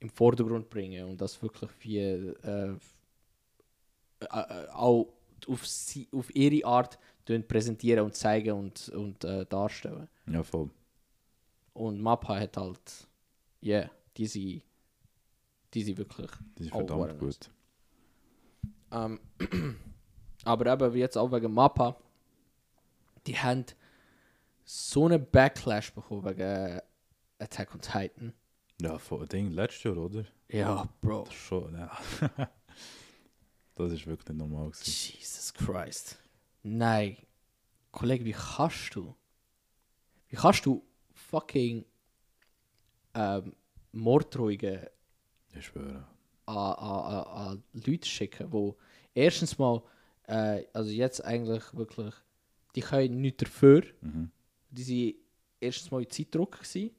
im 0.00 0.10
Vordergrund 0.10 0.68
bringen 0.70 1.06
und 1.06 1.20
das 1.20 1.40
wirklich 1.42 1.70
wie 1.80 1.98
äh, 1.98 2.34
äh, 2.42 2.76
äh, 4.20 4.68
auch 4.72 5.08
auf, 5.46 5.66
sie, 5.66 6.08
auf 6.12 6.34
ihre 6.34 6.66
Art 6.66 6.98
präsentieren 7.46 8.04
und 8.04 8.14
zeigen 8.14 8.52
und, 8.52 8.88
und 8.90 9.24
äh, 9.24 9.44
darstellen. 9.46 10.08
Ja, 10.30 10.42
voll. 10.42 10.70
Und 11.74 12.00
Mappa 12.00 12.38
hat 12.38 12.56
halt, 12.56 13.08
ja, 13.60 13.80
yeah, 13.80 13.90
diese, 14.18 14.60
diese 15.72 15.96
wirklich. 15.96 16.30
Das 16.56 16.66
ist 16.66 16.72
auch 16.72 16.78
verdammt 16.78 17.10
sehr 17.10 17.14
gut. 17.14 17.50
Ähm, 18.90 19.20
aber 20.44 20.72
eben 20.72 20.94
wie 20.94 20.98
jetzt 20.98 21.16
auch 21.16 21.30
wegen 21.32 21.52
Mappa, 21.52 21.96
die 23.26 23.36
haben 23.36 23.64
so 24.64 25.06
einen 25.06 25.24
Backlash 25.30 25.92
bekommen 25.94 26.24
wegen 26.24 26.80
Attack 27.38 27.74
on 27.74 27.80
Titan. 27.80 28.34
Ja, 28.80 28.98
voll. 28.98 29.26
Ding, 29.26 29.50
letztes 29.50 29.84
Jahr, 29.84 29.96
oder? 29.96 30.24
Ja, 30.48 30.88
Bro. 31.00 31.24
Das 31.24 31.34
ist 31.34 31.40
schon, 31.40 31.74
ja. 31.74 31.90
das 33.74 33.92
ist 33.92 34.06
wirklich 34.06 34.28
nicht 34.28 34.38
normal 34.38 34.70
gewesen. 34.70 35.16
Jesus 35.16 35.52
Christ. 35.54 36.18
Nein. 36.62 37.16
Kollege, 37.90 38.24
wie 38.24 38.32
kannst 38.32 38.94
du? 38.94 39.14
Wie 40.28 40.36
kannst 40.36 40.64
du 40.66 40.84
fucking 41.12 41.84
ähm, 43.14 43.54
Morddrohungen 43.92 44.86
Ich 45.54 45.66
schwöre. 45.66 46.06
an, 46.46 46.56
an, 46.56 46.74
an, 46.74 47.24
an 47.48 47.62
Leute 47.72 48.08
schicken, 48.08 48.52
wo 48.52 48.76
erstens 49.14 49.58
mal, 49.58 49.82
äh, 50.26 50.64
also 50.72 50.90
jetzt 50.90 51.24
eigentlich 51.24 51.62
wirklich, 51.74 52.14
die 52.74 52.80
können 52.80 53.20
nichts 53.20 53.44
dafür. 53.44 53.82
Mhm. 54.00 54.30
Die 54.70 54.82
sind 54.82 55.14
erstens 55.60 55.90
mal 55.90 56.02
in 56.02 56.10
Zeitdruck 56.10 56.52
gewesen. 56.58 56.90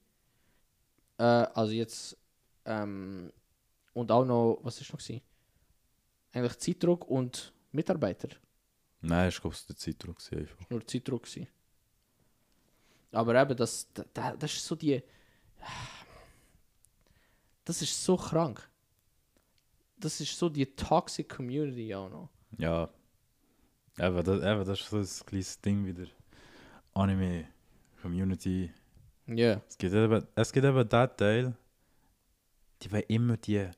Äh, 1.18 1.24
also 1.24 1.72
jetzt, 1.74 2.18
ähm, 2.66 3.32
und 3.94 4.12
auch 4.12 4.26
noch, 4.26 4.60
was 4.64 4.82
ist 4.82 4.92
noch 4.92 5.00
gewesen? 5.00 5.22
Eigentlich 6.32 6.58
Zeitdruck 6.60 7.08
und 7.10 7.54
Mitarbeiter. 7.72 8.30
Nein, 9.02 9.30
ich 9.30 9.40
glaube, 9.40 9.56
es 9.56 9.64
war 9.64 9.68
der 9.68 9.78
Zeitdruck 9.78 10.18
einfach. 10.32 10.70
nur 10.70 10.86
Zeitdruck 10.86 11.24
gewesen. 11.24 11.48
Aber 13.12 13.42
eben, 13.42 13.56
das, 13.56 13.88
das, 13.94 14.06
das 14.38 14.54
ist 14.54 14.66
so 14.66 14.76
die. 14.76 15.02
Das 17.70 17.84
ist 17.84 18.04
so 18.04 18.18
krank. 18.18 18.68
Das 19.98 20.20
ist 20.20 20.36
so 20.36 20.50
die 20.50 20.66
toxic 20.66 21.30
Community 21.30 21.94
auch 21.94 22.10
noch. 22.10 22.30
Ja. 22.58 22.90
Eben, 24.00 24.24
das, 24.24 24.42
eben, 24.42 24.66
das 24.66 24.80
ist 24.80 24.90
so 24.90 24.98
ein 24.98 25.26
kleines 25.28 25.62
Ding 25.62 25.86
wieder. 25.86 26.08
Anime-Community. 26.96 28.72
Ja. 29.28 29.62
Es 29.70 29.78
gibt 29.78 29.94
eben, 29.94 30.28
es 30.34 30.52
gibt 30.52 30.66
eben 30.66 30.90
den 30.90 31.10
Teil, 31.16 31.56
die 32.82 32.92
wollen 32.92 33.04
immer 33.08 33.38
die, 33.38 33.70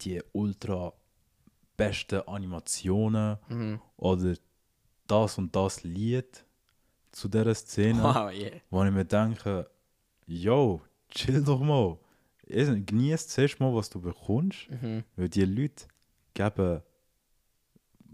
die 0.00 0.22
ultra 0.32 0.94
besten 1.76 2.22
Animationen 2.26 3.36
Mhm. 3.50 3.80
oder 3.98 4.34
das 5.06 5.36
und 5.36 5.54
das 5.54 5.82
Lied 5.84 6.42
zu 7.12 7.28
dieser 7.28 7.54
Szene. 7.54 8.02
Wow, 8.02 8.32
yeah. 8.32 8.62
wo 8.70 8.82
ich 8.82 8.92
mir 8.92 9.04
denke, 9.04 9.70
yo, 10.26 10.80
chill 11.10 11.44
doch 11.44 11.60
mal. 11.60 11.98
Es- 12.48 12.68
Genieß 12.86 13.28
zuerst 13.28 13.60
mal, 13.60 13.74
was 13.74 13.90
du 13.90 14.00
bekommst, 14.00 14.68
Mhm. 14.70 15.04
weil 15.16 15.28
die 15.28 15.44
Leute 15.44 15.84
geben 16.34 16.80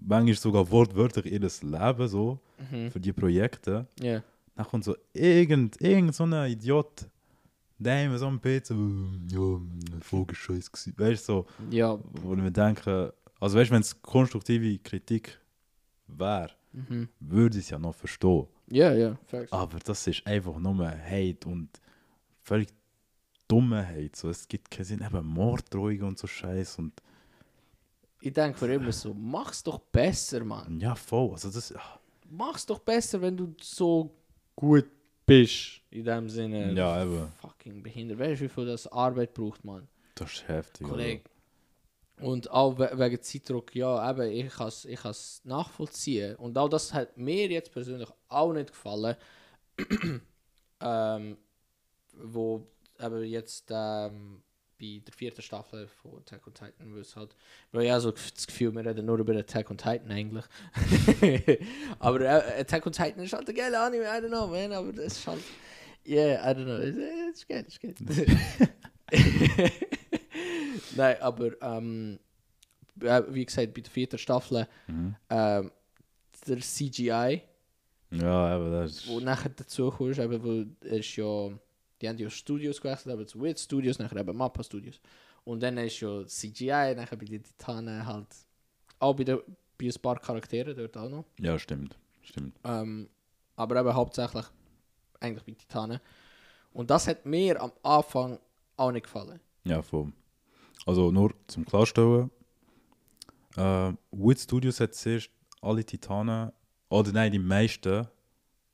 manchmal 0.06 0.34
sogar 0.34 0.70
wortwörtlich 0.70 1.26
ihr 1.32 1.40
Leben 1.40 2.08
so 2.08 2.38
Mhm. 2.70 2.90
für 2.90 3.00
die 3.00 3.12
Projekte. 3.12 3.86
Ja. 4.00 4.22
Dann 4.56 4.66
kommt 4.66 4.84
so 4.84 4.96
irgend, 5.12 5.80
irgend 5.80 6.14
so 6.14 6.24
ein 6.24 6.50
Idiot, 6.50 7.06
der 7.78 8.04
immer 8.06 8.18
so 8.18 8.26
am 8.26 8.40
PC, 8.40 8.70
ja, 9.30 9.60
Folge 10.00 10.34
scheiß 10.34 10.70
gewesen. 10.70 10.94
Weißt 10.96 11.28
du, 11.28 11.32
so, 11.32 11.46
Ja. 11.70 11.98
wo 12.12 12.34
ich 12.34 12.40
mir 12.40 12.52
denke, 12.52 13.14
also 13.40 13.58
weißt 13.58 13.70
du, 13.70 13.74
wenn 13.74 13.80
es 13.82 14.00
konstruktive 14.02 14.78
Kritik 14.78 15.40
wäre, 16.06 16.50
Mhm. 16.72 17.08
würde 17.20 17.58
ich 17.58 17.64
es 17.64 17.70
ja 17.70 17.78
noch 17.78 17.94
verstehen. 17.94 18.46
Ja, 18.70 18.92
ja. 18.94 19.16
Facts. 19.26 19.52
Aber 19.52 19.78
das 19.78 20.06
ist 20.06 20.26
einfach 20.26 20.58
nur 20.58 20.86
Hate 20.88 21.48
und 21.48 21.68
völlig 22.42 22.68
dumme 23.48 23.86
Hate. 23.86 24.10
So, 24.14 24.28
es 24.30 24.46
gibt 24.48 24.70
keinen 24.70 24.84
Sinn, 24.84 25.04
eben 25.04 25.26
Morddrohungen 25.26 26.02
und 26.02 26.18
so 26.18 26.26
Scheiß 26.26 26.78
und 26.78 26.92
Ich 28.20 28.32
denke 28.32 28.64
mir 28.66 28.74
immer 28.74 28.92
so, 28.92 29.12
mach's 29.14 29.62
doch 29.62 29.78
besser, 29.78 30.44
Mann. 30.44 30.80
ja, 30.80 30.94
voll. 30.94 31.32
Also 31.32 31.50
das, 31.50 31.74
ah, 31.74 31.98
Mach's 32.30 32.64
doch 32.66 32.78
besser, 32.80 33.20
wenn 33.20 33.36
du 33.36 33.54
so 33.60 34.10
gut 34.56 34.86
bist. 35.26 35.80
In 35.90 36.04
dem 36.04 36.28
Sinne. 36.28 36.72
ja, 36.72 37.02
eben, 37.02 37.28
Fucking 37.40 37.82
behindert. 37.82 38.18
Weißt 38.18 38.40
du, 38.40 38.44
wie 38.46 38.48
viel 38.48 38.66
das 38.66 38.86
Arbeit 38.88 39.34
braucht, 39.34 39.64
Mann? 39.64 39.86
das 40.14 40.32
ist 40.32 40.48
heftig. 40.48 40.86
Kollege. 40.86 41.22
Und 42.20 42.48
auch 42.50 42.78
we 42.78 42.90
wegen 42.94 43.20
Zeitdruck, 43.20 43.74
ja, 43.74 44.08
eben, 44.10 44.30
ich 44.30 44.52
kann 44.52 44.68
es 44.68 44.84
ich 44.84 45.00
kann's 45.00 45.40
nachvollziehen. 45.44 46.36
Und 46.36 46.56
auch 46.56 46.68
das 46.68 46.94
hat 46.94 47.16
mir 47.18 47.48
jetzt 47.48 47.72
persönlich 47.72 48.08
auch 48.28 48.52
nicht 48.52 48.68
gefallen. 48.68 49.16
ähm, 50.80 51.36
wo 52.16 52.66
eben 53.00 53.24
jetzt 53.24 53.66
ähm, 53.70 54.42
bei 54.80 55.00
der 55.06 55.14
vierten 55.14 55.42
Staffel 55.42 55.86
von 55.86 56.18
Attack 56.18 56.46
on 56.46 56.54
Titan, 56.54 56.94
wo 56.94 56.98
es 56.98 57.14
halt, 57.16 57.34
weil 57.72 57.88
habe 57.90 58.00
so 58.00 58.10
das 58.10 58.46
Gefühl, 58.46 58.72
wir 58.74 58.84
reden 58.84 59.06
nur 59.06 59.18
über 59.18 59.34
Attack 59.36 59.70
on 59.70 59.78
Titan 59.78 60.10
eigentlich. 60.10 60.44
aber 62.00 62.20
äh, 62.20 62.60
Attack 62.60 62.86
on 62.86 62.92
Titan 62.92 63.22
ist 63.24 63.32
halt 63.32 63.48
ein 63.48 63.54
geiler 63.54 63.82
Anime, 63.84 64.04
I 64.04 64.20
don't 64.22 64.28
know, 64.28 64.46
man, 64.48 64.72
aber 64.72 64.92
das 64.92 65.18
ist 65.18 65.26
halt, 65.26 65.40
yeah, 66.06 66.50
I 66.50 66.54
don't 66.54 66.64
know, 66.64 66.76
es 66.78 66.96
ist 67.38 67.48
geil, 67.48 67.64
es 67.68 67.74
ist 67.74 67.80
geil. 67.80 67.94
Nein, 70.96 71.16
aber 71.20 71.50
ähm, 71.62 72.18
äh, 73.00 73.22
wie 73.28 73.44
gesagt, 73.46 73.74
bei 73.74 73.80
der 73.80 73.90
vierten 73.92 74.18
Staffel 74.18 74.66
Mhm. 74.86 75.14
ähm, 75.30 75.70
der 76.46 76.58
CGI, 76.60 77.42
Ja, 78.10 78.56
eben, 78.56 78.70
das 78.70 78.92
ist. 78.92 79.08
wo 79.08 79.20
nachher 79.20 79.50
dazu 79.50 79.90
kommst, 79.90 80.18
eben, 80.20 80.44
weil 80.44 80.66
es 80.90 80.98
ist 81.06 81.16
ja, 81.16 81.50
die 82.04 82.08
haben 82.10 82.18
ja 82.18 82.28
Studios 82.28 82.80
gewechselt, 82.80 83.14
eben 83.14 83.26
zu 83.26 83.40
Wit 83.40 83.58
Studios, 83.58 83.98
nachher 83.98 84.18
eben 84.20 84.36
Mappa 84.36 84.62
Studios. 84.62 85.00
Und 85.44 85.62
dann 85.62 85.78
ist 85.78 86.00
ja 86.00 86.26
CGI, 86.26 86.94
nachher 86.94 87.16
bei 87.16 87.24
den 87.24 87.42
Titanen 87.42 88.04
halt, 88.04 88.26
auch 88.98 89.14
bei, 89.14 89.24
der, 89.24 89.40
bei 89.78 89.86
ein 89.86 90.02
paar 90.02 90.18
Charakteren 90.18 90.76
dort 90.76 90.96
auch 90.98 91.08
noch. 91.08 91.24
Ja, 91.40 91.58
stimmt. 91.58 91.98
Stimmt. 92.22 92.58
Ähm, 92.62 93.08
aber 93.56 93.80
eben 93.80 93.94
hauptsächlich 93.94 94.44
eigentlich 95.18 95.44
bei 95.44 95.52
Titanen. 95.52 96.00
Und 96.74 96.90
das 96.90 97.08
hat 97.08 97.24
mir 97.24 97.60
am 97.62 97.72
Anfang 97.82 98.38
auch 98.76 98.92
nicht 98.92 99.04
gefallen. 99.04 99.40
Ja, 99.64 99.80
voll. 99.80 100.12
Also 100.84 101.10
nur 101.10 101.32
zum 101.46 101.64
Klarstellen. 101.64 102.30
Äh, 103.56 103.92
Wood 104.10 104.38
Studios 104.38 104.78
hat 104.80 104.94
zuerst 104.94 105.30
alle 105.62 105.84
Titanen, 105.84 106.52
oder 106.90 107.12
nein, 107.12 107.32
die 107.32 107.38
meisten, 107.38 108.06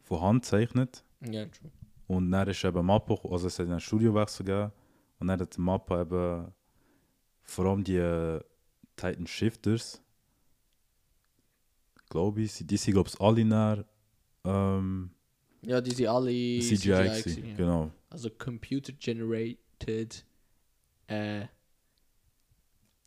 von 0.03 0.21
Hand 0.21 0.43
gezeichnet. 0.43 1.05
Ja, 1.21 1.45
true. 1.45 1.71
Und 2.11 2.33
dann 2.33 2.49
ist 2.49 2.65
eben 2.65 2.85
Mappa, 2.85 3.15
also 3.31 3.47
es 3.47 3.57
hat 3.61 3.69
einen 3.69 3.79
Studiowechsel 3.79 4.45
gegeben. 4.45 4.73
Und 5.21 5.29
dann 5.29 5.39
hat 5.39 5.57
Mappa 5.59 6.01
eben 6.03 6.53
vor 7.45 7.67
allem 7.67 7.85
die 7.85 7.99
äh, 7.99 8.41
Titan 8.97 9.29
Shifters, 9.29 10.03
glaube 12.09 12.43
ich, 12.43 12.67
die 12.67 12.77
sind, 12.77 12.95
glaube 12.95 13.09
ich, 13.09 13.21
alle 13.21 13.45
näher 13.45 13.85
ähm, 14.45 15.13
Ja, 15.63 15.81
die 15.81 15.93
sind 15.93 16.09
alle 16.09 16.33
CGI, 16.33 16.89
gewesen, 16.89 17.23
gewesen, 17.23 17.49
ja. 17.49 17.55
genau. 17.55 17.93
Also 18.09 18.29
Computer 18.31 18.93
Generated. 18.93 20.27
Äh, 21.07 21.47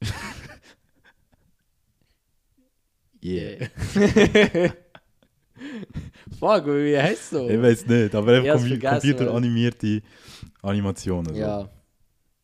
Yeah. 3.21 3.67
Fuck, 6.39 6.65
wie 6.67 6.97
heißt 6.97 7.29
so? 7.31 7.49
Ich 7.49 7.61
weiß 7.61 7.85
nicht, 7.87 8.15
aber 8.15 8.33
einfach 8.33 8.59
Com 8.59 8.79
computeranimierte 8.79 10.01
Animationen. 10.61 11.33
So. 11.33 11.39
Ja. 11.41 11.69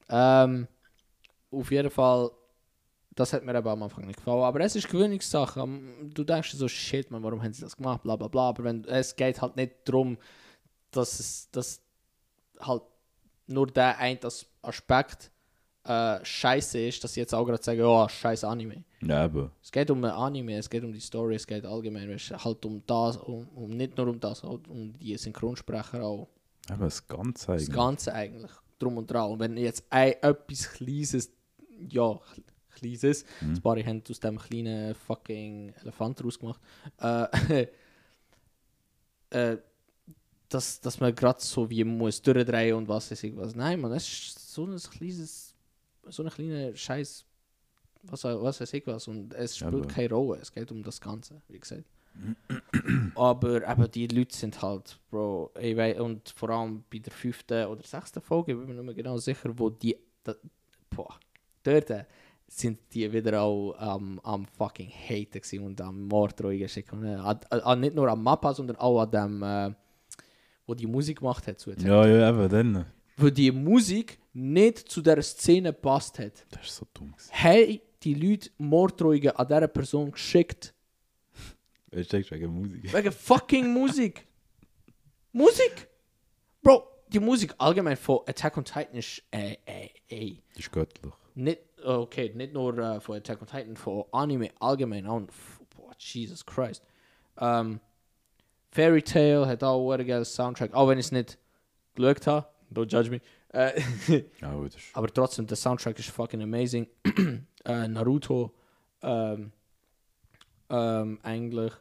Ähm, 0.10 0.68
auf 1.52 1.72
jeden 1.72 1.90
Fall, 1.90 2.32
das 3.16 3.34
hat 3.34 3.44
mir 3.44 3.56
eben 3.56 3.68
am 3.68 3.84
Anfang 3.84 4.06
nicht 4.06 4.18
gefallen. 4.18 4.44
Aber 4.44 4.60
es 4.62 4.76
ist 4.76 4.88
Gewöhnungssache. 4.90 5.60
Am- 5.62 6.10
Du 6.14 6.24
denkst 6.24 6.52
dir 6.52 6.58
so, 6.58 6.68
shit, 6.68 7.10
man, 7.12 7.22
warum 7.24 7.42
haben 7.44 7.54
sie 7.54 7.62
das 7.62 7.76
gemacht, 7.76 8.04
bla 8.04 8.16
bla 8.16 8.28
bla. 8.28 8.50
Aber 8.50 8.64
wenn, 8.64 8.84
es 8.86 9.16
geht 9.16 9.42
halt 9.42 9.56
nicht 9.56 9.74
darum, 9.86 10.18
dass 10.92 11.20
es 11.20 11.50
dass 11.52 11.82
halt 12.60 12.82
nur 13.48 13.68
der 13.68 13.98
ein 14.00 14.20
As- 14.24 14.46
Aspekt 14.62 15.32
äh, 15.84 16.24
scheiße 16.24 16.80
ist, 16.80 17.04
dass 17.04 17.14
sie 17.14 17.22
jetzt 17.22 17.34
auch 17.34 17.46
gerade 17.46 17.64
sagen, 17.64 17.80
ja, 17.80 18.08
scheiß 18.10 18.44
Anime. 18.44 18.84
Ja, 19.02 19.26
eben. 19.26 19.50
Es 19.64 19.72
geht 19.72 19.90
um 19.90 20.04
ein 20.04 20.12
Anime, 20.12 20.58
es 20.58 20.70
geht 20.70 20.84
um 20.84 20.92
die 20.92 21.00
Story, 21.00 21.36
es 21.36 21.48
geht 21.48 21.66
allgemein 21.66 22.08
du, 22.10 22.18
halt 22.44 22.66
um 22.66 22.84
das, 22.86 23.18
um, 23.18 23.48
um 23.56 23.70
nicht 23.72 23.98
nur 23.98 24.08
um 24.08 24.20
das, 24.20 24.44
halt 24.44 24.68
um 24.68 24.98
die 25.00 25.16
Synchronsprecher 25.18 26.04
auch. 26.04 26.28
Eben 26.70 26.82
das 26.82 27.08
Ganze 27.08 27.48
Das 27.48 27.62
eigentlich. 27.64 27.76
Ganze 27.76 28.14
eigentlich, 28.14 28.52
drum 28.78 28.98
und 28.98 29.10
dran. 29.10 29.32
Und 29.32 29.40
wenn 29.40 29.58
jetzt 29.58 29.86
ein, 29.90 30.14
etwas 30.22 30.70
Kleines, 30.74 31.32
ja, 31.90 32.20
Kleines, 32.72 33.26
Mhm. 33.42 33.50
das 33.52 33.60
Barry 33.62 33.84
haben 33.84 34.04
aus 34.10 34.20
dem 34.20 34.38
kleinen 34.38 34.96
fucking 34.96 35.74
Elefant 35.82 36.24
rausgemacht, 36.24 36.62
äh, 37.00 37.68
äh, 39.32 39.58
dass, 40.50 40.80
dass 40.82 41.00
man 41.00 41.14
gerade 41.14 41.40
so 41.42 41.70
wie 41.70 41.84
muss 41.84 42.22
durchdrehen 42.22 42.76
und 42.76 42.88
was 42.88 43.12
weiß 43.12 43.24
ich 43.24 43.36
was. 43.38 43.56
Nein, 43.56 43.82
man, 43.82 43.92
es 43.92 44.08
ist 44.08 44.54
so 44.54 44.66
ein 44.66 44.78
kleines, 44.78 45.49
so 46.12 46.24
ein 46.24 46.30
kleiner 46.30 46.76
Scheiß, 46.76 47.26
was, 48.04 48.24
was 48.24 48.62
weiß 48.62 48.74
ich 48.74 48.86
was. 48.88 49.08
Und 49.08 49.34
es 49.34 49.58
spielt 49.58 49.74
Aber- 49.74 49.88
keine 49.88 50.10
Rolle, 50.14 50.40
es 50.42 50.52
geht 50.52 50.72
um 50.72 50.84
das 50.84 51.00
Ganze, 51.02 51.42
wie 51.48 51.60
gesagt. 51.60 51.86
Aber 53.16 53.68
eben 53.70 53.92
die 53.92 54.08
Leute 54.08 54.36
sind 54.36 54.62
halt, 54.62 55.00
Bro, 55.10 55.52
ich 55.60 55.76
wei- 55.78 56.02
und 56.02 56.30
vor 56.30 56.50
allem 56.50 56.84
bei 56.92 57.00
der 57.00 57.14
fünften 57.14 57.66
oder 57.68 57.84
sechsten 57.84 58.22
Folge, 58.22 58.52
ich 58.54 58.58
bin 58.58 58.68
mir 58.68 58.74
nicht 58.76 58.86
mehr 58.86 58.94
genau 58.96 59.18
sicher, 59.18 59.52
wo 59.58 59.70
die, 59.70 59.96
da, 60.24 60.34
boah, 60.90 61.18
dort 61.64 61.92
sind 62.48 62.80
die 62.94 63.12
wieder 63.14 63.42
auch 63.42 63.74
am 63.78 64.20
am 64.24 64.46
fucking 64.46 64.90
Haten 64.90 65.60
und 65.64 65.80
am 65.82 66.08
Morddrohungen 66.08 66.68
schicken. 66.68 67.06
Äh, 67.06 67.16
an- 67.16 67.40
an- 67.50 67.80
Nicht 67.80 67.96
nur 67.96 68.10
am 68.10 68.24
Mappa, 68.24 68.54
sondern 68.54 68.78
auch 68.78 69.02
an 69.02 69.12
dem, 69.12 69.44
äh, 69.44 69.72
wo 70.66 70.74
die 70.74 70.88
Musik 70.88 71.20
gemacht 71.20 71.46
hat. 71.48 71.60
Zu 71.60 71.72
Ja, 71.74 72.06
ja, 72.08 72.30
eben, 72.30 72.50
dann. 72.50 72.86
Wo 73.22 73.30
die 73.30 73.52
Musik 73.52 74.20
nicht 74.34 74.78
zu 74.90 75.02
der 75.02 75.22
Szene 75.22 75.74
passt 75.74 76.20
hat. 76.20 76.46
Das 76.52 76.66
ist 76.68 76.76
so 76.78 76.88
dumm. 76.94 77.14
Haben 77.32 77.80
die 78.04 78.14
Leute 78.14 78.50
Morddrohungen 78.58 79.32
an 79.32 79.48
dieser 79.48 79.68
Person 79.68 80.12
geschickt. 80.12 80.74
Du, 81.92 82.02
denkst 82.04 82.32
wegen 82.32 82.54
Musik. 82.54 82.94
Wegen 82.94 83.12
fucking 83.12 83.74
Musik. 83.74 84.26
Musik! 85.32 85.88
Bro, 86.62 86.84
die 87.08 87.20
Musik 87.20 87.54
allgemein 87.58 87.98
von 87.98 88.20
Attack 88.28 88.58
on 88.58 88.64
Titan 88.64 88.94
ist, 88.96 89.24
äh, 89.32 89.58
äh, 89.66 89.90
ey. 90.08 90.44
Das 90.54 90.66
ist 90.66 90.72
göttlich. 90.72 91.14
Nicht, 91.36 91.60
okay, 91.84 92.32
nicht 92.36 92.54
nur 92.54 92.78
äh, 92.78 93.00
von 93.00 93.18
Attack 93.18 93.42
on 93.42 93.48
Titan, 93.48 93.76
von 93.76 94.04
Anime 94.12 94.50
allgemein 94.60 95.06
f- 95.28 95.60
Boah, 95.76 95.92
Jesus 95.98 96.46
Christ. 96.46 96.84
Ähm, 97.40 97.80
Fairy 98.72 99.02
Tail 99.02 99.46
hat 99.48 99.64
auch 99.64 99.92
einen 99.92 100.06
geilen 100.08 100.26
Soundtrack, 100.26 100.74
auch 100.74 100.88
wenn 100.90 101.00
ich 101.00 101.08
es 101.08 101.12
nicht 101.12 101.38
geschaut 101.96 102.28
habe. 102.28 102.48
Don't 102.74 102.92
judge 102.92 103.10
me. 103.10 103.22
Äh, 103.50 103.82
Ja, 104.42 104.54
gut, 104.54 104.76
aber 104.94 105.08
trotzdem, 105.08 105.48
der 105.48 105.58
Soundtrack 105.58 105.98
ist 106.00 106.10
fucking 106.10 106.42
amazing. 106.42 106.88
äh, 107.66 107.88
Naruto, 107.88 108.54
ähm, 109.02 109.52
ähm, 110.70 111.20
eigentlich. 111.24 111.74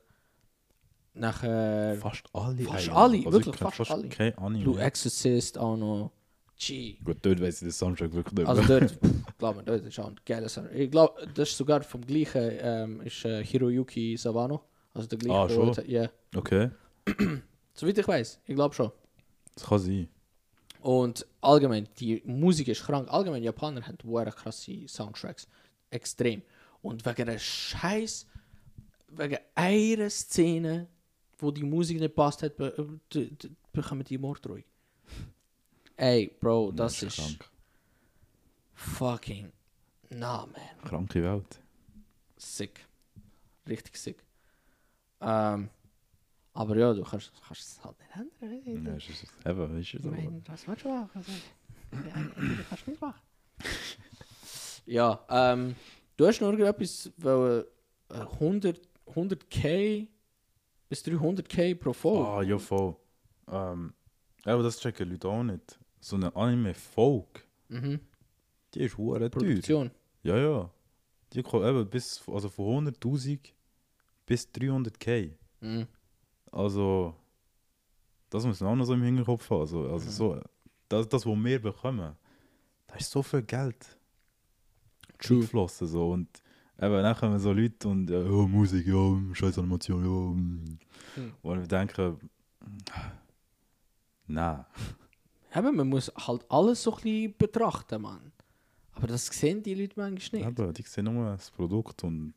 Nachher 1.14 1.96
Fast 1.96 2.24
alle. 2.32 2.62
Fast 2.62 2.88
eigentlich. 2.88 2.92
alle, 2.92 3.16
Also 3.18 3.32
wirklich 3.32 3.54
ich 3.54 3.60
kenn 3.60 3.70
fast 3.70 3.90
alle. 3.90 4.08
Kein 4.08 4.38
Anime. 4.38 4.64
Blue 4.64 4.80
Exorcist 4.80 5.58
auch 5.58 5.76
noch. 5.76 6.12
G. 6.60 6.96
Gut, 7.04 7.18
dort 7.22 7.40
weiss 7.40 7.56
ich 7.56 7.68
den 7.68 7.72
Soundtrack 7.72 8.12
wirklich 8.12 8.34
nicht 8.34 8.48
Also 8.48 8.62
dort, 8.62 8.98
glaub 9.38 9.56
mir, 9.56 9.62
dort 9.62 9.84
ist 9.84 9.98
auch 10.00 10.08
ein 10.08 10.16
geiler 10.26 10.48
Sound. 10.48 10.70
Ich 10.74 10.90
glaube, 10.90 11.26
das 11.34 11.50
ist 11.50 11.56
sogar 11.56 11.82
vom 11.82 12.00
gleichen, 12.04 12.50
ähm, 12.60 13.00
ist 13.02 13.24
äh, 13.24 13.44
Hiroyuki 13.44 14.16
Sawano. 14.16 14.62
Also 14.92 15.08
der 15.08 15.18
gleiche. 15.18 15.38
Ah, 15.38 15.48
schon? 15.48 15.86
Ja, 15.86 16.08
Okay, 16.34 16.70
soweit 17.74 17.98
ich 17.98 18.08
weiß. 18.08 18.40
Ich 18.46 18.54
glaube 18.56 18.74
schon. 18.74 18.90
das 19.54 19.64
kann 19.66 19.78
sein. 19.78 20.08
Und 20.80 21.26
allgemein, 21.40 21.88
die 21.98 22.22
Musik 22.24 22.68
ist 22.68 22.84
krank. 22.84 23.08
Allgemein, 23.10 23.42
Japaner 23.42 23.86
haben 23.86 23.98
sehr 24.02 24.32
krasse 24.32 24.86
Soundtracks. 24.86 25.48
Extrem. 25.90 26.42
Und 26.82 27.04
wegen 27.04 27.28
einer 27.28 27.38
Scheiß, 27.38 28.26
wegen 29.08 29.38
einer 29.54 30.10
Szene, 30.10 30.86
wo 31.38 31.50
die 31.50 31.64
Musik 31.64 31.98
nicht 32.00 32.14
passt 32.14 32.42
hat, 32.42 32.58
äh, 32.60 33.28
bekommen 33.72 34.04
die 34.04 34.18
Morddrohung. 34.18 34.64
Ey, 35.96 36.30
Bro, 36.40 36.72
das 36.72 37.02
ist 37.02 37.16
krank. 37.16 37.50
fucking. 38.74 39.52
Na, 40.10 40.46
man. 40.46 40.84
Kranke 40.88 41.22
Welt. 41.22 41.60
Sick. 42.36 42.86
Richtig 43.68 43.96
sick. 43.96 44.22
Ähm, 45.20 45.68
aber 46.58 46.76
ja, 46.76 46.92
du 46.92 47.02
kannst, 47.04 47.32
kannst 47.46 47.62
es 47.62 47.84
halt 47.84 47.96
nicht 48.00 48.66
ändern. 48.66 48.84
Ja, 48.86 48.94
ist, 48.96 49.08
ist, 49.10 49.24
eben, 49.46 49.78
ist 49.78 49.88
es 49.88 49.94
Ich 49.94 50.02
so. 50.02 50.10
meine, 50.10 50.42
was 50.46 50.66
willst 50.66 50.84
du 50.84 50.88
machen? 50.88 51.10
Also, 51.14 51.32
du 51.92 52.64
kannst 52.68 52.88
nicht 52.88 53.00
machen. 53.00 53.20
ja, 54.86 55.24
ähm, 55.28 55.76
du 56.16 56.26
hast 56.26 56.40
noch 56.40 56.48
irgendetwas, 56.50 57.10
weil 57.18 57.64
äh, 58.10 58.14
100, 58.14 58.80
100k 59.14 60.06
bis 60.88 61.04
300k 61.04 61.74
pro 61.76 61.92
Folge. 61.92 62.28
Ah, 62.28 62.42
ja, 62.42 62.58
voll. 62.58 62.96
Ähm, 63.50 63.94
aber 64.44 64.62
das 64.62 64.80
checken 64.80 65.10
Leute 65.10 65.28
auch 65.28 65.42
nicht. 65.44 65.78
So 66.00 66.16
eine 66.16 66.34
Anime-Folge, 66.34 67.40
Mhm. 67.68 68.00
die 68.74 68.80
ist 68.80 68.96
hure 68.98 69.18
teuer. 69.20 69.30
Produktion. 69.30 69.90
Ja, 70.22 70.36
ja. 70.36 70.70
Die 71.32 71.42
kommt 71.42 71.64
eben 71.66 71.88
bis, 71.88 72.22
also 72.26 72.48
von 72.48 72.86
100.000 72.88 73.38
bis 74.26 74.48
300k. 74.48 75.32
Mhm. 75.60 75.86
Also, 76.50 77.14
das 78.30 78.44
muss 78.44 78.60
man 78.60 78.70
auch 78.70 78.76
noch 78.76 78.84
so 78.84 78.94
im 78.94 79.02
Hinterkopf 79.02 79.48
haben. 79.50 79.60
Also, 79.60 79.88
also 79.88 80.10
so, 80.10 80.40
das, 80.88 81.08
das, 81.08 81.26
was 81.26 81.44
wir 81.44 81.60
bekommen, 81.60 82.16
da 82.86 82.94
ist 82.96 83.10
so 83.10 83.22
viel 83.22 83.42
Geld 83.42 83.98
geflossen. 85.18 85.86
So. 85.86 86.10
Und 86.10 86.42
eben, 86.80 87.02
dann 87.02 87.16
kommen 87.16 87.38
so 87.38 87.52
Leute 87.52 87.88
und 87.88 88.08
ja, 88.08 88.20
oh, 88.20 88.46
Musik, 88.46 88.86
ja, 88.86 89.34
scheiß 89.34 89.58
Animation, 89.58 90.04
ja. 90.04 91.22
Hm. 91.22 91.32
Und 91.42 91.62
ich 91.62 91.68
denke, 91.68 92.16
nein. 94.26 94.64
Eben, 95.54 95.76
man 95.76 95.88
muss 95.88 96.12
halt 96.16 96.44
alles 96.50 96.82
so 96.82 96.92
ein 96.92 97.02
bisschen 97.02 97.34
betrachten, 97.36 98.02
Mann. 98.02 98.32
Aber 98.92 99.06
das 99.06 99.26
sehen 99.26 99.62
die 99.62 99.74
Leute 99.74 99.94
manchmal 99.96 100.42
nicht. 100.42 100.58
Eben, 100.58 100.74
die 100.74 100.82
sehen 100.82 101.04
nur 101.04 101.30
das 101.30 101.50
Produkt 101.50 102.04
und 102.04 102.34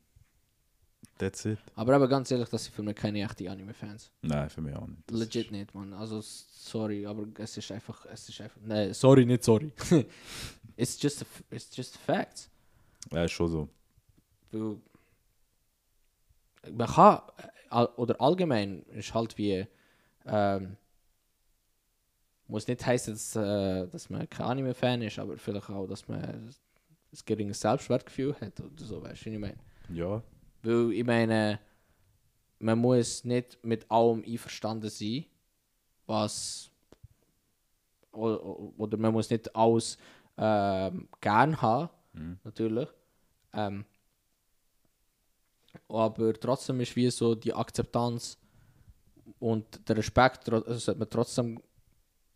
that's 1.22 1.44
it. 1.44 1.58
Aber 1.74 1.94
eben 1.96 2.08
ganz 2.08 2.30
ehrlich, 2.30 2.48
das 2.48 2.64
sind 2.64 2.74
für 2.74 2.82
mich 2.82 2.96
keine 2.96 3.22
echten 3.22 3.48
Anime-Fans. 3.48 4.10
Nein, 4.22 4.50
für 4.50 4.60
mich 4.60 4.74
auch 4.74 4.86
nicht. 4.86 5.02
Das 5.06 5.18
Legit 5.18 5.50
nicht, 5.52 5.74
Mann. 5.74 5.92
Also, 5.92 6.20
sorry, 6.22 7.06
aber 7.06 7.26
es 7.38 7.56
ist 7.56 7.70
einfach, 7.72 8.04
es 8.06 8.28
ist 8.28 8.40
einfach, 8.40 8.60
nein, 8.64 8.92
sorry, 8.94 9.24
nicht 9.24 9.44
sorry. 9.44 9.72
it's 10.76 11.00
just, 11.00 11.22
a, 11.22 11.24
f- 11.24 11.44
it's 11.50 11.74
just 11.76 11.96
facts. 11.96 12.50
Ja, 13.10 13.24
ist 13.24 13.32
schon 13.32 13.48
so. 13.50 13.68
Weil 14.50 14.76
man 16.72 16.86
kann, 16.88 17.20
äh, 17.70 17.84
oder 17.96 18.20
allgemein 18.20 18.82
ist 18.92 19.12
halt 19.14 19.36
wie, 19.38 19.66
ähm, 20.26 20.76
muss 22.48 22.66
nicht 22.68 22.84
heißen, 22.84 23.14
dass, 23.14 23.36
äh, 23.36 23.86
dass 23.88 24.10
man 24.10 24.28
kein 24.28 24.46
Anime-Fan 24.46 25.02
ist, 25.02 25.18
aber 25.18 25.36
vielleicht 25.38 25.70
auch, 25.70 25.86
dass 25.86 26.06
man 26.08 26.20
ein 26.22 26.54
geringes 27.24 27.60
Selbstwertgefühl 27.60 28.34
hat 28.40 28.60
oder 28.60 28.84
so, 28.84 29.02
weißt 29.02 29.24
du, 29.26 29.30
ich 29.30 29.38
meine? 29.38 29.56
Ja, 29.88 30.22
Weil 30.62 30.92
ich 30.92 31.04
meine, 31.04 31.58
man 32.58 32.78
muss 32.78 33.24
nicht 33.24 33.58
mit 33.64 33.90
allem 33.90 34.22
einverstanden 34.26 34.88
sein, 34.90 35.24
was. 36.06 36.70
Oder, 38.12 38.44
oder 38.78 38.96
man 38.98 39.12
muss 39.12 39.30
nicht 39.30 39.54
alles 39.56 39.96
ähm, 40.36 41.08
gern 41.20 41.60
haben, 41.60 41.88
Mhm. 42.14 42.38
natürlich. 42.44 42.88
Ähm, 43.54 43.84
aber 45.88 46.34
trotzdem 46.34 46.80
ist 46.80 46.94
wie 46.96 47.10
so 47.10 47.34
die 47.34 47.54
Akzeptanz 47.54 48.36
und 49.38 49.88
der 49.88 49.96
Respekt 49.96 50.48
äh, 50.48 50.60
sollte 50.78 50.98
man 50.98 51.08
trotzdem 51.10 51.60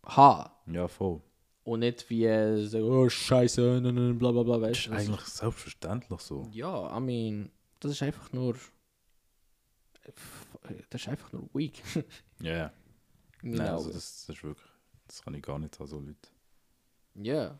haben. 0.03 0.49
ja, 0.73 0.87
voll. 0.87 1.21
Und 1.63 1.79
nicht 1.81 2.09
wie 2.09 2.65
so, 2.65 2.77
oh 2.79 3.09
Scheiße, 3.09 3.81
nein, 3.83 4.17
bla 4.17 4.31
bla 4.31 4.61
weißt 4.61 4.79
ist 4.79 4.87
du? 4.87 4.91
Das 4.91 4.99
eigentlich 5.07 5.21
selbstverständlich 5.25 6.19
so. 6.21 6.47
Ja, 6.53 6.97
I 6.97 7.01
mean, 7.01 7.51
das 7.79 7.91
ist 7.91 8.03
einfach 8.03 8.31
nur. 8.33 8.55
Das 10.89 11.01
ist 11.01 11.07
einfach 11.09 11.31
nur 11.33 11.49
weak. 11.53 11.81
Ja, 12.39 12.51
yeah. 12.53 12.73
In 13.41 13.51
Nein, 13.51 13.67
also 13.69 13.85
Augen. 13.85 13.93
das, 13.93 14.25
das 14.25 14.35
ist 14.35 14.43
wirklich, 14.43 14.67
das 15.07 15.21
kann 15.21 15.33
ich 15.33 15.41
gar 15.41 15.59
nicht 15.59 15.77
haben, 15.79 15.87
so 15.87 15.99
Leute. 15.99 16.29
Ja. 17.15 17.59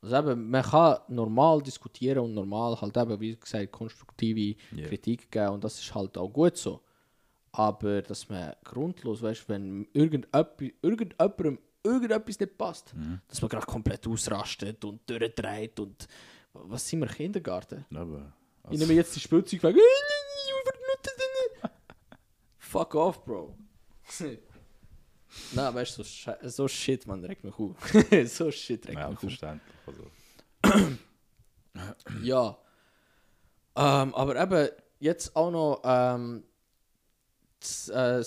Also 0.00 0.16
eben, 0.16 0.48
man 0.50 0.62
kann 0.62 0.98
normal 1.08 1.60
diskutieren 1.62 2.18
und 2.20 2.34
normal 2.34 2.80
halt 2.80 2.96
eben, 2.96 3.20
wie 3.20 3.36
gesagt, 3.36 3.72
konstruktive 3.72 4.56
Ja. 4.72 4.86
Kritik 4.86 5.30
geben 5.30 5.54
und 5.54 5.64
das 5.64 5.80
ist 5.80 5.94
halt 5.94 6.16
auch 6.16 6.28
gut 6.28 6.56
so. 6.56 6.82
Aber 7.52 8.02
dass 8.02 8.28
man 8.28 8.54
grundlos, 8.64 9.22
weißt 9.22 9.48
wenn 9.48 9.88
irgendjemand, 9.92 10.60
irgendjemandem 10.82 11.58
irgendetwas 11.82 12.38
nicht 12.38 12.56
passt, 12.58 12.94
Mhm. 12.94 13.20
dass 13.26 13.40
man 13.42 13.48
gerade 13.48 13.66
komplett 13.66 14.06
ausrastet 14.06 14.84
und 14.84 15.08
durchdreht 15.08 15.80
und 15.80 16.06
was 16.52 16.86
sind 16.88 17.00
wir, 17.00 17.06
Kindergarten? 17.08 17.84
Aber, 17.94 18.32
Ich 18.70 18.72
also, 18.72 18.84
nehme 18.84 18.94
jetzt 18.94 19.16
die 19.16 19.20
Spielzeug 19.20 19.62
weg. 19.62 19.76
Fuck 22.58 22.94
off, 22.94 23.24
Bro. 23.24 23.56
Na, 25.52 25.74
weißt 25.74 25.98
du, 25.98 26.02
so, 26.02 26.32
so 26.42 26.68
shit, 26.68 27.06
man, 27.06 27.24
regt 27.24 27.44
mich 27.44 27.54
auf. 27.58 27.76
so 28.26 28.50
shit 28.50 28.86
regt 28.86 28.98
ja, 28.98 29.08
mich 29.08 29.16
auf. 29.16 29.20
verständlich. 29.20 29.74
Also, 29.86 30.10
Ja. 32.22 32.58
Ähm, 33.76 34.14
aber 34.14 34.40
eben, 34.40 34.68
jetzt 34.98 35.34
auch 35.36 35.50
noch 35.50 35.80
ähm, 35.84 36.44
das, 37.60 37.88
äh, 37.88 38.22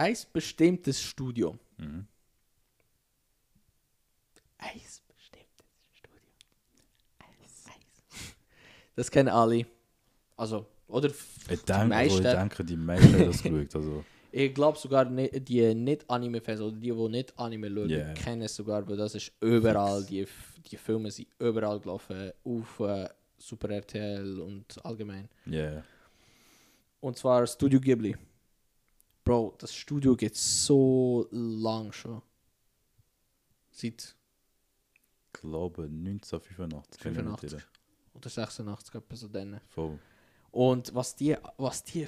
ein 0.00 0.16
bestimmtes 0.32 1.02
Studio. 1.02 1.58
mhm. 1.76 2.06
Ein 4.58 4.80
bestimmtes 5.14 5.66
Studio. 5.92 6.20
Eis. 7.18 7.64
Eis. 7.66 8.34
Das 8.96 9.10
kennen 9.10 9.28
alle. 9.28 9.66
Also, 10.36 10.66
oder 10.88 11.08
Ich 11.08 11.14
die 11.48 11.56
denke, 11.56 11.70
also, 11.70 11.88
meisten. 11.88 12.26
ich 12.26 12.32
denke, 12.32 12.64
die 12.64 12.76
meisten 12.76 13.12
haben 13.14 13.26
das 13.26 13.42
geschaut. 13.42 13.74
Also, 13.76 14.04
Ich 14.36 14.52
glaube 14.52 14.76
sogar 14.76 15.04
die 15.04 15.74
nicht 15.76 16.10
Anime-Fans 16.10 16.60
oder 16.60 16.76
die, 16.76 16.90
die 16.90 17.08
nicht 17.08 17.38
Anime 17.38 17.68
schauen, 17.72 17.88
Yeah. 17.88 18.12
kennen 18.14 18.42
es 18.42 18.56
sogar, 18.56 18.86
weil 18.88 18.96
das 18.96 19.14
ist 19.14 19.30
überall, 19.40 20.04
die, 20.04 20.26
die 20.68 20.76
Filme 20.76 21.08
sind 21.12 21.28
überall 21.38 21.78
gelaufen, 21.78 22.32
auf 22.44 22.80
äh, 22.80 23.08
Super 23.38 23.70
RTL 23.70 24.40
und 24.40 24.84
allgemein. 24.84 25.28
yeah. 25.46 25.84
Und 27.00 27.16
zwar 27.16 27.46
Studio 27.46 27.78
Ghibli. 27.78 28.16
Bro, 29.22 29.54
das 29.58 29.72
Studio 29.74 30.16
geht 30.16 30.34
so 30.36 31.28
lang 31.30 31.92
schon. 31.92 32.20
Seit 33.70 34.16
Ich 35.26 35.40
glaube 35.40 35.84
1985. 35.84 37.00
kann 37.00 37.12
ich 37.12 37.18
mich 37.18 37.24
nicht 37.26 37.40
85 37.40 37.52
erinnern. 37.52 37.68
oder 38.14 38.28
86, 38.28 38.94
etwa 38.96 39.16
so 39.16 39.28
dann. 39.28 39.60
Voll. 39.68 39.98
Und 40.54 40.94
was 40.94 41.16
die, 41.16 41.36
was 41.56 41.82
die 41.82 42.06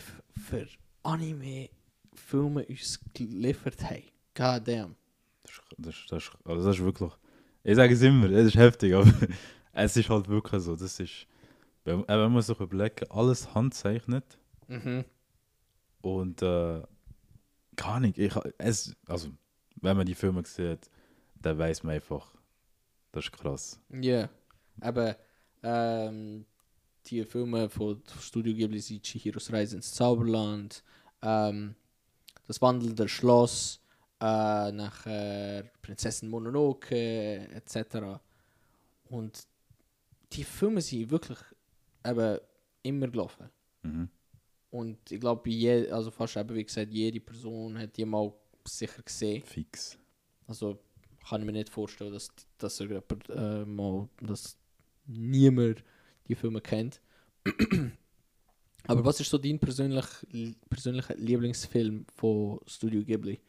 für 0.48 0.68
Anime-Filme 1.02 2.64
uns 2.66 3.00
geliefert 3.12 3.82
haben, 3.82 4.02
goddamn. 4.34 4.94
Das 5.42 5.52
ist, 5.52 5.62
das, 5.78 5.94
ist- 5.96 6.12
das, 6.12 6.22
ist, 6.24 6.32
also 6.44 6.64
das 6.66 6.76
ist 6.76 6.84
wirklich. 6.84 7.12
Ich 7.64 7.74
sage 7.74 7.94
es 7.94 8.02
immer, 8.02 8.30
es 8.30 8.46
ist 8.46 8.56
heftig, 8.56 8.94
aber 8.94 9.12
es 9.72 9.96
ist 9.96 10.08
halt 10.08 10.28
wirklich 10.28 10.62
so. 10.62 10.76
Das 10.76 11.00
ist. 11.00 11.26
Wenn, 11.84 12.00
äh, 12.08 12.18
wenn 12.18 12.32
man 12.32 12.42
sich 12.42 12.58
überlegt, 12.60 13.10
alles 13.10 13.52
handzeichnet 13.54 14.38
Mhm. 14.68 15.04
und. 16.02 16.40
Äh, 16.42 16.82
gar 17.74 18.00
nicht. 18.00 18.16
Ich, 18.18 18.32
es, 18.58 18.94
also, 19.06 19.28
wenn 19.80 19.96
man 19.96 20.06
die 20.06 20.14
Filme 20.14 20.44
sieht, 20.44 20.88
dann 21.42 21.58
weiß 21.58 21.82
man 21.82 21.96
einfach, 21.96 22.32
das 23.12 23.24
ist 23.24 23.32
krass. 23.32 23.80
Ja, 24.00 24.28
aber 24.80 25.16
ähm, 25.62 26.46
die 27.10 27.24
Filme 27.24 27.68
von 27.68 28.02
Studio 28.20 28.54
Ghibli 28.54 28.80
sind 28.80 29.02
Chihiros 29.02 29.52
Reise 29.52 29.76
ins 29.76 29.92
Zauberland, 29.92 30.82
ähm, 31.22 31.74
Das 32.46 32.60
wandelnde 32.62 33.08
Schloss, 33.08 33.80
äh, 34.20 34.72
nachher 34.72 35.64
Prinzessin 35.82 36.28
Mononoke 36.28 37.48
etc. 37.52 38.20
Und 39.08 39.46
die 40.32 40.44
Filme 40.44 40.80
sind 40.80 41.10
wirklich 41.10 41.38
eben 42.04 42.38
immer 42.82 43.08
gelaufen. 43.08 43.48
Mhm. 43.82 44.08
Und 44.70 45.10
ich 45.10 45.20
glaube, 45.20 45.48
je, 45.50 45.90
also 45.90 46.10
fast 46.10 46.36
eben 46.36 46.54
wie 46.54 46.64
gesagt, 46.64 46.92
jede 46.92 47.20
Person 47.20 47.78
hat 47.78 47.96
die 47.96 48.04
mal 48.04 48.32
sicher 48.64 49.02
gesehen. 49.02 49.42
Fix. 49.42 49.98
Also 50.46 50.78
kann 51.28 51.40
ich 51.40 51.46
mir 51.46 51.52
nicht 51.52 51.68
vorstellen, 51.70 52.12
dass, 52.12 52.28
dass 52.58 52.78
irgendjemand 52.80 53.28
äh, 53.30 53.64
mal, 53.64 54.08
dass 54.20 54.56
niemand 55.06 55.82
die 56.28 56.34
Filme 56.34 56.60
kennt. 56.60 57.00
Aber 58.88 59.04
was 59.04 59.20
ist 59.20 59.30
so 59.30 59.38
dein 59.38 59.58
persönlich, 59.58 60.06
persönlicher 60.68 61.14
Lieblingsfilm 61.16 62.06
von 62.16 62.60
Studio 62.66 63.02
Ghibli? 63.04 63.40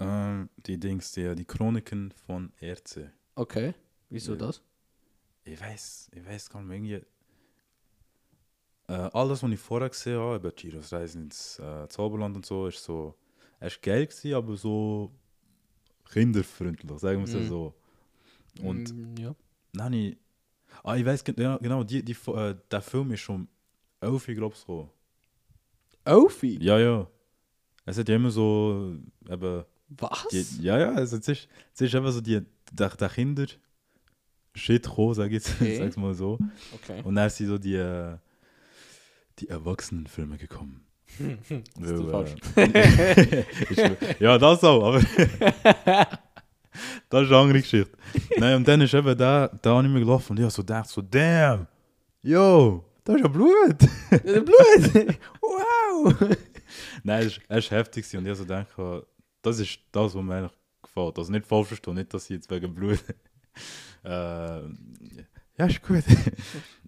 Ähm, 0.00 0.48
die 0.66 0.78
Dings, 0.80 1.12
die, 1.12 1.34
die 1.36 1.44
Chroniken 1.44 2.12
von 2.26 2.52
RC. 2.60 3.12
Okay, 3.36 3.74
wieso 4.08 4.34
Ja. 4.34 4.36
das? 4.36 4.62
Ich 5.44 5.60
weiß, 5.60 6.10
ich 6.14 6.26
weiß 6.26 6.50
gar 6.50 6.62
nicht. 6.62 6.74
Irgendwie, 6.74 7.06
äh, 8.88 8.92
alles, 9.12 9.42
was 9.42 9.50
ich 9.50 9.60
vorher 9.60 9.88
gesehen 9.88 10.18
habe, 10.18 10.36
über 10.36 10.50
Giros 10.52 10.92
Reisen 10.92 11.24
ins 11.24 11.58
äh, 11.58 11.88
Zauberland 11.88 12.36
und 12.36 12.46
so, 12.46 12.66
ist 12.66 12.82
so. 12.82 13.14
Es 13.60 13.74
war 13.74 13.80
geil, 13.82 14.06
gewesen, 14.06 14.34
aber 14.34 14.56
so 14.56 15.12
kinderfreundlich, 16.12 17.00
sagen 17.00 17.18
wir 17.20 17.24
es 17.24 17.32
Mhm. 17.32 17.48
so. 17.48 17.74
Und 18.62 18.94
Mm, 18.94 19.16
ja. 19.18 19.34
Nein, 19.72 19.92
ich, 19.94 20.18
ah, 20.82 20.96
ich 20.96 21.04
weiß 21.04 21.24
genau, 21.24 21.58
genau 21.58 21.84
die, 21.84 22.02
die, 22.02 22.12
äh, 22.28 22.54
der 22.70 22.82
Film 22.82 23.10
ist 23.12 23.20
schon 23.20 23.48
elf, 24.00 24.26
glaube 24.26 24.54
ich, 24.54 24.58
gekommen. 24.60 24.90
Ofi? 26.06 26.58
Ja, 26.62 26.78
ja. 26.78 27.06
Es 27.84 27.98
hat 27.98 28.08
ja 28.08 28.16
immer 28.16 28.30
so, 28.30 28.96
eben, 29.28 29.64
Was? 29.88 30.28
die, 30.30 30.44
ja, 30.62 30.78
ja, 30.78 30.92
also 30.92 31.16
es 31.16 31.28
ist, 31.28 31.48
es 31.74 31.80
ist 31.80 31.94
einfach 31.94 32.12
so 32.12 32.20
die, 32.20 32.40
Shit 34.54 34.88
gekommen, 34.96 35.14
sag 35.14 35.26
ich 35.26 35.32
jetzt, 35.34 35.52
Okay. 35.60 35.76
sag's 35.78 35.96
mal 35.96 36.14
so. 36.14 36.38
Okay. 36.74 37.02
Und 37.04 37.14
dann 37.14 37.30
sind 37.30 37.46
so 37.48 37.58
die, 37.58 37.74
äh, 37.74 38.16
die 39.38 39.48
Erwachsenenfilme 39.48 40.36
gekommen. 40.38 40.84
Das 41.18 41.90
ist 41.90 41.98
Weil, 41.98 42.10
falsch. 42.10 42.34
äh, 42.56 43.40
ist- 43.70 44.20
ja, 44.20 44.38
das 44.38 44.62
auch, 44.64 44.82
aber 44.94 45.00
das 47.08 47.22
ist 47.22 47.28
eine 47.28 47.36
andere 47.38 47.60
Geschichte. 47.60 47.96
Nein, 48.38 48.56
und 48.56 48.68
dann 48.68 48.80
ist 48.80 48.94
eben 48.94 49.16
da, 49.16 49.48
da 49.48 49.82
nicht 49.82 49.90
mehr 49.92 50.00
gelaufen 50.00 50.32
und 50.32 50.38
ich 50.38 50.44
hab 50.44 50.52
so 50.52 50.62
gedacht, 50.62 50.88
so, 50.88 51.02
damn, 51.02 51.66
yo, 52.22 52.84
da 53.04 53.14
ist 53.14 53.22
ja 53.22 53.28
Blut. 53.28 53.78
Blut! 54.22 55.18
wow! 55.40 56.14
Nein, 57.02 57.26
es 57.26 57.64
ist 57.64 57.70
heftig 57.70 58.04
und 58.16 58.24
ich 58.24 58.30
hab 58.30 58.36
so 58.36 58.44
gedacht, 58.44 58.68
das 59.42 59.58
ist 59.58 59.78
das, 59.92 60.14
was 60.14 60.22
mir 60.22 60.34
eigentlich 60.34 60.58
gefällt. 60.82 61.18
Also 61.18 61.32
nicht 61.32 61.46
falsch 61.46 61.68
verstehen, 61.68 61.94
nicht, 61.94 62.12
dass 62.12 62.24
ich 62.24 62.36
jetzt 62.36 62.50
wegen 62.50 62.74
Blut. 62.74 63.02
äh, 64.04 64.08
ja, 64.08 65.66
ist 65.66 65.82
gut. 65.82 66.04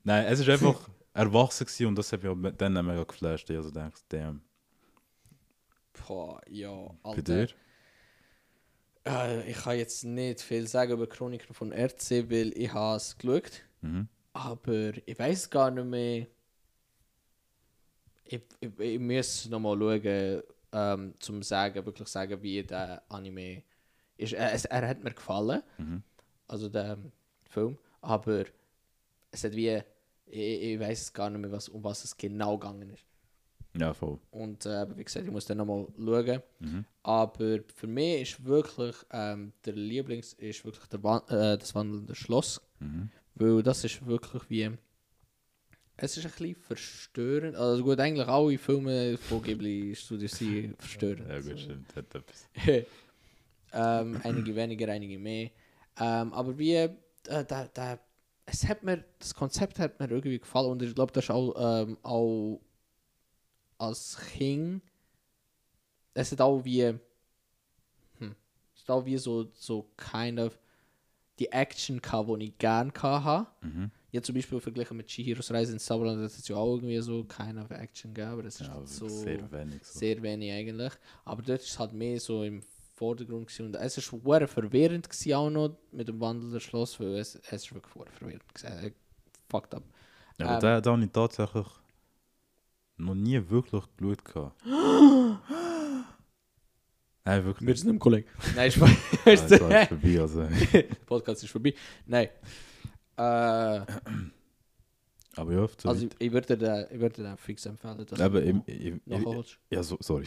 Nein, 0.05 0.27
es 0.27 0.41
ist 0.41 0.49
einfach 0.49 0.89
erwachsen 1.15 1.67
gewesen 1.67 1.87
und 1.87 1.97
das 1.97 2.13
hat 2.13 2.23
mich 2.23 2.53
dann 2.57 2.73
mega 2.75 3.05
geflasht. 3.05 3.51
Ich 3.51 3.57
hab 3.57 3.65
so 3.65 3.71
gedacht, 3.71 4.05
damn, 4.09 4.43
Boah, 6.07 6.41
ja, 6.49 6.71
bei 7.03 7.11
Alter. 7.11 7.23
dir? 7.23 7.49
Äh, 9.07 9.51
ich 9.51 9.57
kann 9.57 9.79
jetzt 9.79 10.05
nicht 10.05 10.41
viel 10.41 10.67
sagen 10.67 10.93
über 10.93 11.07
Chroniken 11.07 11.55
von 11.55 11.73
RC, 11.73 12.31
weil 12.31 12.57
ich 12.57 12.73
habe 12.73 12.97
es 12.97 13.17
geschaut. 13.19 13.63
Mhm. 13.81 14.09
Aber 14.33 14.93
ich 15.07 15.19
weiß 15.19 15.51
gar 15.51 15.71
nicht 15.71 15.85
mehr. 15.87 16.27
Ich, 18.25 18.41
ich, 18.61 18.79
ich 18.79 18.99
muss 18.99 19.49
nochmal 19.49 19.77
schauen, 19.79 20.43
ähm, 20.73 21.15
zum 21.19 21.43
sagen, 21.43 21.85
wirklich 21.85 22.09
sagen, 22.09 22.43
wie 22.43 22.63
der 22.63 23.03
Anime 23.09 23.63
ist. 24.17 24.33
Er, 24.33 24.53
es, 24.55 24.65
er 24.65 24.89
hat 24.89 25.03
mir 25.03 25.13
gefallen, 25.13 25.63
Mhm. 25.77 26.03
also 26.49 26.69
der 26.69 26.97
Film, 27.51 27.77
aber 28.01 28.45
es 29.31 29.45
hat 29.45 29.53
wie, 29.53 29.83
ich, 30.27 30.63
ich 30.63 30.81
weiß 30.81 31.13
gar 31.13 31.29
nicht 31.29 31.41
mehr, 31.41 31.53
was, 31.53 31.69
um 31.69 31.85
was 31.85 32.05
es 32.05 32.17
genau 32.17 32.57
gegangen 32.57 32.89
ist. 32.91 33.05
Ja, 33.75 33.95
voll. 33.95 34.19
Und 34.31 34.67
äh, 34.67 34.87
wie 34.97 35.05
gesagt, 35.05 35.25
ich 35.25 35.33
muss 35.33 35.47
dann 35.47 35.59
nochmal 35.59 35.87
schauen. 35.97 36.43
Mhm. 36.59 36.85
Aber 37.03 37.59
für 37.75 37.87
mich 37.87 38.23
ist 38.23 38.45
wirklich 38.45 38.95
ähm, 39.11 39.53
der 39.65 39.75
Lieblings 39.75 40.35
ist 40.35 40.65
wirklich 40.65 40.87
der 40.87 41.03
Wan 41.03 41.23
äh, 41.29 41.57
das 41.57 41.75
wandelnde 41.75 42.15
Schloss. 42.15 42.61
Mhm. 42.81 43.11
Weil 43.35 43.63
das 43.63 43.85
ist 43.85 44.05
wirklich 44.07 44.43
wie. 44.49 44.71
Es 45.97 46.17
ist 46.17 46.25
ein 46.25 46.33
bisschen 46.33 46.57
verstörend. 46.57 47.57
Also 47.57 47.85
gut, 47.85 47.99
eigentlich 47.99 48.27
alle 48.27 48.59
Filme 48.59 49.17
von 49.17 49.43
Ghibli 49.43 49.95
Studios 49.95 50.33
sind 50.33 50.77
verstörend. 50.79 51.29
Ja, 51.29 51.41
gut, 51.41 51.59
stimmt. 51.59 51.97
Hat 51.97 52.15
etwas. 52.15 52.49
ähm, 53.73 54.21
einige 54.23 54.55
weniger, 54.55 54.93
einige 54.93 55.19
mehr. 55.19 55.51
Ähm, 55.99 56.33
aber 56.33 56.59
wie. 56.59 56.75
Äh, 56.75 56.99
da, 57.47 57.69
da, 57.73 57.99
es 58.45 58.69
hat 58.69 58.83
mir, 58.83 59.05
das 59.19 59.35
Konzept 59.35 59.79
hat 59.79 60.01
mir 60.01 60.11
irgendwie 60.11 60.39
gefallen 60.41 60.73
und 60.73 60.83
ich 60.83 60.95
glaube, 60.95 61.13
das 61.13 61.25
ist 61.25 61.31
auch, 61.31 61.55
ähm, 61.57 61.97
auch 62.03 62.61
als 63.83 64.19
Kind. 64.37 64.83
Es 66.15 66.33
hat 66.33 66.41
auch 66.41 66.65
wie. 66.65 66.83
Hm, 68.19 68.35
es 68.75 68.83
hat 68.83 68.91
auch 68.91 69.05
wie 69.05 69.17
so, 69.19 69.49
so 69.55 69.89
kind 69.97 70.39
of 70.39 70.59
die 71.39 71.51
Action 71.51 72.01
gehabt, 72.01 72.29
die 72.41 72.47
ich 72.47 72.59
gerne 72.59 72.93
hatte. 73.01 73.47
Mhm. 73.63 73.91
Jetzt 74.11 74.27
zum 74.27 74.35
Beispiel 74.35 74.61
verglichen 74.61 74.97
mit 74.99 75.07
Chihiros 75.07 75.51
Reise 75.51 75.73
ins 75.73 75.87
Zauberland, 75.87 76.23
das 76.23 76.37
hat 76.37 76.47
ja 76.47 76.57
auch 76.57 76.75
irgendwie 76.75 77.01
so 77.01 77.25
keine 77.25 77.69
Action 77.71 78.13
gegeben, 78.13 78.33
aber 78.33 78.45
es 78.45 78.61
ist 78.61 78.67
Ja, 78.67 78.75
halt 78.75 78.89
so 78.89 79.09
sehr 79.09 79.51
wenig. 79.51 79.83
So. 79.85 79.99
sehr 79.99 80.23
wenig 80.23 80.53
eigentlich. 80.53 80.93
Aber 81.25 81.41
dort 81.43 81.63
ist 81.63 81.71
es 81.71 81.79
halt 81.79 81.95
mehr 81.95 82.21
so 82.21 82.45
im 82.45 82.63
Vordergrund 82.95 83.47
gewesen. 83.47 83.67
und 83.67 83.75
es 83.77 83.97
ist 83.97 84.13
sehr 84.13 84.47
verwirrend 84.49 85.09
gewesen 85.09 85.33
auch 85.35 85.51
noch 85.51 85.77
mit 85.93 86.09
dem 86.09 86.21
Wandel 86.21 86.51
des 86.51 86.63
Schloss, 86.63 87.01
weil 87.01 87.17
es, 87.17 87.37
es 87.37 87.53
ist 87.53 87.75
wirklich 87.75 87.93
verwirrend 88.19 88.55
gewesen. 88.55 88.67
Äh, 88.85 88.93
Fucked 89.49 89.75
up. 89.75 89.83
Ja, 90.39 90.47
aber 90.47 90.55
Ähm. 90.57 90.61
da, 90.61 90.81
da 90.83 90.93
habe 90.93 91.05
ich 91.05 91.11
tatsächlich 91.11 91.67
noch 92.97 93.15
nie 93.15 93.41
wirklich 93.49 93.83
geschaut. 93.97 94.25
gehabt. 94.25 94.57
Nein, 97.25 97.45
wirklich 97.45 97.67
Wird 97.69 97.85
nicht. 97.85 97.95
es 97.95 98.01
Kollege? 98.01 98.29
Nein, 98.57 98.69
ich 98.69 98.77
Ja, 99.25 99.33
jetzt 99.33 99.51
ist 99.51 99.61
weiß. 99.61 99.89
vorbei, 99.89 100.21
also. 100.21 100.49
Podcast 101.07 101.45
ist 101.45 101.51
vorbei. 101.51 101.75
Nein. 102.07 102.29
Äh, 103.17 103.21
Aber 105.37 105.53
ja, 105.53 105.69
zu 105.69 105.89
also 105.89 106.07
ich, 106.07 106.13
ich 106.19 106.33
würde 106.33 106.57
dir 106.57 106.89
ich 106.91 106.99
würde 107.01 107.23
dir 107.23 107.37
fix 107.37 107.65
empfehlen, 107.67 108.05
dass 108.07 108.21
Aber 108.21 108.41
du 108.41 108.63
ich, 108.67 108.75
ich, 108.75 108.87
ich, 108.95 109.07
nachholst. 109.07 109.59
ja, 109.71 109.83
so, 109.83 109.97
sorry. 110.01 110.25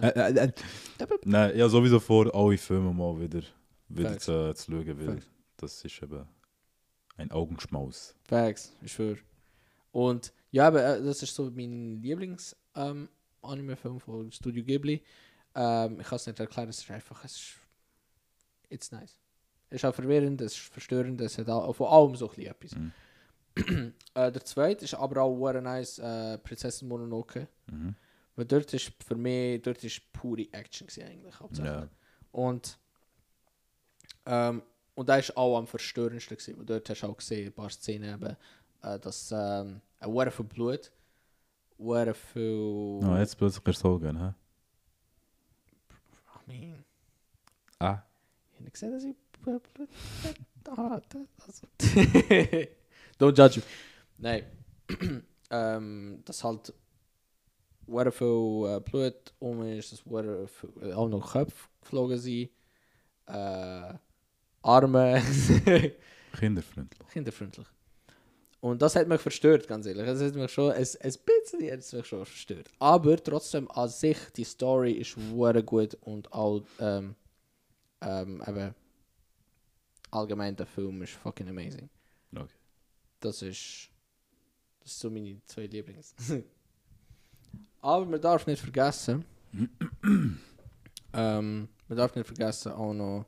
Ja. 0.00 0.08
Äh, 0.08 0.32
äh, 0.32 0.44
äh. 0.44 0.52
Nein, 1.24 1.56
ja, 1.56 1.68
sowieso 1.68 1.98
vor, 1.98 2.32
alle 2.34 2.56
Filme 2.58 2.92
mal 2.92 3.18
wieder, 3.20 3.42
wieder 3.88 4.10
Facts. 4.10 4.24
zu, 4.26 4.54
zu 4.54 4.70
schauen, 4.72 4.98
weil 4.98 5.06
Facts. 5.14 5.26
das 5.56 5.84
ist 5.84 6.02
eben 6.02 6.24
ein 7.16 7.30
Augenschmaus. 7.32 8.14
Facts, 8.24 8.72
ich 8.82 8.92
schwöre. 8.92 9.18
Und 9.90 10.32
ja, 10.52 10.68
aber 10.68 10.96
äh, 10.96 11.02
das 11.02 11.22
ist 11.22 11.34
so 11.34 11.50
mein 11.50 12.00
Lieblings 12.00 12.54
ähm, 12.76 13.08
von 13.40 14.30
Studio 14.30 14.62
Ghibli. 14.62 15.02
Ähm, 15.54 16.00
ich 16.00 16.06
kann 16.06 16.16
es 16.16 16.26
nicht 16.26 16.38
erklären, 16.38 16.68
es 16.68 16.78
ist 16.78 16.90
einfach, 16.90 17.24
es 17.24 17.32
ist, 17.32 17.54
it's 18.68 18.92
nice. 18.92 19.18
Es 19.70 19.76
ist 19.76 19.84
auch 19.86 19.94
verwirrend, 19.94 20.40
es 20.42 20.52
ist 20.52 20.72
verstörend, 20.72 21.20
es 21.22 21.38
hat 21.38 21.48
auch, 21.48 21.74
von 21.74 21.88
allem 21.88 22.14
so 22.14 22.28
ein 22.30 22.34
bisschen 22.36 22.50
etwas. 22.52 22.76
Mhm. 22.76 22.92
äh, 24.14 24.30
der 24.30 24.44
zweite 24.44 24.84
ist 24.84 24.94
aber 24.94 25.22
auch 25.22 25.50
sehr 25.50 25.60
nice, 25.62 25.98
äh, 25.98 26.38
Prinzessin 26.38 26.88
Mononoke. 26.88 27.48
Mhm. 27.70 27.94
Weil 28.36 28.44
dort 28.46 28.72
ist 28.74 28.92
für 29.06 29.16
mich, 29.16 29.60
dort 29.62 29.82
ist 29.84 30.12
pure 30.12 30.46
Action 30.52 30.86
gewesen 30.86 31.06
eigentlich, 31.08 31.40
hauptsächlich. 31.40 31.74
Ja. 31.74 31.88
Und, 32.30 32.78
ähm, 34.26 34.62
und 34.94 35.08
da 35.08 35.16
ist 35.16 35.36
auch 35.36 35.58
am 35.58 35.66
verstörendsten 35.66 36.36
gewesen, 36.36 36.58
weil 36.58 36.66
dort 36.66 36.88
hast 36.88 37.02
du 37.02 37.06
auch 37.06 37.16
gesehen, 37.16 37.46
ein 37.46 37.52
paar 37.52 37.70
Szenen 37.70 38.14
eben, 38.14 38.36
äh, 38.82 38.98
dass 38.98 39.32
ähm, 39.32 39.80
Blut, 40.44 40.92
sehr 41.78 42.14
viel... 42.14 43.00
Oh, 43.02 43.16
jetzt 43.18 43.36
plötzlich 43.38 43.78
so 43.78 43.98
gehen, 43.98 44.18
hä? 44.18 44.34
I 46.48 46.50
mean, 46.60 46.84
Ah. 47.78 48.02
ich 48.50 48.54
habe 48.56 48.64
nicht 48.64 48.72
gesehen, 48.74 48.92
dass 48.92 49.04
ich 49.04 49.16
Blut... 49.42 49.62
Ah, 50.76 51.00
das, 51.08 51.46
also. 51.46 51.66
Don't 53.18 53.36
judge 53.36 53.60
me. 53.60 53.64
Nein. 54.18 54.44
ähm, 55.50 56.22
dass 56.24 56.44
halt 56.44 56.72
sehr 57.86 58.12
viel 58.12 58.66
äh, 58.76 58.80
Blut 58.80 59.34
um 59.40 59.62
ist, 59.62 59.92
dass 59.92 60.04
sehr 60.04 60.46
viel, 60.48 60.70
äh, 60.82 60.92
auch 60.92 61.08
noch 61.08 61.32
Köpfe 61.32 61.68
geflogen 61.80 62.18
sind, 62.18 62.50
äh, 63.26 63.94
Arme... 64.62 65.20
Kinderfreundlich. 66.38 67.08
kinderfreundlich. 67.12 67.66
Und 68.62 68.80
das 68.80 68.94
hat 68.94 69.08
mich 69.08 69.20
verstört, 69.20 69.66
ganz 69.66 69.86
ehrlich. 69.86 70.06
Das 70.06 70.22
hat 70.22 70.36
mich 70.36 70.52
schon, 70.52 70.70
ein, 70.70 70.78
ein 70.78 70.84
bisschen 70.84 71.72
hat 71.72 71.80
es 71.80 71.92
mich 71.92 72.06
schon 72.06 72.24
verstört. 72.24 72.70
Aber 72.78 73.20
trotzdem 73.20 73.68
an 73.72 73.88
sich, 73.88 74.16
die 74.36 74.44
Story 74.44 74.92
ist 74.92 75.16
sehr 75.16 75.62
gut 75.64 75.94
und 76.02 76.32
auch 76.32 76.62
ähm, 76.78 77.16
ähm, 78.02 78.40
eben, 78.46 78.72
allgemein 80.12 80.54
der 80.54 80.66
Film 80.66 81.02
ist 81.02 81.14
fucking 81.14 81.48
amazing. 81.48 81.90
Okay. 82.32 82.54
Das 83.18 83.42
ist, 83.42 83.90
das 84.78 84.92
ist 84.92 85.00
so 85.00 85.10
meine 85.10 85.40
zwei 85.44 85.66
Lieblings. 85.66 86.14
Aber 87.80 88.06
man 88.06 88.20
darf 88.20 88.46
nicht 88.46 88.62
vergessen, 88.62 89.24
ähm, 90.04 90.38
man 91.88 91.98
darf 91.98 92.14
nicht 92.14 92.26
vergessen 92.26 92.70
auch 92.70 92.94
noch 92.94 93.26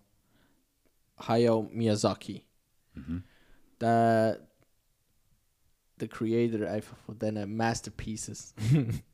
Hayao 1.18 1.64
Miyazaki. 1.72 2.46
Mhm. 2.94 3.24
der, 3.80 4.53
der 6.00 6.08
Creator 6.08 6.68
einfach 6.68 6.96
von 6.98 7.18
diesen 7.18 7.56
Masterpieces. 7.56 8.54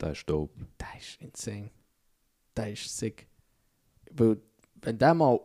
Das 0.00 0.16
ist 0.16 0.30
dope. 0.30 0.66
der 0.80 0.98
ist 0.98 1.20
insane. 1.20 1.70
Der 2.56 2.72
ist 2.72 2.96
sick. 2.96 3.26
Weil, 4.10 4.38
wenn 4.80 4.96
der 4.96 5.12
mal, 5.12 5.38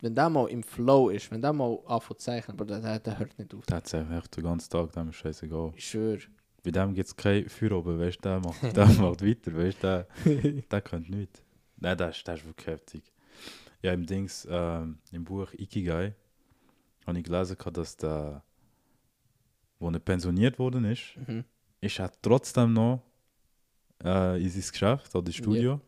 wenn 0.00 0.14
der 0.14 0.30
mal 0.30 0.48
im 0.48 0.62
Flow 0.62 1.10
ist, 1.10 1.30
wenn 1.30 1.42
der 1.42 1.52
mal 1.52 1.78
anfängt 1.86 2.20
zu 2.20 2.24
zeichnen, 2.24 2.58
aber 2.58 2.64
der, 2.64 2.98
der, 2.98 3.18
hört 3.18 3.38
nicht 3.38 3.54
auf. 3.54 3.66
Der 3.66 3.82
sich 3.84 4.10
echt 4.10 4.36
den 4.38 4.42
ganzen 4.42 4.70
Tag, 4.70 4.90
dem 4.92 5.10
ist 5.10 5.16
scheißegal. 5.16 5.72
Ich 5.76 5.86
schwöre. 5.86 6.20
Bei 6.62 6.70
dem 6.70 6.94
gibt 6.94 7.08
es 7.08 7.14
kein 7.14 7.46
Feuer 7.48 7.72
oben, 7.72 7.98
weißt 8.00 8.24
du, 8.24 8.28
der 8.28 8.40
macht, 8.40 8.62
der 8.76 8.86
macht 8.86 9.22
weiter, 9.22 9.54
weißt 9.54 9.84
du, 9.84 10.06
der, 10.24 10.62
der 10.62 10.80
könnte 10.80 11.14
nichts. 11.14 11.42
Nein, 11.76 11.98
ist, 11.98 12.26
der 12.26 12.34
ist 12.36 12.46
wirklich 12.46 12.66
heftig. 12.66 13.12
Ja, 13.82 13.92
im 13.92 14.06
Dings, 14.06 14.48
ähm, 14.50 14.98
im 15.12 15.24
Buch 15.24 15.52
Ikigai, 15.52 16.14
habe 17.06 17.18
ich 17.18 17.24
gelesen, 17.24 17.56
dass 17.72 17.96
der, 17.98 18.42
wo 19.78 19.88
er 19.90 19.98
pensioniert 19.98 20.58
worden 20.58 20.84
ist, 20.84 21.16
Mhm. 21.26 21.44
ist 21.80 21.98
er 21.98 22.10
trotzdem 22.22 22.72
noch 22.72 23.02
äh, 24.04 24.42
in 24.42 24.48
sein 24.50 24.70
Geschäft 24.70 25.14
oder 25.14 25.32
Studio 25.32 25.80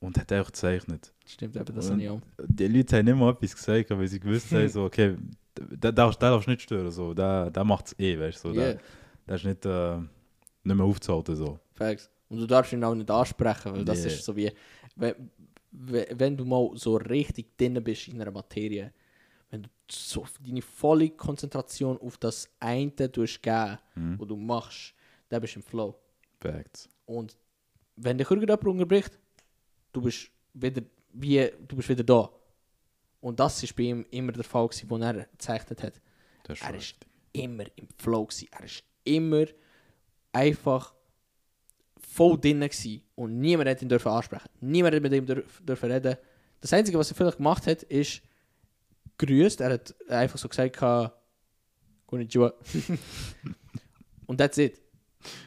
und 0.00 0.18
hat 0.18 0.32
auch 0.32 0.46
gezeichnet. 0.46 1.12
Stimmt 1.26 1.56
eben, 1.56 1.64
das 1.74 1.86
Und 1.86 1.92
habe 1.92 2.02
ich 2.02 2.08
auch. 2.10 2.20
Die 2.46 2.66
Leute 2.68 2.98
haben 2.98 3.08
immer 3.08 3.30
etwas 3.30 3.54
gesagt, 3.54 3.90
weil 3.90 4.08
sie 4.08 4.20
gewusst 4.20 4.52
haben, 4.52 4.68
so, 4.68 4.84
okay, 4.84 5.16
der 5.56 5.92
darfst 5.92 6.20
du 6.22 6.50
nicht 6.50 6.62
stören, 6.62 6.90
so, 6.90 7.14
der, 7.14 7.50
der 7.50 7.64
macht 7.64 7.86
es 7.86 7.98
eh, 7.98 8.18
weißt 8.18 8.44
du, 8.44 8.52
so, 8.52 8.54
Yeah, 8.60 8.78
der, 9.26 9.36
ist 9.36 9.44
nicht, 9.44 9.64
äh, 9.66 9.98
nicht 9.98 10.76
mehr 10.76 10.84
aufzuhalten. 10.84 11.36
So. 11.36 11.58
facts. 11.74 12.10
Und 12.28 12.38
du 12.38 12.46
darfst 12.46 12.72
ihn 12.72 12.82
auch 12.82 12.94
nicht 12.94 13.10
ansprechen, 13.10 13.74
weil 13.74 13.84
das 13.84 13.98
Yeah. 13.98 14.06
ist 14.14 14.24
so 14.24 14.34
wie, 14.36 14.50
wenn, 14.96 15.14
wenn 15.70 16.06
wenn 16.18 16.36
du 16.36 16.44
mal 16.44 16.70
so 16.74 16.96
richtig 16.96 17.56
drin 17.56 17.82
bist 17.84 18.08
in 18.08 18.20
einer 18.20 18.30
Materie, 18.30 18.92
wenn 19.52 19.62
du 19.62 19.68
so 19.90 20.26
deine 20.44 20.62
volle 20.62 21.10
Konzentration 21.10 21.98
auf 21.98 22.16
das 22.18 22.48
eine 22.58 22.90
tust 23.12 23.42
geben, 23.42 23.78
Mhm. 23.94 24.18
was 24.18 24.26
du 24.28 24.36
machst, 24.36 24.94
dann 25.28 25.40
bist 25.40 25.54
du 25.54 25.60
im 25.60 25.62
Flow. 25.62 25.94
Facts. 26.40 26.88
Und 27.06 27.36
wenn 27.96 28.18
dich 28.18 28.28
irgendjemand 28.30 28.66
unterbricht, 28.66 29.18
du 29.92 30.00
bist 30.00 30.30
wieder, 30.54 30.82
wie, 31.12 31.48
du 31.68 31.76
bist 31.76 31.88
wieder 31.88 32.02
da. 32.02 32.30
Und 33.20 33.38
das 33.38 33.62
war 33.62 33.70
bei 33.76 33.82
ihm 33.84 34.04
immer 34.10 34.32
der 34.32 34.42
Fall, 34.44 34.66
gewesen, 34.66 34.90
wo 34.90 34.96
er 34.96 35.26
gezeichnet 35.26 35.82
hat. 35.82 36.00
Das 36.44 36.60
Er 36.60 36.68
heftig. 36.72 37.06
immer 37.32 37.64
im 37.76 37.86
Flow. 37.98 38.24
Gewesen. 38.26 38.48
Er 38.50 38.64
ist 38.64 38.82
immer 39.04 39.44
einfach 40.32 40.94
voll 42.00 42.38
drin 42.40 42.60
gewesen. 42.60 43.02
und 43.14 43.38
niemand 43.40 43.68
hat 43.68 43.82
ihn 43.82 43.88
dürfen 43.88 44.08
ansprechen. 44.10 44.48
Niemand 44.60 44.94
hat 44.96 45.02
mit 45.02 45.12
ihm 45.12 45.26
dürf, 45.26 45.60
dürfen 45.62 45.90
reden. 45.92 46.16
Das 46.60 46.72
Einzige, 46.72 46.98
was 46.98 47.10
er 47.10 47.16
vielleicht 47.16 47.36
gemacht 47.38 47.66
hat, 47.66 47.82
ist 47.84 48.22
grüßt. 49.18 49.60
Er 49.60 49.72
hat 49.74 49.94
einfach 50.08 50.38
so 50.38 50.48
gesagt, 50.48 50.78
Konnichiwa. 52.06 52.52
und 54.26 54.36
that's 54.38 54.58
it. 54.58 54.80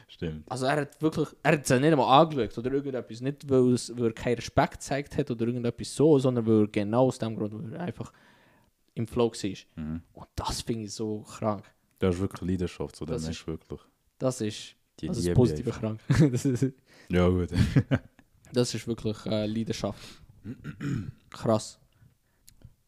Stimmt. 0.08 0.50
Also 0.50 0.64
er 0.66 0.76
hat 0.80 1.00
wirklich, 1.02 1.28
er 1.42 1.52
hat 1.52 1.64
es 1.64 1.68
nicht 1.70 1.84
einmal 1.92 2.22
angeschaut 2.22 2.56
oder 2.58 2.72
irgendetwas. 2.72 3.20
Nicht, 3.20 3.48
weil, 3.50 3.74
es, 3.74 3.94
weil 3.96 4.06
er 4.06 4.12
keinen 4.12 4.36
Respekt 4.36 4.72
gezeigt 4.74 5.16
hat 5.18 5.30
oder 5.30 5.46
irgendetwas 5.46 5.94
so, 5.94 6.18
sondern 6.18 6.46
weil 6.46 6.62
er 6.62 6.68
genau 6.68 7.06
aus 7.08 7.18
dem 7.18 7.36
Grund, 7.36 7.52
weil 7.52 7.74
er 7.74 7.80
einfach 7.80 8.12
im 8.94 9.06
Flow 9.06 9.30
war. 9.30 9.84
Mhm. 9.84 10.02
Und 10.14 10.26
das 10.34 10.62
finde 10.62 10.84
ich 10.84 10.94
so 10.94 11.20
krank. 11.20 11.64
Das 11.98 12.14
ist 12.14 12.20
wirklich 12.22 12.50
Leidenschaft, 12.50 12.96
so 12.96 13.04
der 13.04 13.16
Das 13.16 13.24
Mensch 13.24 13.40
ist- 13.40 13.46
wirklich. 13.46 13.80
Das 14.18 14.40
ist, 14.40 14.74
Die 15.00 15.08
das 15.08 15.18
ist 15.18 15.34
positiv 15.34 15.78
krank. 15.78 16.00
ist, 16.32 16.72
Ja, 17.10 17.28
gut. 17.28 17.50
das 18.54 18.74
ist 18.74 18.86
wirklich 18.88 19.26
äh, 19.26 19.44
Leidenschaft. 19.46 20.00
Krass. 21.30 21.78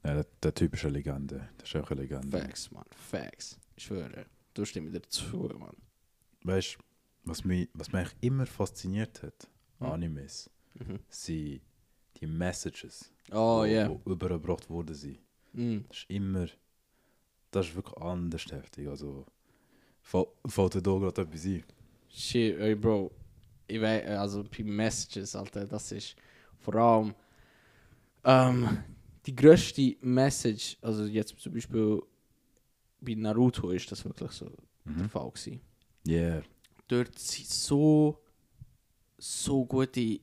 Ja, 0.08 0.14
der, 0.14 0.26
der 0.42 0.54
Typ 0.54 0.74
ist 0.74 0.84
eine 0.84 0.92
Legende. 0.94 1.48
Das 1.58 1.68
ist 1.68 1.76
auch 1.76 1.90
eine 1.90 2.00
Legende. 2.02 2.38
Facts, 2.38 2.70
Mann. 2.70 2.84
Facts. 2.90 3.58
Ich 3.76 3.84
schwöre. 3.84 4.26
Du 4.54 4.64
stimmst 4.64 4.92
mir 4.92 5.00
dazu, 5.00 5.48
Mann. 5.58 5.76
Weißt 6.42 6.76
du, 6.76 6.78
was 7.24 7.44
mich, 7.44 7.68
was 7.74 7.92
mich 7.92 8.08
immer 8.20 8.46
fasziniert 8.46 9.22
hat 9.22 9.48
Mhm. 9.80 9.86
Animes, 9.86 10.50
Mhm. 10.74 10.98
sind 11.08 11.60
die 12.20 12.26
Messages, 12.26 13.12
Oh, 13.30 13.62
die 13.64 13.72
ja. 13.72 13.88
die 13.88 14.10
übergebracht 14.10 14.68
worden 14.68 14.94
sind. 14.94 15.18
Mm. 15.52 15.78
Das 15.88 15.98
ist 15.98 16.10
immer, 16.10 16.46
das 17.52 17.66
ist 17.68 17.76
wirklich 17.76 17.96
anders 17.98 18.46
heftig. 18.50 18.88
Also, 18.88 19.24
fällt 20.02 20.74
dir 20.74 20.82
da 20.82 20.98
gerade 20.98 21.22
etwas 21.22 21.44
ein? 21.44 21.62
Shit, 22.08 22.58
ey, 22.58 22.74
Bro. 22.74 23.12
Ich 23.68 23.80
weiß, 23.80 24.06
also 24.18 24.42
bei 24.44 24.64
Messages, 24.64 25.36
Alter, 25.36 25.66
das 25.66 25.92
ist 25.92 26.16
vor 26.58 26.74
allem 26.74 27.14
ähm, 28.24 28.78
die 29.28 29.36
grösste 29.36 29.94
Message, 30.00 30.78
also 30.80 31.04
jetzt 31.04 31.38
zum 31.38 31.52
Beispiel 31.52 32.00
bei 33.00 33.14
Naruto 33.14 33.70
ist 33.70 33.92
das 33.92 34.02
wirklich 34.04 34.30
so 34.32 34.46
der 34.46 34.94
Mhm. 34.94 35.10
Fall 35.10 35.30
gewesen. 35.30 35.60
Yeah. 36.06 36.42
Dort 36.88 37.18
sind 37.18 37.46
so, 37.46 38.18
so 39.18 39.66
gute, 39.66 40.20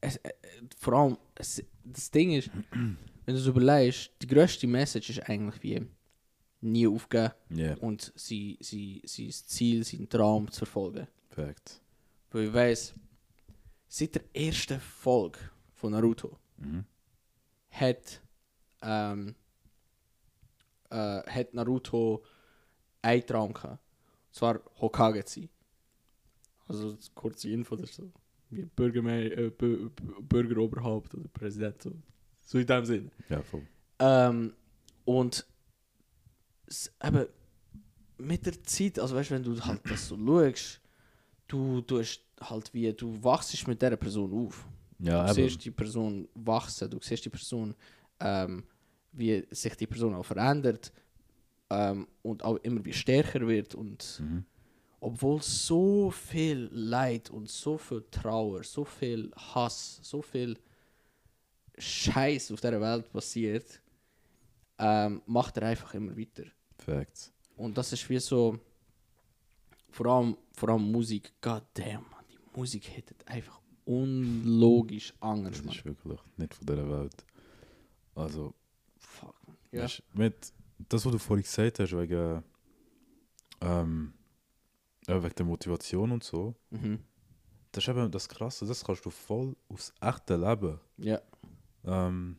es, 0.00 0.16
äh, 0.16 0.32
vor 0.76 0.94
allem, 0.94 1.18
es, 1.36 1.62
das 1.84 2.10
Ding 2.10 2.32
ist, 2.32 2.50
wenn 2.72 2.96
du 3.26 3.34
es 3.34 3.46
überlegst, 3.46 4.10
die 4.20 4.26
grösste 4.26 4.66
Message 4.66 5.10
ist 5.10 5.20
eigentlich 5.28 5.62
wie 5.62 5.86
nie 6.62 6.88
aufgeben 6.88 7.32
Ja, 7.50 7.76
und 7.76 8.12
sie, 8.16 8.58
sie, 8.60 9.00
sein 9.04 9.30
Ziel, 9.30 9.84
seinen 9.84 10.08
Traum 10.08 10.50
zu 10.50 10.64
verfolgen. 10.66 11.06
Fact. 11.28 11.80
Weil 12.32 12.48
ich 12.48 12.52
weiss, 12.52 12.94
seit 13.86 14.16
der 14.16 14.24
ersten 14.34 14.80
Folge 14.80 15.38
von 15.74 15.92
Naruto 15.92 16.36
Mhm. 16.56 16.84
Hat, 17.70 18.20
ähm, 18.82 19.34
äh, 20.90 21.22
hat 21.22 21.54
Naruto 21.54 22.24
einen 23.02 23.26
gehabt. 23.26 23.64
Und 23.64 24.34
zwar 24.34 24.60
Hokage 24.80 25.24
zu 25.24 25.40
sein. 25.40 25.48
Also 26.68 26.96
kurze 27.14 27.48
Info, 27.50 27.74
das 27.76 27.90
ist 27.90 27.96
so 27.96 28.12
wie 28.50 28.64
Bürgerme 28.64 29.24
äh, 29.30 29.48
Bü- 29.48 29.90
Bü- 29.90 30.22
Bürgeroberhaupt 30.22 31.14
oder 31.14 31.28
Präsident. 31.28 31.82
So, 31.82 31.92
so 32.40 32.58
in 32.58 32.66
dem 32.66 32.84
Sinne. 32.84 33.10
Ja, 33.28 33.42
voll. 33.42 33.66
Ähm, 33.98 34.54
und 35.04 35.46
eben 37.02 37.26
mit 38.18 38.46
der 38.46 38.62
Zeit, 38.62 38.98
also 38.98 39.14
weißt 39.16 39.30
du, 39.30 39.34
wenn 39.34 39.42
du 39.42 39.60
halt 39.60 39.80
das 39.88 40.08
so 40.08 40.16
schaust, 40.16 40.80
du, 41.48 41.80
du 41.80 41.98
hast 41.98 42.22
halt 42.40 42.72
wie, 42.74 42.92
du 42.92 43.22
wachst 43.22 43.66
mit 43.66 43.80
dieser 43.80 43.96
Person 43.96 44.32
auf. 44.32 44.66
Ja, 45.00 45.26
Du 45.26 45.34
siehst 45.34 45.64
die 45.64 45.70
Person 45.70 46.28
wachsen, 46.34 46.90
du 46.90 46.98
siehst 47.00 47.24
die 47.24 47.30
Person, 47.30 47.74
ähm, 48.20 48.64
wie 49.12 49.46
sich 49.50 49.74
die 49.76 49.86
Person 49.86 50.14
auch 50.14 50.24
verändert 50.24 50.92
ähm, 51.70 52.06
und 52.22 52.44
auch 52.44 52.56
immer 52.56 52.84
wie 52.84 52.92
stärker 52.92 53.46
wird. 53.46 53.74
Und 53.74 54.20
Mhm. 54.22 54.44
obwohl 55.00 55.40
so 55.42 56.10
viel 56.10 56.68
Leid 56.72 57.30
und 57.30 57.48
so 57.48 57.78
viel 57.78 58.04
Trauer, 58.10 58.62
so 58.62 58.84
viel 58.84 59.30
Hass, 59.54 60.00
so 60.02 60.20
viel 60.22 60.58
Scheiß 61.78 62.52
auf 62.52 62.60
dieser 62.60 62.80
Welt 62.80 63.10
passiert, 63.10 63.80
ähm, 64.78 65.22
macht 65.26 65.56
er 65.56 65.68
einfach 65.68 65.94
immer 65.94 66.16
weiter. 66.16 66.44
Fact. 66.78 67.32
Und 67.56 67.76
das 67.76 67.92
ist 67.92 68.08
wie 68.08 68.18
so, 68.18 68.58
vor 69.90 70.06
allem, 70.06 70.36
vor 70.52 70.68
allem 70.70 70.90
Musik, 70.90 71.32
goddamn, 71.40 72.04
man, 72.10 72.24
die 72.30 72.38
Musik 72.58 72.84
hittet 72.84 73.26
einfach 73.28 73.60
unlogisch 73.90 75.12
anders, 75.20 75.56
Das 75.56 75.64
man. 75.64 75.74
ist 75.74 75.84
wirklich 75.84 76.20
nicht 76.36 76.54
von 76.54 76.66
dieser 76.66 76.88
Welt. 76.90 77.24
Also, 78.14 78.54
Fuck. 78.98 79.34
Ja. 79.72 79.82
Weisst, 79.84 80.02
mit 80.14 80.52
das, 80.88 81.04
was 81.04 81.12
du 81.12 81.18
vorhin 81.18 81.42
gesagt 81.44 81.78
hast, 81.78 81.92
wegen, 81.96 82.42
ähm, 83.60 84.12
wegen 85.06 85.34
der 85.34 85.46
Motivation 85.46 86.12
und 86.12 86.24
so, 86.24 86.54
Mhm. 86.70 87.00
das 87.72 87.84
ist 87.84 87.88
eben 87.88 88.10
das 88.10 88.28
Krasse, 88.28 88.66
das 88.66 88.84
kannst 88.84 89.04
du 89.04 89.10
voll 89.10 89.56
aufs 89.68 89.92
echte 90.00 90.36
Leben 90.36 90.78
Ja. 90.98 91.20
ähm, 91.84 92.36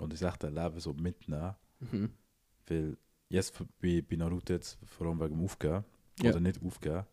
und 0.00 0.12
das 0.12 0.22
echte 0.22 0.48
Leben 0.48 0.78
so 0.80 0.92
mitnehmen. 0.94 1.54
Mhm. 1.80 2.10
Weil 2.66 2.96
jetzt 3.28 3.54
bei, 3.80 4.02
bei 4.02 4.16
Naruto 4.16 4.52
jetzt 4.52 4.78
vor 4.84 5.06
allem 5.08 5.20
wegen 5.20 5.36
dem 5.36 5.44
Aufgeben 5.44 5.84
Ja. 6.22 6.30
oder 6.30 6.40
nicht 6.40 6.62
aufgeben, 6.62 7.04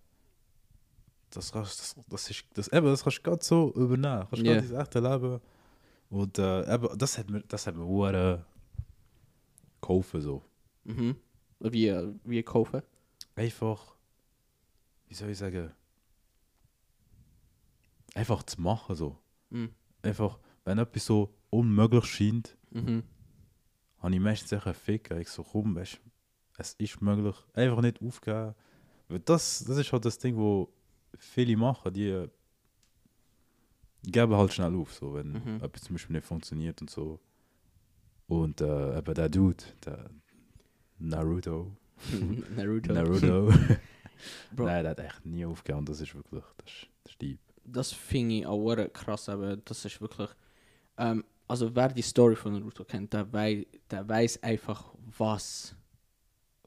das, 1.29 1.51
kannst, 1.51 1.79
das, 1.79 1.95
das, 2.07 2.29
ist, 2.29 2.45
das, 2.53 2.67
eben, 2.69 2.85
das 2.87 3.03
kannst 3.03 3.17
du 3.19 3.21
gerade 3.23 3.43
so 3.43 3.71
übernehmen. 3.73 4.25
Kannst 4.29 4.43
Ja. 4.43 4.53
gerade 4.55 4.67
das 4.67 4.81
echte 4.81 4.99
Leben. 4.99 5.41
Und 6.09 6.37
äh, 6.39 6.73
eben, 6.73 6.97
das 6.97 7.17
hat 7.17 7.29
mir, 7.29 7.41
das 7.41 7.67
hat 7.67 7.75
mir 7.75 7.85
hure 7.85 8.45
geholfen 9.81 10.21
so. 10.21 10.43
Mhm. 10.83 11.15
Wie, 11.59 11.87
äh, 11.87 12.13
wie 12.23 12.43
kaufen? 12.43 12.81
einfach, 13.35 13.95
wie 15.07 15.13
soll 15.13 15.29
ich 15.29 15.37
sagen, 15.37 15.71
einfach 18.13 18.43
zu 18.43 18.61
machen 18.61 18.95
so. 18.95 19.17
Mhm. 19.49 19.69
Einfach, 20.01 20.39
wenn 20.63 20.77
etwas 20.77 21.05
so 21.05 21.33
unmöglich 21.49 22.05
scheint, 22.05 22.57
Mhm. 22.71 23.03
habe 23.99 24.13
ich 24.13 24.19
meistens 24.19 24.53
einen 24.65 24.73
Fick. 24.75 25.11
Ich 25.11 25.29
so, 25.29 25.43
komm, 25.43 25.75
weißt, 25.75 25.99
es 26.57 26.73
ist 26.73 27.01
möglich. 27.01 27.35
Einfach 27.53 27.81
nicht 27.81 28.01
aufgeben. 28.01 28.53
Weil 29.07 29.19
das, 29.19 29.63
das 29.65 29.77
ist 29.77 29.91
halt 29.93 30.03
das 30.05 30.17
Ding, 30.17 30.35
wo 30.35 30.69
viele 31.19 31.57
machen, 31.57 31.93
die 31.93 32.09
äh, 32.09 32.29
geben 34.03 34.35
halt 34.35 34.53
schnell 34.53 34.75
auf, 34.75 34.93
so, 34.93 35.13
wenn 35.15 35.33
Mhm. 35.33 35.59
etwas 35.63 35.81
zum 35.83 35.95
Beispiel 35.95 36.15
nicht 36.15 36.25
funktioniert 36.27 36.81
und 36.81 36.89
so. 36.89 37.19
Und 38.27 38.61
äh, 38.61 38.97
eben 38.97 39.13
der 39.13 39.29
Dude, 39.29 39.63
der 39.85 40.09
Naruto, 40.99 41.75
Naruto. 42.55 42.93
Naruto. 42.93 43.51
Nein, 44.55 44.83
der 44.83 44.91
hat 44.91 44.99
echt 44.99 45.25
nie 45.25 45.45
aufgehört. 45.45 45.89
Das 45.89 46.01
ist 46.01 46.15
wirklich, 46.15 46.43
das 46.57 46.71
ist, 46.71 46.87
das 47.03 47.11
ist 47.13 47.21
deep. 47.21 47.39
Das 47.63 47.91
finde 47.91 48.35
ich 48.35 48.45
auch 48.45 48.75
krass, 48.93 49.27
aber 49.29 49.57
das 49.57 49.85
ist 49.85 49.99
wirklich. 50.01 50.29
Ähm, 50.97 51.23
also 51.47 51.75
wer 51.75 51.89
die 51.89 52.01
Story 52.01 52.35
von 52.35 52.53
Naruto 52.53 52.83
kennt, 52.83 53.13
der, 53.13 53.31
wei 53.33 53.67
der 53.89 54.07
weiß 54.07 54.41
einfach, 54.41 54.93
was, 55.17 55.75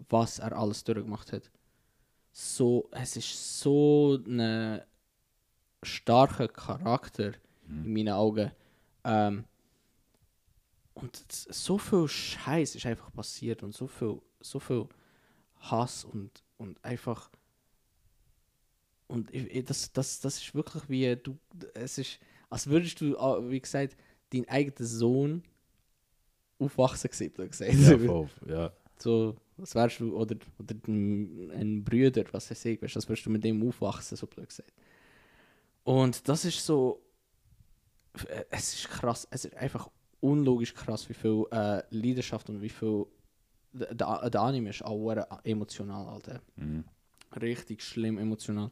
was 0.09 0.39
er 0.39 0.53
alles 0.57 0.85
durchgemacht 0.85 1.33
hat. 1.33 1.51
So, 2.41 2.89
es 2.93 3.17
ist 3.17 3.59
so 3.59 4.17
ein 4.25 4.81
starker 5.83 6.47
Charakter 6.47 7.33
in 7.69 7.83
Mhm. 7.83 7.93
meinen 7.93 8.15
Augen. 8.15 8.53
Ähm, 9.03 9.45
und 10.95 11.21
so 11.27 11.79
viel 11.79 12.07
Scheiß 12.07 12.77
ist 12.77 12.87
einfach 12.87 13.13
passiert 13.13 13.65
und 13.65 13.75
so 13.75 13.89
viel, 13.89 14.23
so 14.41 14.61
viel 14.61 14.87
Hass 15.59 16.05
und, 16.05 16.45
und 16.59 16.83
einfach. 16.85 17.29
Und 19.09 19.35
ich, 19.35 19.65
das, 19.65 19.91
das, 19.93 20.21
das 20.21 20.37
ist 20.37 20.55
wirklich 20.55 20.89
wie 20.89 21.17
du. 21.17 21.37
Es 21.75 21.99
ist, 21.99 22.21
als 22.51 22.69
würdest 22.69 23.01
du, 23.01 23.19
ah, 23.19 23.41
wie 23.51 23.61
gesagt, 23.61 23.97
deinen 24.33 24.49
eigenen 24.49 24.87
Sohn 24.87 25.43
aufwachsen 26.61 27.11
sehen, 27.13 27.33
blöd 27.33 27.51
gesagt. 27.51 27.75
Ja, 27.75 27.99
voll, 28.07 28.29
ja. 28.47 28.73
So, 28.97 29.37
was 29.59 29.75
wärst 29.75 30.01
du, 30.01 30.17
oder, 30.17 30.37
oder 30.59 30.75
ein, 30.87 31.85
Brüder, 31.85 32.25
was 32.33 32.51
ich, 32.51 32.81
weißt, 32.81 32.97
als 32.97 33.09
würdest 33.09 33.27
du 33.27 33.31
mit 33.31 33.45
dem 33.45 33.67
aufwachsen, 33.67 34.17
so 34.17 34.27
blöd 34.27 34.49
gesagt. 34.49 34.73
Und 35.85 36.29
das 36.29 36.45
ist 36.45 36.65
so, 36.65 37.03
es 38.51 38.75
ist 38.75 38.89
krass, 38.89 39.27
es 39.31 39.45
ist 39.45 39.57
einfach 39.57 39.91
unlogisch 40.21 40.75
krass, 40.75 41.09
wie 41.09 41.15
viel 41.15 41.45
äh, 41.51 41.83
Leidenschaft 41.91 42.49
und 42.51 42.61
wie 42.61 42.69
viel, 42.69 43.07
der, 43.73 44.31
der 44.31 44.41
Anime 44.41 44.71
ist 44.71 44.85
auch 44.85 45.13
emotional, 45.45 46.09
Alter. 46.09 46.41
Mhm. 46.57 46.85
Richtig 47.41 47.83
schlimm 47.83 48.19
emotional. 48.19 48.71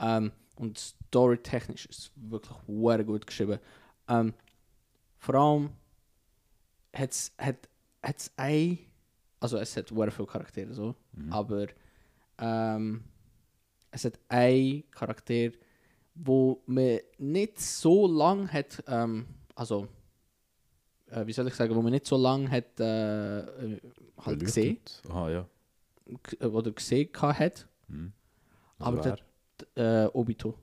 Ähm, 0.00 0.32
und 0.56 0.78
storytechnisch 0.78 1.86
ist 1.86 1.98
es 1.98 2.10
wirklich 2.16 2.56
sehr 2.66 3.04
gut 3.04 3.26
geschrieben. 3.26 3.58
Ähm, 4.08 4.34
vor 5.18 5.34
allem 5.34 5.70
hat's, 6.92 7.32
hat 7.38 7.68
es 8.02 8.32
ein, 8.36 8.78
also 9.40 9.58
es 9.58 9.76
hat 9.76 9.88
sehr 9.88 10.10
viele 10.12 10.26
Charaktere 10.28 10.72
so, 10.74 10.94
Mhm. 11.12 11.32
aber 11.32 11.66
ähm, 12.38 13.04
es 13.90 14.04
hat 14.04 14.18
ein 14.28 14.84
Charakter, 14.90 15.50
wo 16.14 16.62
man 16.66 16.98
nicht 17.18 17.60
so 17.60 18.06
lang 18.06 18.52
hat, 18.52 18.82
ähm, 18.86 19.26
also 19.54 19.88
äh, 21.10 21.26
wie 21.26 21.32
soll 21.32 21.48
ich 21.48 21.54
sagen, 21.54 21.74
wo 21.74 21.82
man 21.82 21.92
nicht 21.92 22.06
so 22.06 22.16
lange 22.16 22.50
hat 22.50 22.78
äh, 22.80 23.40
äh, 23.40 23.80
halt 24.24 24.40
gesehen 24.40 24.78
Beleuchtet. 24.84 25.02
Aha, 25.10 25.30
ja. 25.30 25.48
g- 26.22 26.44
oder 26.46 26.70
gesehen 26.72 27.10
hat, 27.14 27.68
Mhm. 27.88 28.12
Aber 28.80 29.16
wer? 29.76 30.04
äh, 30.04 30.08
Obito. 30.12 30.54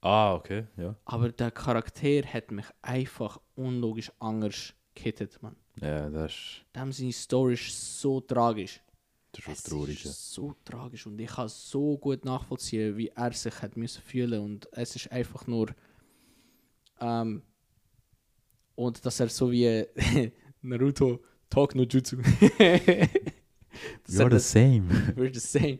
Ah, 0.00 0.34
okay, 0.34 0.66
ja. 0.76 0.94
Aber 1.04 1.30
der 1.30 1.50
Charakter 1.50 2.22
hat 2.32 2.50
mich 2.50 2.66
einfach 2.82 3.40
unlogisch 3.54 4.12
anders 4.18 4.74
gehittet, 4.94 5.40
man. 5.42 5.56
Ja, 5.80 6.08
das 6.10 6.32
ist, 6.32 6.64
Dem 6.74 6.92
seine 6.92 7.12
Story 7.12 7.54
ist 7.54 8.00
so 8.00 8.20
tragisch. 8.20 8.80
das 9.32 9.46
ist 9.46 9.48
Es 9.58 9.62
traurig. 9.64 10.04
ja. 10.04 10.10
ist 10.10 10.32
so 10.32 10.54
tragisch 10.64 11.06
und 11.06 11.18
ich 11.20 11.30
kann 11.30 11.48
so 11.48 11.96
gut 11.98 12.24
nachvollziehen, 12.24 12.96
wie 12.96 13.08
er 13.08 13.32
sich 13.32 13.60
hat 13.62 13.76
müssen 13.76 14.02
fühlen 14.02 14.40
und 14.42 14.68
es 14.72 14.96
ist 14.96 15.10
einfach 15.12 15.46
nur 15.46 15.68
ähm, 17.00 17.42
und 18.74 19.04
dass 19.04 19.20
er 19.20 19.28
so 19.28 19.50
wie 19.50 19.84
Naruto 20.62 21.20
Talk 21.50 21.74
no 21.74 21.82
Jutsu. 21.84 22.18
Hat 24.18 24.30
the 24.32 24.38
same. 24.38 24.88
We're 25.16 25.32
the 25.32 25.40
same. 25.40 25.78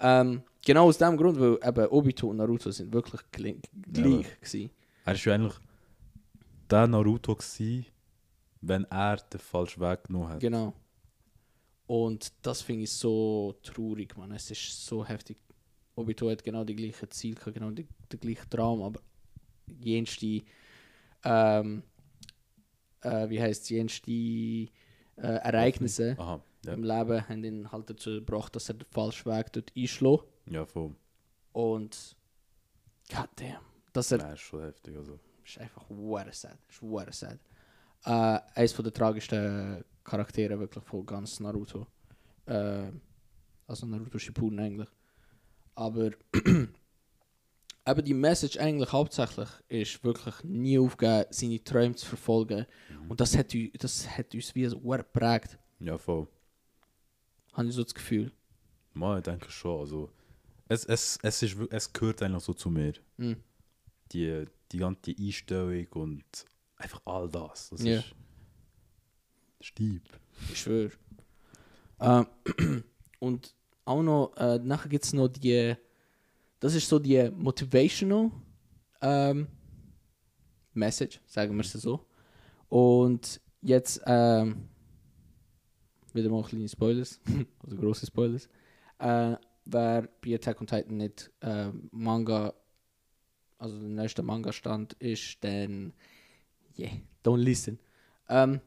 Ähm, 0.00 0.42
genau 0.64 0.86
aus 0.88 0.98
dem 0.98 1.16
Grund, 1.16 1.38
weil 1.40 1.58
eben 1.66 1.86
Obito 1.88 2.28
und 2.28 2.36
Naruto 2.36 2.70
sind 2.70 2.92
wirklich 2.92 3.20
gl 3.32 3.56
gleich 3.92 4.26
gewesen. 4.40 4.70
er 5.04 5.14
war 5.14 5.16
ja 5.16 5.34
eigentlich 5.34 5.54
der 6.70 6.86
Naruto, 6.88 7.34
gewesen, 7.34 7.86
wenn 8.60 8.84
er 8.84 9.16
den 9.16 9.40
falschen 9.40 9.80
Weg 9.80 10.04
genommen 10.04 10.28
hat. 10.28 10.40
Genau. 10.40 10.74
Und 11.86 12.32
das 12.42 12.62
finde 12.62 12.84
ich 12.84 12.92
so 12.92 13.54
traurig, 13.62 14.16
man. 14.16 14.32
Es 14.32 14.50
ist 14.50 14.84
so 14.84 15.04
heftig. 15.04 15.38
Obito 15.94 16.30
hat 16.30 16.44
genau 16.44 16.62
die 16.64 16.76
gleichen 16.76 17.10
Ziele, 17.10 17.34
gehabt, 17.34 17.54
genau 17.54 17.70
die, 17.70 17.86
den 18.12 18.20
gleichen 18.20 18.48
Traum, 18.50 18.82
aber 18.82 19.00
jenste, 19.80 20.42
ähm, 21.24 21.82
äh, 23.00 23.28
wie 23.28 23.40
heißt 23.40 23.62
es, 23.62 23.68
jenste 23.70 24.10
äh, 24.10 24.68
Ereignisse 25.16 26.14
Aha, 26.18 26.40
ja. 26.64 26.72
im 26.74 26.84
Leben 26.84 27.28
haben 27.28 27.44
ihn 27.44 27.72
halt 27.72 27.90
dazu 27.90 28.10
gebracht, 28.10 28.54
dass 28.54 28.68
er 28.68 28.74
den 28.74 28.86
falschen 28.90 29.32
Weg 29.32 29.52
dort 29.52 29.72
einschlägt. 29.76 30.24
Ja, 30.46 30.64
voll. 30.64 30.94
Und 31.52 32.16
goddamn, 33.08 33.60
dass 33.92 34.12
er 34.12 34.18
Nein, 34.18 34.34
ist 34.34 34.40
schon 34.40 34.62
heftig. 34.62 34.96
Also. 34.96 35.18
ist 35.44 35.58
einfach 35.58 35.86
sehr 35.88 36.32
sad. 36.32 36.58
Ist 36.68 36.80
sehr 36.80 37.12
sad. 37.12 37.40
Äh, 38.04 38.38
eines 38.54 38.74
der 38.74 38.92
tragischsten 38.92 39.84
Charaktere 40.04 40.58
wirklich 40.58 40.84
von 40.84 41.04
ganz 41.04 41.40
Naruto. 41.40 41.86
Äh, 42.46 42.90
also 43.66 43.86
Naruto 43.86 44.18
Shippuden 44.18 44.58
eigentlich. 44.60 44.88
Aber 45.74 46.10
eben 46.34 48.04
die 48.04 48.14
Message 48.14 48.58
eigentlich 48.58 48.92
hauptsächlich 48.92 49.48
ist 49.68 50.02
wirklich 50.04 50.42
nie 50.44 50.78
aufgeben, 50.78 51.24
seine 51.30 51.62
Träume 51.62 51.94
zu 51.94 52.06
verfolgen. 52.06 52.66
Und 53.08 53.20
das 53.20 53.36
hat, 53.36 53.54
das 53.78 54.08
hat 54.08 54.34
uns 54.34 54.54
wie 54.54 54.66
so 54.66 54.78
geprägt, 54.80 55.58
Ja, 55.80 55.98
voll. 55.98 56.26
habe 57.52 57.68
ich 57.68 57.74
so 57.74 57.82
das 57.84 57.94
Gefühl. 57.94 58.32
Mal, 58.94 59.18
ich 59.18 59.24
denke 59.24 59.50
schon. 59.50 59.80
Also, 59.80 60.10
es, 60.68 60.84
es, 60.84 61.18
es, 61.22 61.42
ist, 61.42 61.56
es 61.70 61.92
gehört 61.92 62.22
eigentlich 62.22 62.42
so 62.42 62.52
zu 62.54 62.68
mir. 62.70 62.94
Mhm. 63.16 63.36
Die, 64.12 64.44
die 64.72 64.78
ganze 64.78 65.14
Einstellung 65.18 65.86
und 65.92 66.24
einfach 66.78 67.02
all 67.04 67.28
das. 67.28 67.70
Das 67.70 67.82
Ja. 67.84 67.98
ist 67.98 68.14
Stieb. 69.60 70.02
Ich 70.52 70.60
schwöre. 70.60 70.92
Ähm, 72.00 72.26
und 73.18 73.54
auch 73.84 74.02
noch, 74.02 74.32
äh, 74.36 74.58
nachher 74.58 74.88
gibt 74.88 75.04
es 75.04 75.12
noch 75.12 75.28
die, 75.28 75.74
das 76.60 76.74
ist 76.74 76.88
so 76.88 76.98
die 76.98 77.30
Motivational 77.30 78.30
ähm, 79.00 79.48
Message, 80.74 81.20
sagen 81.26 81.54
wir 81.56 81.62
es 81.62 81.72
so. 81.72 82.06
Und 82.68 83.40
jetzt, 83.62 84.00
ähm, 84.06 84.68
wieder 86.12 86.30
mal 86.30 86.44
kleine 86.44 86.68
Spoilers, 86.68 87.20
also 87.64 87.76
große 87.76 88.06
Spoilers. 88.06 88.46
Äh, 88.98 89.36
wer 89.64 90.08
bei 90.22 90.34
Attack 90.34 90.60
on 90.60 90.66
Titan 90.66 90.96
nicht 90.98 91.30
äh, 91.40 91.70
Manga, 91.90 92.54
also 93.58 93.78
der 93.78 93.88
neueste 93.88 94.22
Manga-Stand 94.22 94.92
ist, 94.94 95.42
dann, 95.42 95.92
yeah, 96.78 96.90
don't 97.24 97.38
listen. 97.42 97.78
Ähm, 98.28 98.60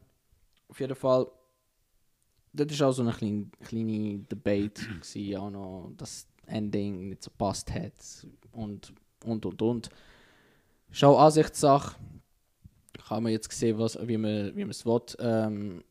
auf 0.68 0.80
jeden 0.80 0.94
Fall, 0.94 1.26
das 2.52 2.78
war 2.80 2.88
auch 2.88 2.92
so 2.92 3.02
eine 3.02 3.12
kleine, 3.12 3.46
kleine 3.64 4.18
Debate, 4.30 4.82
gewesen, 5.00 5.36
auch 5.36 5.50
noch, 5.50 5.92
dass 5.96 6.26
das 6.26 6.54
Ending 6.54 7.08
nicht 7.08 7.22
so 7.22 7.30
passt 7.36 7.70
hat 7.72 7.92
und 8.52 8.92
und 9.24 9.46
und 9.46 9.62
und. 9.62 9.88
Auch 11.02 11.18
Ansichtssache. 11.20 11.96
Kann 13.08 13.22
man 13.22 13.32
jetzt 13.32 13.50
sehen, 13.52 13.78
was, 13.78 13.96
wie 14.06 14.16
man 14.18 14.54
wie 14.54 14.60
man 14.64 14.70
es 14.70 14.84
will. 14.84 15.00
Ähm, 15.18 15.82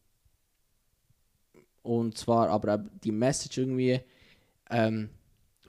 und 1.82 2.17
zwar 2.17 2.49
aber 2.49 2.78
die 2.78 3.11
Message 3.11 3.57
irgendwie, 3.57 3.99
ähm, 4.69 5.09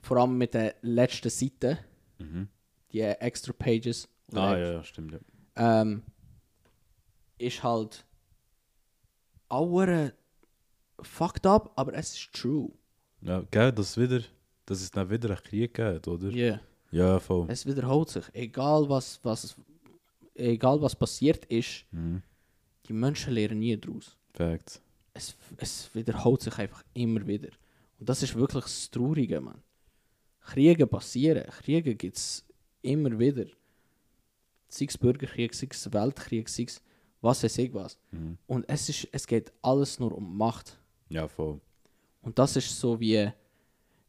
vor 0.01 0.17
allem 0.17 0.37
mit 0.37 0.53
der 0.53 0.75
letzten 0.81 1.29
Seite, 1.29 1.79
Mhm. 2.19 2.47
die 2.91 2.99
extra 3.01 3.53
Pages, 3.53 4.07
Ah, 4.33 4.57
ja, 4.57 4.71
ja, 4.73 4.83
stimmt. 4.83 5.13
Ja. 5.13 5.81
ähm, 5.81 6.03
ist 7.43 7.63
halt 7.63 8.05
auch 9.49 9.65
hure 9.69 10.13
fucked 11.01 11.45
up, 11.45 11.71
aber 11.75 11.93
es 11.93 12.13
ist 12.15 12.33
true. 12.33 12.71
ja, 13.21 13.41
gell, 13.51 13.71
das 13.71 13.97
wieder, 13.97 14.21
dass 14.65 14.81
es 14.81 14.91
dann 14.91 15.09
wieder 15.09 15.29
einen 15.29 15.43
Krieg 15.43 15.73
gibt, 15.73 16.07
oder? 16.07 16.29
Yeah. 16.29 16.59
Ja, 16.91 17.19
voll. 17.19 17.45
Es 17.49 17.65
wiederholt 17.65 18.09
sich. 18.09 18.23
Egal 18.33 18.87
was, 18.87 19.19
was, 19.23 19.55
egal 20.35 20.81
was 20.81 20.95
passiert 20.95 21.45
ist, 21.45 21.85
Mhm. 21.91 22.21
die 22.87 22.93
Menschen 22.93 23.33
lernen 23.33 23.59
nie 23.59 23.75
daraus. 23.77 24.15
Facts. 24.33 24.81
Es, 25.13 25.35
es 25.57 25.93
wiederholt 25.93 26.41
sich 26.41 26.57
einfach 26.57 26.83
immer 26.93 27.25
wieder. 27.27 27.49
Und 27.99 28.09
das 28.09 28.21
ist 28.23 28.35
wirklich 28.35 28.63
das 28.63 28.89
Traurige, 28.91 29.41
man. 29.41 29.61
Kriege 30.41 30.85
passieren. 30.87 31.49
Kriege 31.61 31.95
gibt 31.95 32.17
es 32.17 32.43
immer 32.81 33.17
wieder. 33.17 33.45
Sei 34.67 34.85
es 34.85 34.97
Bürgerkrieg, 34.97 35.53
sei 35.53 35.67
es 35.71 35.91
Weltkrieg, 35.93 36.49
sei 36.49 36.63
es 36.63 36.81
was 37.23 37.41
weiß 37.43 37.57
ich 37.57 37.73
was. 37.73 37.97
Mhm. 38.11 38.37
Und 38.47 38.65
es, 38.69 38.89
ist, 38.89 39.07
es 39.11 39.25
geht 39.25 39.51
alles 39.61 39.99
nur 39.99 40.11
um 40.15 40.37
Macht. 40.37 40.77
Ja, 41.09 41.27
voll. 41.27 41.59
Und 42.21 42.37
das 42.37 42.55
ist 42.55 42.79
so 42.79 42.99
wie. 42.99 43.31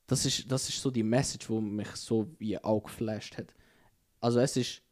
Das 0.06 0.26
ist, 0.26 0.50
das 0.52 0.68
ist 0.68 0.80
so 0.82 0.90
die 0.90 1.02
Message, 1.02 1.48
wo 1.48 1.60
mich 1.60 1.88
so 1.96 2.28
wie 2.38 2.58
auch 2.62 2.80
geflasht 2.82 3.38
hat. 3.38 3.54
Also 4.20 4.40
es 4.40 4.56
ist 4.56 4.82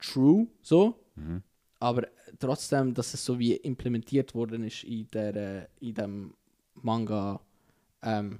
true 0.00 0.46
so, 0.62 0.98
Mhm. 1.14 1.42
aber 1.80 2.06
trotzdem, 2.38 2.94
dass 2.94 3.12
es 3.14 3.24
so 3.24 3.38
wie 3.38 3.54
implementiert 3.54 4.34
worden 4.34 4.64
ist 4.64 4.84
in 4.84 5.08
der 5.10 5.36
äh, 5.36 5.66
in 5.80 5.94
dem 5.94 6.34
Manga, 6.74 7.40
ähm, 8.02 8.38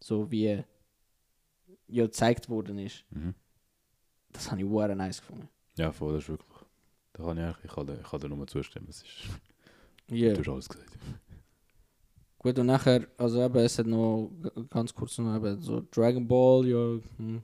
so 0.00 0.30
wie 0.30 0.62
ja 1.88 2.04
gezeigt 2.04 2.48
worden 2.48 2.78
ist. 2.78 3.04
Mhm. 3.10 3.34
Das 4.32 4.50
habe 4.50 4.62
ich 4.62 4.68
sehr 4.68 4.94
nice 4.94 5.20
gefunden. 5.20 5.48
Ja, 5.76 5.92
voll, 5.92 6.14
das 6.14 6.24
ist 6.24 6.28
wirklich. 6.28 6.47
Da 7.18 7.24
kann 7.24 7.36
ich, 7.38 7.64
ich 7.64 7.70
kann, 7.72 7.86
dir- 7.86 7.98
ich 8.00 8.08
kann 8.10 8.20
dir 8.20 8.28
nur 8.28 8.46
zustimmen. 8.46 8.86
Es 8.88 9.02
ist, 9.02 9.08
Ja. 10.08 10.32
Du 10.32 10.40
hast 10.40 10.48
alles 10.48 10.68
gesagt. 10.68 10.88
Gut, 12.38 12.58
und 12.58 12.66
nachher, 12.66 13.06
also 13.18 13.42
eben, 13.44 13.58
es 13.58 13.78
hat 13.78 13.86
noch 13.86 14.30
ganz 14.70 14.94
kurz 14.94 15.18
noch 15.18 15.34
eben 15.36 15.60
so 15.60 15.82
Dragon 15.90 16.26
Ball, 16.26 16.66
ja, 16.66 16.98
hm. 17.16 17.42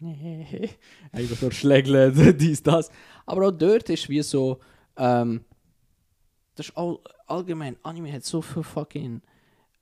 einfach 1.12 1.40
nur 1.40 1.50
Schlägle, 1.52 2.12
dies, 2.34 2.62
das. 2.62 2.90
Aber 3.24 3.48
auch 3.48 3.52
dort 3.52 3.88
ist 3.88 4.06
wie 4.10 4.20
so, 4.22 4.60
ähm, 4.98 5.42
das 6.56 6.68
ist 6.68 6.76
all, 6.76 6.98
allgemein, 7.26 7.76
Anime 7.82 8.12
hat 8.12 8.24
so 8.24 8.42
viele 8.42 8.64
fucking 8.64 9.22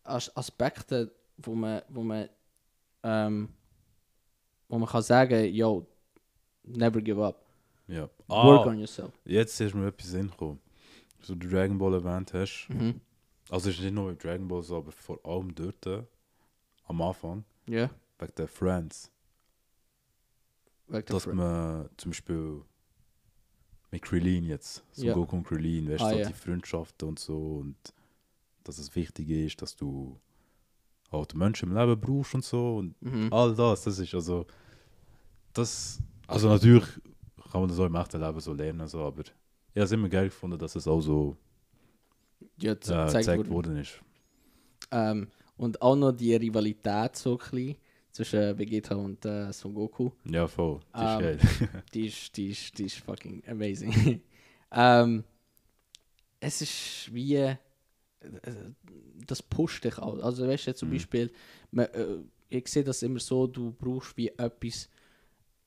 As 0.04 0.34
Aspekte, 0.36 1.12
wo 1.38 1.54
man, 1.56 1.82
wo 1.88 2.02
man, 2.02 2.28
ähm, 3.02 3.48
wo 4.68 4.78
man 4.78 4.88
kann 4.88 5.02
sagen, 5.02 5.52
yo, 5.52 5.84
never 6.62 7.00
give 7.00 7.20
up, 7.24 7.41
Ja. 7.92 8.02
work 8.28 8.66
Ah, 8.66 8.70
on 8.70 8.78
yourself. 8.78 9.12
jetzt 9.24 9.60
ist 9.60 9.74
mir 9.74 9.86
etwas 9.88 10.12
in 10.14 10.30
gekommen. 10.30 10.58
So 11.20 11.34
du 11.34 11.48
Dragon 11.48 11.78
Ball 11.78 11.94
erwähnt 11.94 12.32
hast. 12.32 12.68
Mhm. 12.70 13.00
Also 13.50 13.68
es 13.70 13.76
ist 13.76 13.82
nicht 13.82 13.92
nur 13.94 14.10
bei 14.12 14.14
Dragon 14.14 14.48
Ball 14.48 14.62
so, 14.62 14.76
aber 14.78 14.92
vor 14.92 15.18
allem 15.24 15.54
dort 15.54 15.86
äh, 15.86 16.02
am 16.86 17.02
Anfang, 17.02 17.44
Ja, 17.66 17.90
wegen 18.18 18.34
der 18.36 18.48
Friends. 18.48 19.10
weg 20.88 21.06
dass 21.06 21.26
man 21.26 21.88
zum 21.96 22.10
Beispiel 22.10 22.62
mit 23.90 24.02
Krillin 24.02 24.44
jetzt, 24.46 24.82
so 24.92 25.06
Ja. 25.06 25.14
Goku 25.14 25.36
und 25.36 25.44
Krillin, 25.46 25.88
weißt 25.90 26.00
du, 26.00 26.04
Ah, 26.06 26.12
ja. 26.12 26.26
die 26.28 26.32
Freundschaften 26.32 27.08
und 27.08 27.18
so 27.18 27.58
und 27.58 27.76
dass 28.64 28.78
es 28.78 28.94
wichtig 28.96 29.28
ist, 29.28 29.60
dass 29.60 29.76
du 29.76 30.18
halt 31.10 31.34
Menschen 31.34 31.70
im 31.70 31.76
Leben 31.76 32.00
brauchst 32.00 32.34
und 32.34 32.44
so 32.44 32.76
und 32.78 33.00
Mhm. 33.02 33.30
all 33.32 33.54
das, 33.54 33.82
das 33.84 33.98
ist 33.98 34.14
also 34.14 34.46
das, 35.52 36.00
also 36.26 36.48
natürlich 36.48 36.84
kann 37.52 37.60
man 37.62 37.68
das 37.70 37.78
auch 37.78 37.86
im 37.86 37.94
echten 37.96 38.20
Leben 38.20 38.40
so 38.40 38.52
lernen, 38.54 38.88
so, 38.88 39.00
aber 39.04 39.22
ich 39.22 39.30
habe 39.76 39.84
es 39.84 39.92
immer 39.92 40.08
geil 40.08 40.26
gefunden, 40.26 40.58
dass 40.58 40.76
es 40.76 40.86
auch 40.88 41.00
so 41.00 41.36
Ja, 42.58 42.72
äh, 42.72 42.80
ze- 42.80 42.92
gezeigt 43.04 43.36
worden. 43.36 43.50
worden 43.50 43.76
ist. 43.76 44.02
Ähm, 44.90 45.28
und 45.56 45.80
auch 45.80 45.96
noch 45.96 46.12
die 46.12 46.34
Rivalität 46.34 47.16
so 47.16 47.32
ein 47.32 47.38
bisschen 47.38 47.76
zwischen 48.10 48.58
Vegeta 48.58 48.94
und 48.94 49.24
äh, 49.24 49.52
Son 49.52 49.74
Goku. 49.74 50.10
Ja, 50.24 50.46
voll, 50.46 50.76
ist 50.76 51.18
Ähm, 51.18 51.18
geil. 51.18 51.38
Die 51.94 52.06
ist, 52.06 52.36
die 52.36 52.48
ist, 52.50 52.78
die 52.78 52.84
ist 52.86 52.98
fucking 52.98 53.42
amazing. 53.46 54.20
ähm, 54.72 55.24
es 56.40 56.62
ist 56.62 57.14
wie. 57.14 57.36
äh, 57.36 57.56
Das 59.26 59.42
pusht 59.42 59.84
dich 59.84 59.98
auch. 59.98 60.18
Also, 60.22 60.46
weißt 60.46 60.68
du, 60.68 60.74
zum 60.74 60.88
Mhm. 60.88 60.94
Beispiel, 60.94 61.32
man, 61.70 61.86
äh, 61.86 62.18
ich 62.48 62.68
sehe 62.68 62.84
das 62.84 63.02
immer 63.02 63.20
so, 63.20 63.46
du 63.46 63.72
brauchst 63.72 64.16
wie 64.16 64.28
etwas, 64.28 64.88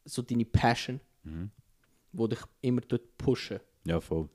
so 0.06 0.22
deine 0.22 0.46
Passion, 0.46 1.00
mhm. 1.24 1.52
Wo 2.18 2.28
dich 2.28 2.40
immer 2.62 2.82
dort 2.82 3.18
pushen, 3.18 3.60
Ja, 3.86 4.00
voll. 4.00 4.30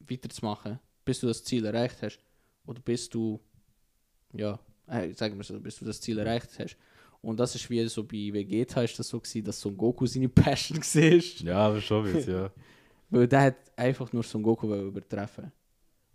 weiterzumachen, 0.00 0.78
bis 1.04 1.20
du 1.20 1.26
das 1.26 1.42
Ziel 1.44 1.64
erreicht 1.64 2.02
hast. 2.02 2.18
Oder 2.66 2.80
bis 2.80 3.08
du, 3.08 3.40
ja, 4.32 4.58
äh, 4.86 5.12
sagen 5.12 5.36
wir 5.36 5.44
so, 5.44 5.58
bis 5.60 5.78
du 5.78 5.84
das 5.84 6.00
Ziel 6.00 6.18
erreicht 6.18 6.50
hast. 6.58 6.76
Und 7.20 7.38
das 7.40 7.54
ist 7.54 7.68
wie 7.70 7.86
so 7.88 8.04
bei 8.04 8.30
Vegeta 8.32 8.82
ist 8.82 8.98
das 8.98 9.08
so 9.08 9.18
gewesen, 9.18 9.44
dass 9.44 9.60
Son 9.60 9.76
Goku 9.76 10.06
seine 10.06 10.28
Passion 10.30 10.78
war. 10.78 11.46
Ja, 11.46 11.56
aber 11.68 11.80
schon 11.80 12.04
wird's, 12.04 12.26
ja. 12.26 12.50
Weil 13.10 13.28
der 13.28 13.40
hat 13.42 13.56
einfach 13.76 14.12
nur 14.12 14.22
Son 14.22 14.42
Goku 14.42 14.66
übertreffen. 14.74 15.52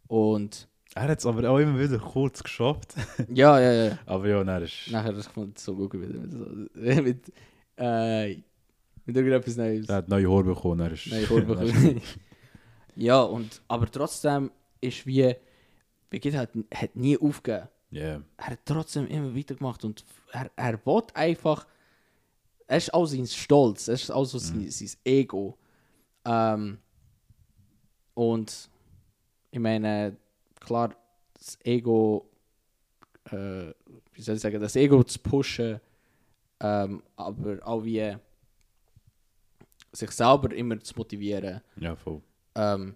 Und 0.07 0.67
Er 0.95 1.03
hat 1.03 1.19
es 1.19 1.25
aber 1.25 1.49
auch 1.49 1.57
immer 1.59 1.79
wieder 1.79 1.99
kurz 1.99 2.41
geschafft. 2.43 2.95
ja, 3.33 3.59
ja, 3.59 3.71
ja. 3.89 3.99
Aber 4.05 4.27
ja, 4.27 4.43
nein, 4.43 4.63
ist. 4.63 4.89
Nachher 4.91 5.13
kommt 5.33 5.57
Son 5.59 5.77
Goku 5.77 5.99
wieder 6.01 6.19
mit, 6.19 7.03
mit, 7.03 7.33
äh, 7.77 8.37
mit 9.09 9.17
irgendetwas 9.17 9.57
Neues. 9.57 9.89
Er 9.89 9.95
hat 9.95 10.09
neue 10.09 10.29
Haare 10.29 10.43
bekommen. 10.43 10.79
Er 10.79 10.91
ist, 10.91 11.07
Nein, 11.07 11.29
Haare 11.29 11.41
bekommen. 11.41 12.01
ja, 12.95 13.21
und, 13.21 13.61
aber 13.67 13.91
trotzdem 13.91 14.51
ist 14.81 15.05
wie, 15.05 15.35
Vegeta 16.09 16.37
hat, 16.39 16.51
hat 16.73 16.95
nie 16.95 17.17
aufgegeben. 17.17 17.67
Ja, 17.91 18.21
Er 18.37 18.47
hat 18.47 18.59
trotzdem 18.65 19.07
immer 19.07 19.35
weitergemacht 19.35 19.83
und 19.83 20.05
er, 20.31 20.51
er 20.55 20.85
will 20.85 21.03
einfach, 21.15 21.65
er 22.67 22.77
ist 22.77 22.93
auch 22.93 23.07
sein 23.07 23.25
Stolz, 23.25 23.87
er 23.87 23.95
ist 23.95 24.11
auch 24.11 24.25
so 24.25 24.37
sein, 24.37 24.69
sein 24.69 24.91
Ego. 25.03 25.57
Ähm, 26.23 26.77
und 28.13 28.69
ich 29.49 29.59
meine, 29.59 30.17
klar, 30.59 30.95
das 31.33 31.57
Ego, 31.63 32.29
äh, 33.31 33.73
wie 34.13 34.21
soll 34.21 34.35
ich 34.35 34.41
sagen, 34.41 34.61
das 34.61 34.75
Ego 34.75 35.03
zu 35.03 35.17
pushen, 35.17 35.79
ähm, 36.59 37.01
aber 37.15 37.57
auch 37.65 37.83
wie 37.83 38.15
sich 39.91 40.11
selber 40.11 40.53
immer 40.53 40.79
zu 40.79 40.93
motivieren, 40.95 41.61
ja, 41.77 41.95
voll. 41.95 42.21
ähm, 42.55 42.95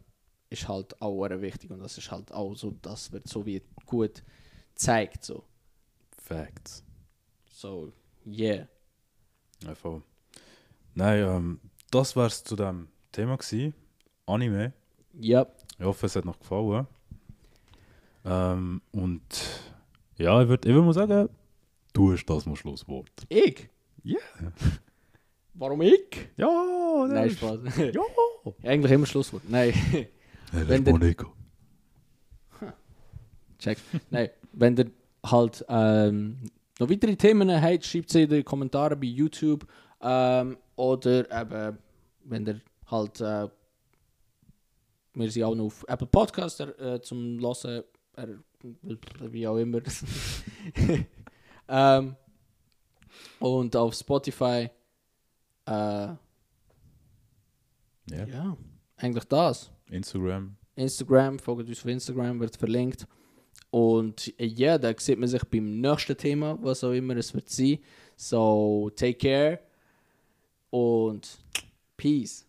ist 0.50 0.68
halt 0.68 1.02
auch 1.02 1.28
wichtig 1.42 1.72
und 1.72 1.80
das 1.80 1.98
ist 1.98 2.12
halt 2.12 2.32
auch 2.32 2.54
so, 2.56 2.72
das 2.82 3.12
wird 3.12 3.28
so 3.28 3.46
wie 3.46 3.62
gut 3.86 4.24
zeigt 4.76 5.24
so. 5.24 5.44
Facts. 6.18 6.84
So, 7.50 7.92
yeah. 8.26 8.68
Ja, 9.64 9.76
voll. 9.76 10.02
Nein, 10.96 11.24
ähm, 11.24 11.60
das 11.92 12.16
wär's 12.16 12.44
zu 12.44 12.56
dem 12.56 12.88
Thema 13.12 13.38
gewesen. 13.38 13.74
Anime. 14.26 14.74
Ja, 15.20 15.46
Ich 15.78 15.86
hoffe, 15.86 16.06
es 16.06 16.16
hat 16.16 16.26
noch 16.26 16.40
gefallen. 16.40 16.88
Ähm, 18.26 18.82
und 18.92 19.22
ja, 20.18 20.42
ich 20.42 20.48
würde 20.48 20.68
ich 20.68 20.74
würd 20.74 20.86
mal 20.86 20.94
sagen, 20.94 21.30
du 21.94 22.14
hast 22.14 22.26
das 22.26 22.46
mal 22.46 22.56
Schlusswort. 22.56 23.10
ich. 23.30 23.70
Ja. 24.04 24.20
Warum 25.56 25.82
ich? 25.82 26.30
Ja, 26.38 27.06
Nein, 27.08 27.28
ist- 27.28 27.38
Spaß. 27.38 27.60
Ja. 27.94 28.02
Eigentlich 28.64 28.92
immer 28.92 29.06
Schlusswort. 29.06 29.44
Nein. 29.48 29.72
Hey, 29.72 30.10
Wenn 30.52 30.84
lass 30.86 31.00
der- 31.00 31.14
gehen. 31.16 31.28
Check. 33.60 33.78
Nein, 34.10 34.30
wenn 34.52 34.78
ihr 34.78 34.92
halt 35.26 35.64
ähm, 35.70 36.40
noch 36.80 36.90
weitere 36.90 37.16
Themen 37.16 37.50
habt, 37.62 37.86
schreibt 37.86 38.10
sie 38.10 38.24
in 38.24 38.30
die 38.30 38.44
Kommentare 38.44 38.96
bei 38.96 39.06
YouTube. 39.08 39.66
Ähm, 40.02 40.58
oder 40.76 41.42
eben, 41.42 41.78
wenn 42.26 42.46
ihr 42.48 42.62
halt. 42.88 43.22
Äh, 43.22 43.48
wir 45.16 45.30
sind 45.32 45.44
auch 45.44 45.54
noch 45.56 45.66
auf 45.66 45.86
Apple 45.88 46.08
Podcast 46.08 46.60
äh, 46.62 47.00
zum 47.02 47.40
Hören. 47.40 47.84
Äh, 48.16 48.28
wie 49.32 49.48
auch 49.48 49.58
immer. 49.58 49.80
ähm, 51.70 52.16
und 53.40 53.76
auf 53.76 53.94
Spotify. 53.94 54.70
Äh, 55.66 56.16
Ja. 58.12 58.26
ja, 58.28 58.58
eigentlich 58.98 59.24
das. 59.26 59.72
Instagram. 59.90 60.56
Instagram, 60.76 61.40
folgt 61.40 61.68
uns 61.70 61.80
auf 61.80 61.86
Instagram, 61.86 62.40
wird 62.40 62.58
verlinkt. 62.58 63.08
Und 63.70 64.34
äh, 64.40 64.46
ja, 64.46 64.78
da 64.78 64.94
sieht 64.98 65.20
man 65.20 65.30
sich 65.30 65.44
beim 65.46 65.80
nächsten 65.80 66.18
Thema, 66.18 66.58
was 66.62 66.84
auch 66.84 66.92
immer 66.92 67.16
es 67.18 67.34
wird 67.34 67.50
sein. 67.50 67.80
So, 68.16 68.92
take 68.96 69.16
care 69.18 69.60
und 70.70 71.40
peace. 71.98 72.46